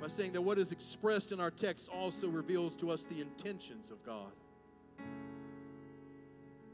by 0.00 0.08
saying 0.08 0.32
that 0.32 0.42
what 0.42 0.58
is 0.58 0.72
expressed 0.72 1.30
in 1.30 1.38
our 1.38 1.50
text 1.50 1.88
also 1.88 2.28
reveals 2.28 2.74
to 2.76 2.90
us 2.90 3.04
the 3.04 3.20
intentions 3.20 3.90
of 3.90 4.04
God. 4.04 4.32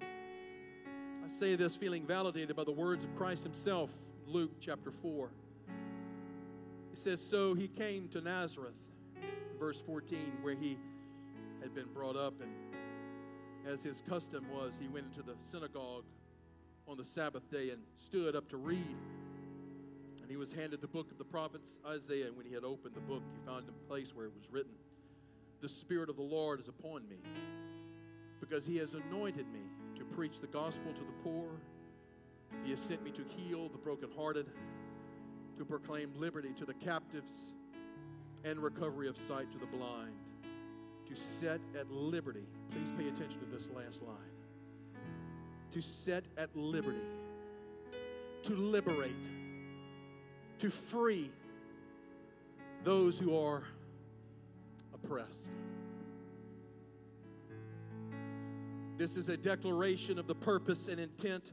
I 0.02 1.28
say 1.28 1.56
this 1.56 1.76
feeling 1.76 2.06
validated 2.06 2.56
by 2.56 2.64
the 2.64 2.72
words 2.72 3.04
of 3.04 3.14
Christ 3.14 3.44
Himself, 3.44 3.90
Luke 4.26 4.52
chapter 4.60 4.90
4. 4.90 5.28
He 6.90 6.96
says, 6.96 7.20
So 7.20 7.52
he 7.52 7.68
came 7.68 8.08
to 8.08 8.22
Nazareth, 8.22 8.78
verse 9.60 9.82
14, 9.82 10.18
where 10.40 10.54
he 10.54 10.78
had 11.60 11.74
been 11.74 11.88
brought 11.92 12.16
up, 12.16 12.40
and 12.40 12.50
as 13.66 13.82
his 13.82 14.02
custom 14.08 14.46
was, 14.52 14.78
he 14.80 14.88
went 14.88 15.06
into 15.06 15.22
the 15.22 15.34
synagogue 15.38 16.04
on 16.86 16.96
the 16.96 17.04
Sabbath 17.04 17.50
day 17.50 17.70
and 17.70 17.82
stood 17.96 18.34
up 18.34 18.48
to 18.48 18.56
read. 18.56 18.96
And 20.22 20.30
he 20.30 20.36
was 20.36 20.52
handed 20.52 20.80
the 20.80 20.88
book 20.88 21.10
of 21.10 21.18
the 21.18 21.24
prophets 21.24 21.78
Isaiah, 21.86 22.26
and 22.26 22.36
when 22.36 22.46
he 22.46 22.54
had 22.54 22.64
opened 22.64 22.94
the 22.94 23.00
book, 23.00 23.22
he 23.32 23.46
found 23.46 23.64
a 23.68 23.88
place 23.88 24.14
where 24.14 24.26
it 24.26 24.32
was 24.34 24.50
written, 24.50 24.72
The 25.60 25.68
Spirit 25.68 26.10
of 26.10 26.16
the 26.16 26.22
Lord 26.22 26.60
is 26.60 26.68
upon 26.68 27.08
me, 27.08 27.16
because 28.40 28.66
he 28.66 28.76
has 28.78 28.94
anointed 28.94 29.46
me 29.52 29.62
to 29.96 30.04
preach 30.04 30.40
the 30.40 30.46
gospel 30.46 30.92
to 30.92 31.00
the 31.00 31.12
poor. 31.22 31.48
He 32.64 32.70
has 32.70 32.80
sent 32.80 33.02
me 33.02 33.10
to 33.12 33.22
heal 33.22 33.68
the 33.68 33.78
brokenhearted, 33.78 34.46
to 35.56 35.64
proclaim 35.64 36.12
liberty 36.16 36.52
to 36.54 36.64
the 36.64 36.74
captives, 36.74 37.54
and 38.44 38.60
recovery 38.60 39.08
of 39.08 39.16
sight 39.16 39.50
to 39.50 39.58
the 39.58 39.66
blind, 39.66 40.14
to 41.08 41.16
set 41.16 41.60
at 41.78 41.90
liberty. 41.90 42.46
Please 42.70 42.92
pay 42.92 43.08
attention 43.08 43.40
to 43.40 43.46
this 43.46 43.70
last 43.70 44.02
line. 44.02 44.16
To 45.72 45.80
set 45.80 46.24
at 46.36 46.54
liberty, 46.54 46.98
to 48.42 48.54
liberate, 48.54 49.28
to 50.58 50.70
free 50.70 51.30
those 52.84 53.18
who 53.18 53.38
are 53.38 53.64
oppressed. 54.94 55.52
This 58.96 59.16
is 59.16 59.28
a 59.28 59.36
declaration 59.36 60.18
of 60.18 60.26
the 60.26 60.34
purpose 60.34 60.88
and 60.88 60.98
intent 60.98 61.52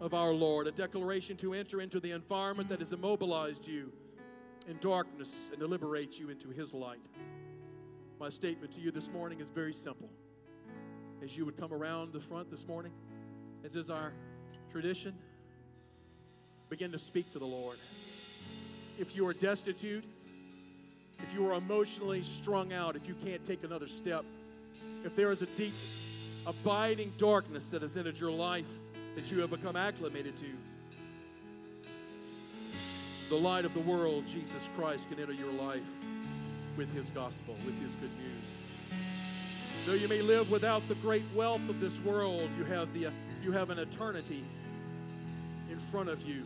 of 0.00 0.12
our 0.12 0.32
Lord, 0.32 0.66
a 0.66 0.72
declaration 0.72 1.36
to 1.36 1.54
enter 1.54 1.80
into 1.80 2.00
the 2.00 2.10
environment 2.10 2.68
that 2.68 2.80
has 2.80 2.92
immobilized 2.92 3.66
you 3.66 3.92
in 4.68 4.76
darkness 4.80 5.50
and 5.52 5.60
to 5.60 5.66
liberate 5.66 6.18
you 6.18 6.30
into 6.30 6.48
His 6.48 6.74
light. 6.74 6.98
My 8.20 8.28
statement 8.28 8.70
to 8.72 8.80
you 8.80 8.90
this 8.90 9.10
morning 9.10 9.40
is 9.40 9.48
very 9.48 9.72
simple. 9.72 10.08
As 11.22 11.36
you 11.36 11.44
would 11.44 11.56
come 11.56 11.72
around 11.72 12.12
the 12.12 12.20
front 12.20 12.50
this 12.50 12.66
morning, 12.66 12.92
as 13.64 13.74
is 13.74 13.90
our 13.90 14.12
tradition, 14.70 15.14
begin 16.68 16.92
to 16.92 16.98
speak 16.98 17.30
to 17.32 17.38
the 17.38 17.46
Lord. 17.46 17.76
If 18.98 19.16
you 19.16 19.26
are 19.26 19.32
destitute, 19.32 20.04
if 21.22 21.34
you 21.34 21.46
are 21.48 21.54
emotionally 21.54 22.22
strung 22.22 22.72
out, 22.72 22.94
if 22.94 23.08
you 23.08 23.14
can't 23.24 23.44
take 23.44 23.64
another 23.64 23.88
step, 23.88 24.24
if 25.04 25.16
there 25.16 25.32
is 25.32 25.42
a 25.42 25.46
deep 25.46 25.74
abiding 26.46 27.12
darkness 27.18 27.70
that 27.70 27.82
has 27.82 27.96
entered 27.96 28.18
your 28.18 28.30
life 28.30 28.68
that 29.16 29.30
you 29.30 29.40
have 29.40 29.50
become 29.50 29.74
acclimated 29.74 30.36
to, 30.36 30.46
the 33.28 33.36
light 33.36 33.64
of 33.64 33.74
the 33.74 33.80
world, 33.80 34.24
Jesus 34.28 34.68
Christ, 34.76 35.10
can 35.10 35.18
enter 35.18 35.32
your 35.32 35.52
life 35.52 35.82
with 36.76 36.92
his 36.94 37.10
gospel, 37.10 37.54
with 37.64 37.80
his 37.80 37.94
good 37.96 38.10
news. 38.18 38.62
Though 39.86 39.94
you 39.94 40.08
may 40.08 40.22
live 40.22 40.50
without 40.50 40.86
the 40.88 40.94
great 40.96 41.24
wealth 41.34 41.68
of 41.68 41.80
this 41.80 42.00
world, 42.00 42.48
you 42.58 42.64
have, 42.64 42.92
the, 42.94 43.12
you 43.42 43.52
have 43.52 43.70
an 43.70 43.78
eternity 43.78 44.42
in 45.70 45.78
front 45.78 46.08
of 46.08 46.26
you 46.26 46.44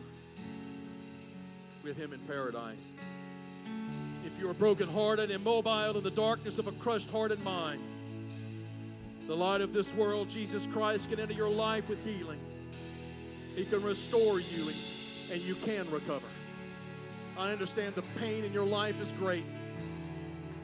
with 1.83 1.97
him 1.97 2.13
in 2.13 2.19
paradise. 2.19 2.99
If 4.25 4.37
you 4.39 4.49
are 4.49 4.53
brokenhearted, 4.53 5.31
immobile 5.31 5.97
in 5.97 6.03
the 6.03 6.11
darkness 6.11 6.59
of 6.59 6.67
a 6.67 6.71
crushed 6.73 7.09
heart 7.09 7.31
and 7.31 7.43
mind, 7.43 7.81
the 9.27 9.35
light 9.35 9.61
of 9.61 9.73
this 9.73 9.93
world, 9.93 10.27
Jesus 10.27 10.67
Christ, 10.67 11.09
can 11.09 11.19
enter 11.19 11.33
your 11.33 11.49
life 11.49 11.87
with 11.87 12.03
healing. 12.03 12.39
He 13.55 13.63
can 13.63 13.81
restore 13.81 14.39
you 14.39 14.67
and, 14.67 14.77
and 15.31 15.41
you 15.41 15.55
can 15.55 15.89
recover. 15.91 16.25
I 17.37 17.51
understand 17.51 17.95
the 17.95 18.03
pain 18.19 18.43
in 18.43 18.51
your 18.51 18.65
life 18.65 19.01
is 19.01 19.13
great. 19.13 19.45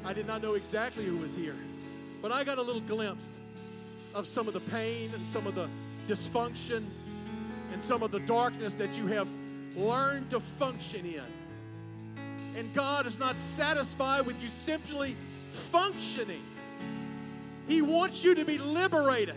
I 0.05 0.13
did 0.13 0.27
not 0.27 0.43
know 0.43 0.53
exactly 0.53 1.03
who 1.03 1.17
was 1.17 1.35
here, 1.35 1.55
but 2.21 2.31
I 2.31 2.43
got 2.43 2.59
a 2.59 2.61
little 2.61 2.81
glimpse 2.81 3.39
of 4.13 4.27
some 4.27 4.47
of 4.47 4.53
the 4.53 4.59
pain 4.59 5.09
and 5.15 5.25
some 5.25 5.47
of 5.47 5.55
the 5.55 5.67
dysfunction 6.07 6.83
and 7.73 7.83
some 7.83 8.03
of 8.03 8.11
the 8.11 8.19
darkness 8.19 8.75
that 8.75 8.95
you 8.95 9.07
have 9.07 9.27
learned 9.75 10.29
to 10.29 10.39
function 10.39 11.07
in. 11.07 11.23
And 12.55 12.71
God 12.75 13.07
is 13.07 13.17
not 13.17 13.39
satisfied 13.39 14.27
with 14.27 14.41
you 14.43 14.47
simply 14.47 15.15
functioning. 15.49 16.43
He 17.67 17.81
wants 17.81 18.23
you 18.23 18.35
to 18.35 18.45
be 18.45 18.59
liberated. 18.59 19.35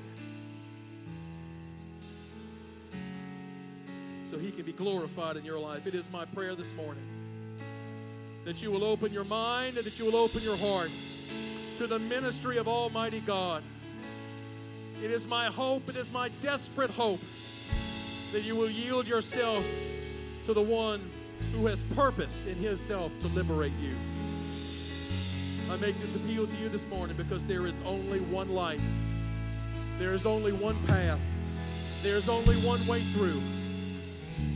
So 4.24 4.36
He 4.36 4.50
can 4.50 4.64
be 4.64 4.72
glorified 4.72 5.38
in 5.38 5.46
your 5.46 5.58
life. 5.58 5.86
It 5.86 5.94
is 5.94 6.12
my 6.12 6.26
prayer 6.26 6.54
this 6.54 6.74
morning 6.74 7.17
that 8.48 8.62
you 8.62 8.70
will 8.70 8.82
open 8.82 9.12
your 9.12 9.24
mind 9.24 9.76
and 9.76 9.86
that 9.86 9.98
you 9.98 10.06
will 10.06 10.16
open 10.16 10.40
your 10.40 10.56
heart 10.56 10.88
to 11.76 11.86
the 11.86 11.98
ministry 11.98 12.56
of 12.56 12.66
Almighty 12.66 13.20
God. 13.20 13.62
It 15.04 15.10
is 15.10 15.28
my 15.28 15.44
hope, 15.44 15.86
it 15.90 15.96
is 15.96 16.10
my 16.10 16.30
desperate 16.40 16.88
hope 16.88 17.20
that 18.32 18.44
you 18.44 18.56
will 18.56 18.70
yield 18.70 19.06
yourself 19.06 19.62
to 20.46 20.54
the 20.54 20.62
one 20.62 21.10
who 21.52 21.66
has 21.66 21.82
purposed 21.94 22.46
in 22.46 22.54
His 22.54 22.80
self 22.80 23.20
to 23.20 23.28
liberate 23.28 23.74
you. 23.82 23.94
I 25.70 25.76
make 25.76 26.00
this 26.00 26.14
appeal 26.14 26.46
to 26.46 26.56
you 26.56 26.70
this 26.70 26.86
morning 26.86 27.18
because 27.18 27.44
there 27.44 27.66
is 27.66 27.82
only 27.82 28.20
one 28.20 28.48
light. 28.48 28.80
There 29.98 30.14
is 30.14 30.24
only 30.24 30.52
one 30.52 30.82
path. 30.86 31.20
There's 32.02 32.30
only 32.30 32.56
one 32.66 32.84
way 32.86 33.02
through. 33.12 33.42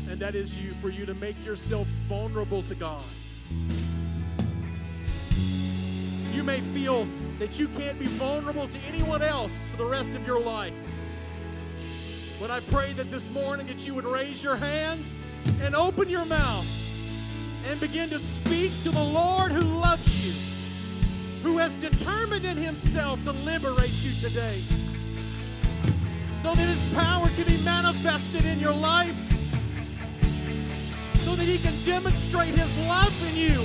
And 0.09 0.19
that 0.19 0.35
is 0.35 0.59
you 0.59 0.71
for 0.71 0.89
you 0.89 1.05
to 1.05 1.15
make 1.17 1.45
yourself 1.45 1.87
vulnerable 2.09 2.63
to 2.63 2.75
God. 2.75 3.03
You 6.33 6.43
may 6.43 6.61
feel 6.61 7.07
that 7.39 7.59
you 7.59 7.69
can't 7.69 7.99
be 7.99 8.07
vulnerable 8.07 8.67
to 8.69 8.79
anyone 8.89 9.23
else 9.23 9.69
for 9.69 9.77
the 9.77 9.87
rest 9.87 10.11
of 10.15 10.27
your 10.27 10.41
life. 10.41 10.75
But 12.41 12.51
I 12.51 12.61
pray 12.61 12.93
that 12.95 13.11
this 13.11 13.31
morning 13.31 13.67
that 13.67 13.87
you 13.87 13.95
would 13.95 14.05
raise 14.05 14.43
your 14.43 14.57
hands 14.57 15.19
and 15.63 15.75
open 15.75 16.09
your 16.09 16.25
mouth 16.25 16.67
and 17.69 17.79
begin 17.81 18.09
to 18.11 18.19
speak 18.19 18.73
to 18.83 18.91
the 18.91 19.05
Lord 19.05 19.53
who 19.53 19.63
loves 19.63 20.27
you 20.27 20.33
who 21.43 21.59
has 21.59 21.75
determined 21.75 22.45
in 22.45 22.57
himself 22.57 23.23
to 23.25 23.33
liberate 23.33 23.91
you 24.05 24.13
today 24.21 24.63
so 26.41 26.55
that 26.55 26.69
his 26.69 26.95
power 26.95 27.29
can 27.37 27.45
be 27.45 27.63
manifested 27.65 28.45
in 28.47 28.59
your 28.59 28.75
life, 28.75 29.17
so 31.33 31.37
that 31.39 31.49
he 31.49 31.57
can 31.57 31.73
demonstrate 31.85 32.53
his 32.53 32.77
love 32.87 33.15
in 33.31 33.35
you, 33.41 33.57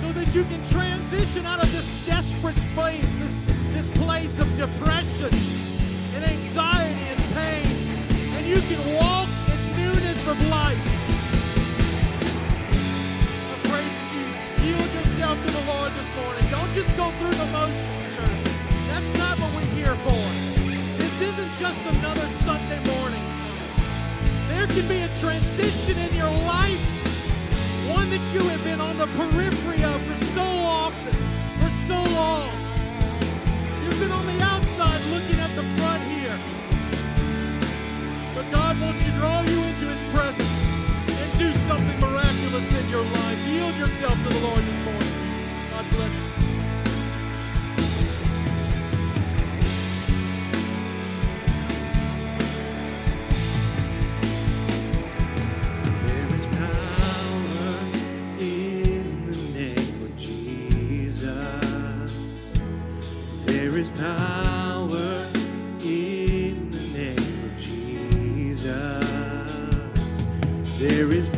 so 0.00 0.08
that 0.16 0.32
you 0.34 0.44
can 0.48 0.64
transition 0.64 1.44
out 1.44 1.62
of 1.62 1.70
this 1.72 1.84
desperate 2.06 2.56
place, 2.72 3.04
this, 3.20 3.36
this 3.76 3.88
place 4.00 4.40
of 4.40 4.48
depression 4.56 5.28
and 6.16 6.24
anxiety 6.24 7.04
and 7.12 7.20
pain, 7.36 7.68
and 8.32 8.46
you 8.48 8.56
can 8.64 8.80
walk 8.96 9.28
in 9.52 9.60
newness 9.76 10.20
of 10.24 10.40
life. 10.48 10.88
I 13.44 13.56
praise 13.68 13.92
that 13.92 14.08
you 14.16 14.24
yield 14.72 14.90
yourself 15.04 15.36
to 15.36 15.50
the 15.52 15.64
Lord 15.68 15.92
this 15.92 16.08
morning. 16.16 16.44
Don't 16.48 16.72
just 16.72 16.96
go 16.96 17.12
through 17.20 17.36
the 17.36 17.48
motions, 17.52 18.16
church. 18.16 18.40
That's 18.88 19.12
not 19.20 19.36
what 19.36 19.52
we're 19.52 19.74
here 19.76 19.96
for. 20.00 20.24
This 20.96 21.12
isn't 21.28 21.52
just 21.60 21.84
another 21.92 22.26
Sunday 22.40 22.80
morning. 22.88 23.29
There 24.60 24.68
can 24.68 24.88
be 24.88 25.00
a 25.00 25.08
transition 25.16 25.96
in 25.96 26.14
your 26.14 26.28
life, 26.44 26.84
one 27.88 28.10
that 28.10 28.20
you 28.28 28.44
have 28.44 28.62
been 28.62 28.78
on 28.78 28.98
the 28.98 29.06
periphery 29.16 29.82
of 29.82 29.96
for 30.04 30.24
so 30.36 30.44
often, 30.44 31.16
for 31.64 31.72
so 31.88 31.96
long. 32.12 32.52
You've 33.80 33.98
been 33.98 34.12
on 34.12 34.26
the 34.26 34.36
outside 34.44 35.00
looking 35.16 35.40
at 35.40 35.48
the 35.56 35.64
front 35.80 36.04
here. 36.12 36.36
But 38.36 38.44
God 38.52 38.78
wants 38.82 39.02
to 39.02 39.10
draw 39.16 39.40
you 39.48 39.64
into 39.64 39.88
his 39.88 40.02
presence 40.12 40.56
and 41.08 41.38
do 41.38 41.48
something 41.64 41.98
miraculous 41.98 42.68
in 42.84 42.90
your 42.90 43.04
life. 43.16 43.38
Yield 43.48 43.74
yourself 43.80 44.12
to 44.12 44.28
the 44.28 44.40
Lord 44.40 44.60
this 44.60 44.84
morning. 44.84 45.12
God 45.72 45.86
bless 45.88 46.12
you. 46.12 46.39
There 70.80 71.12
is 71.12 71.28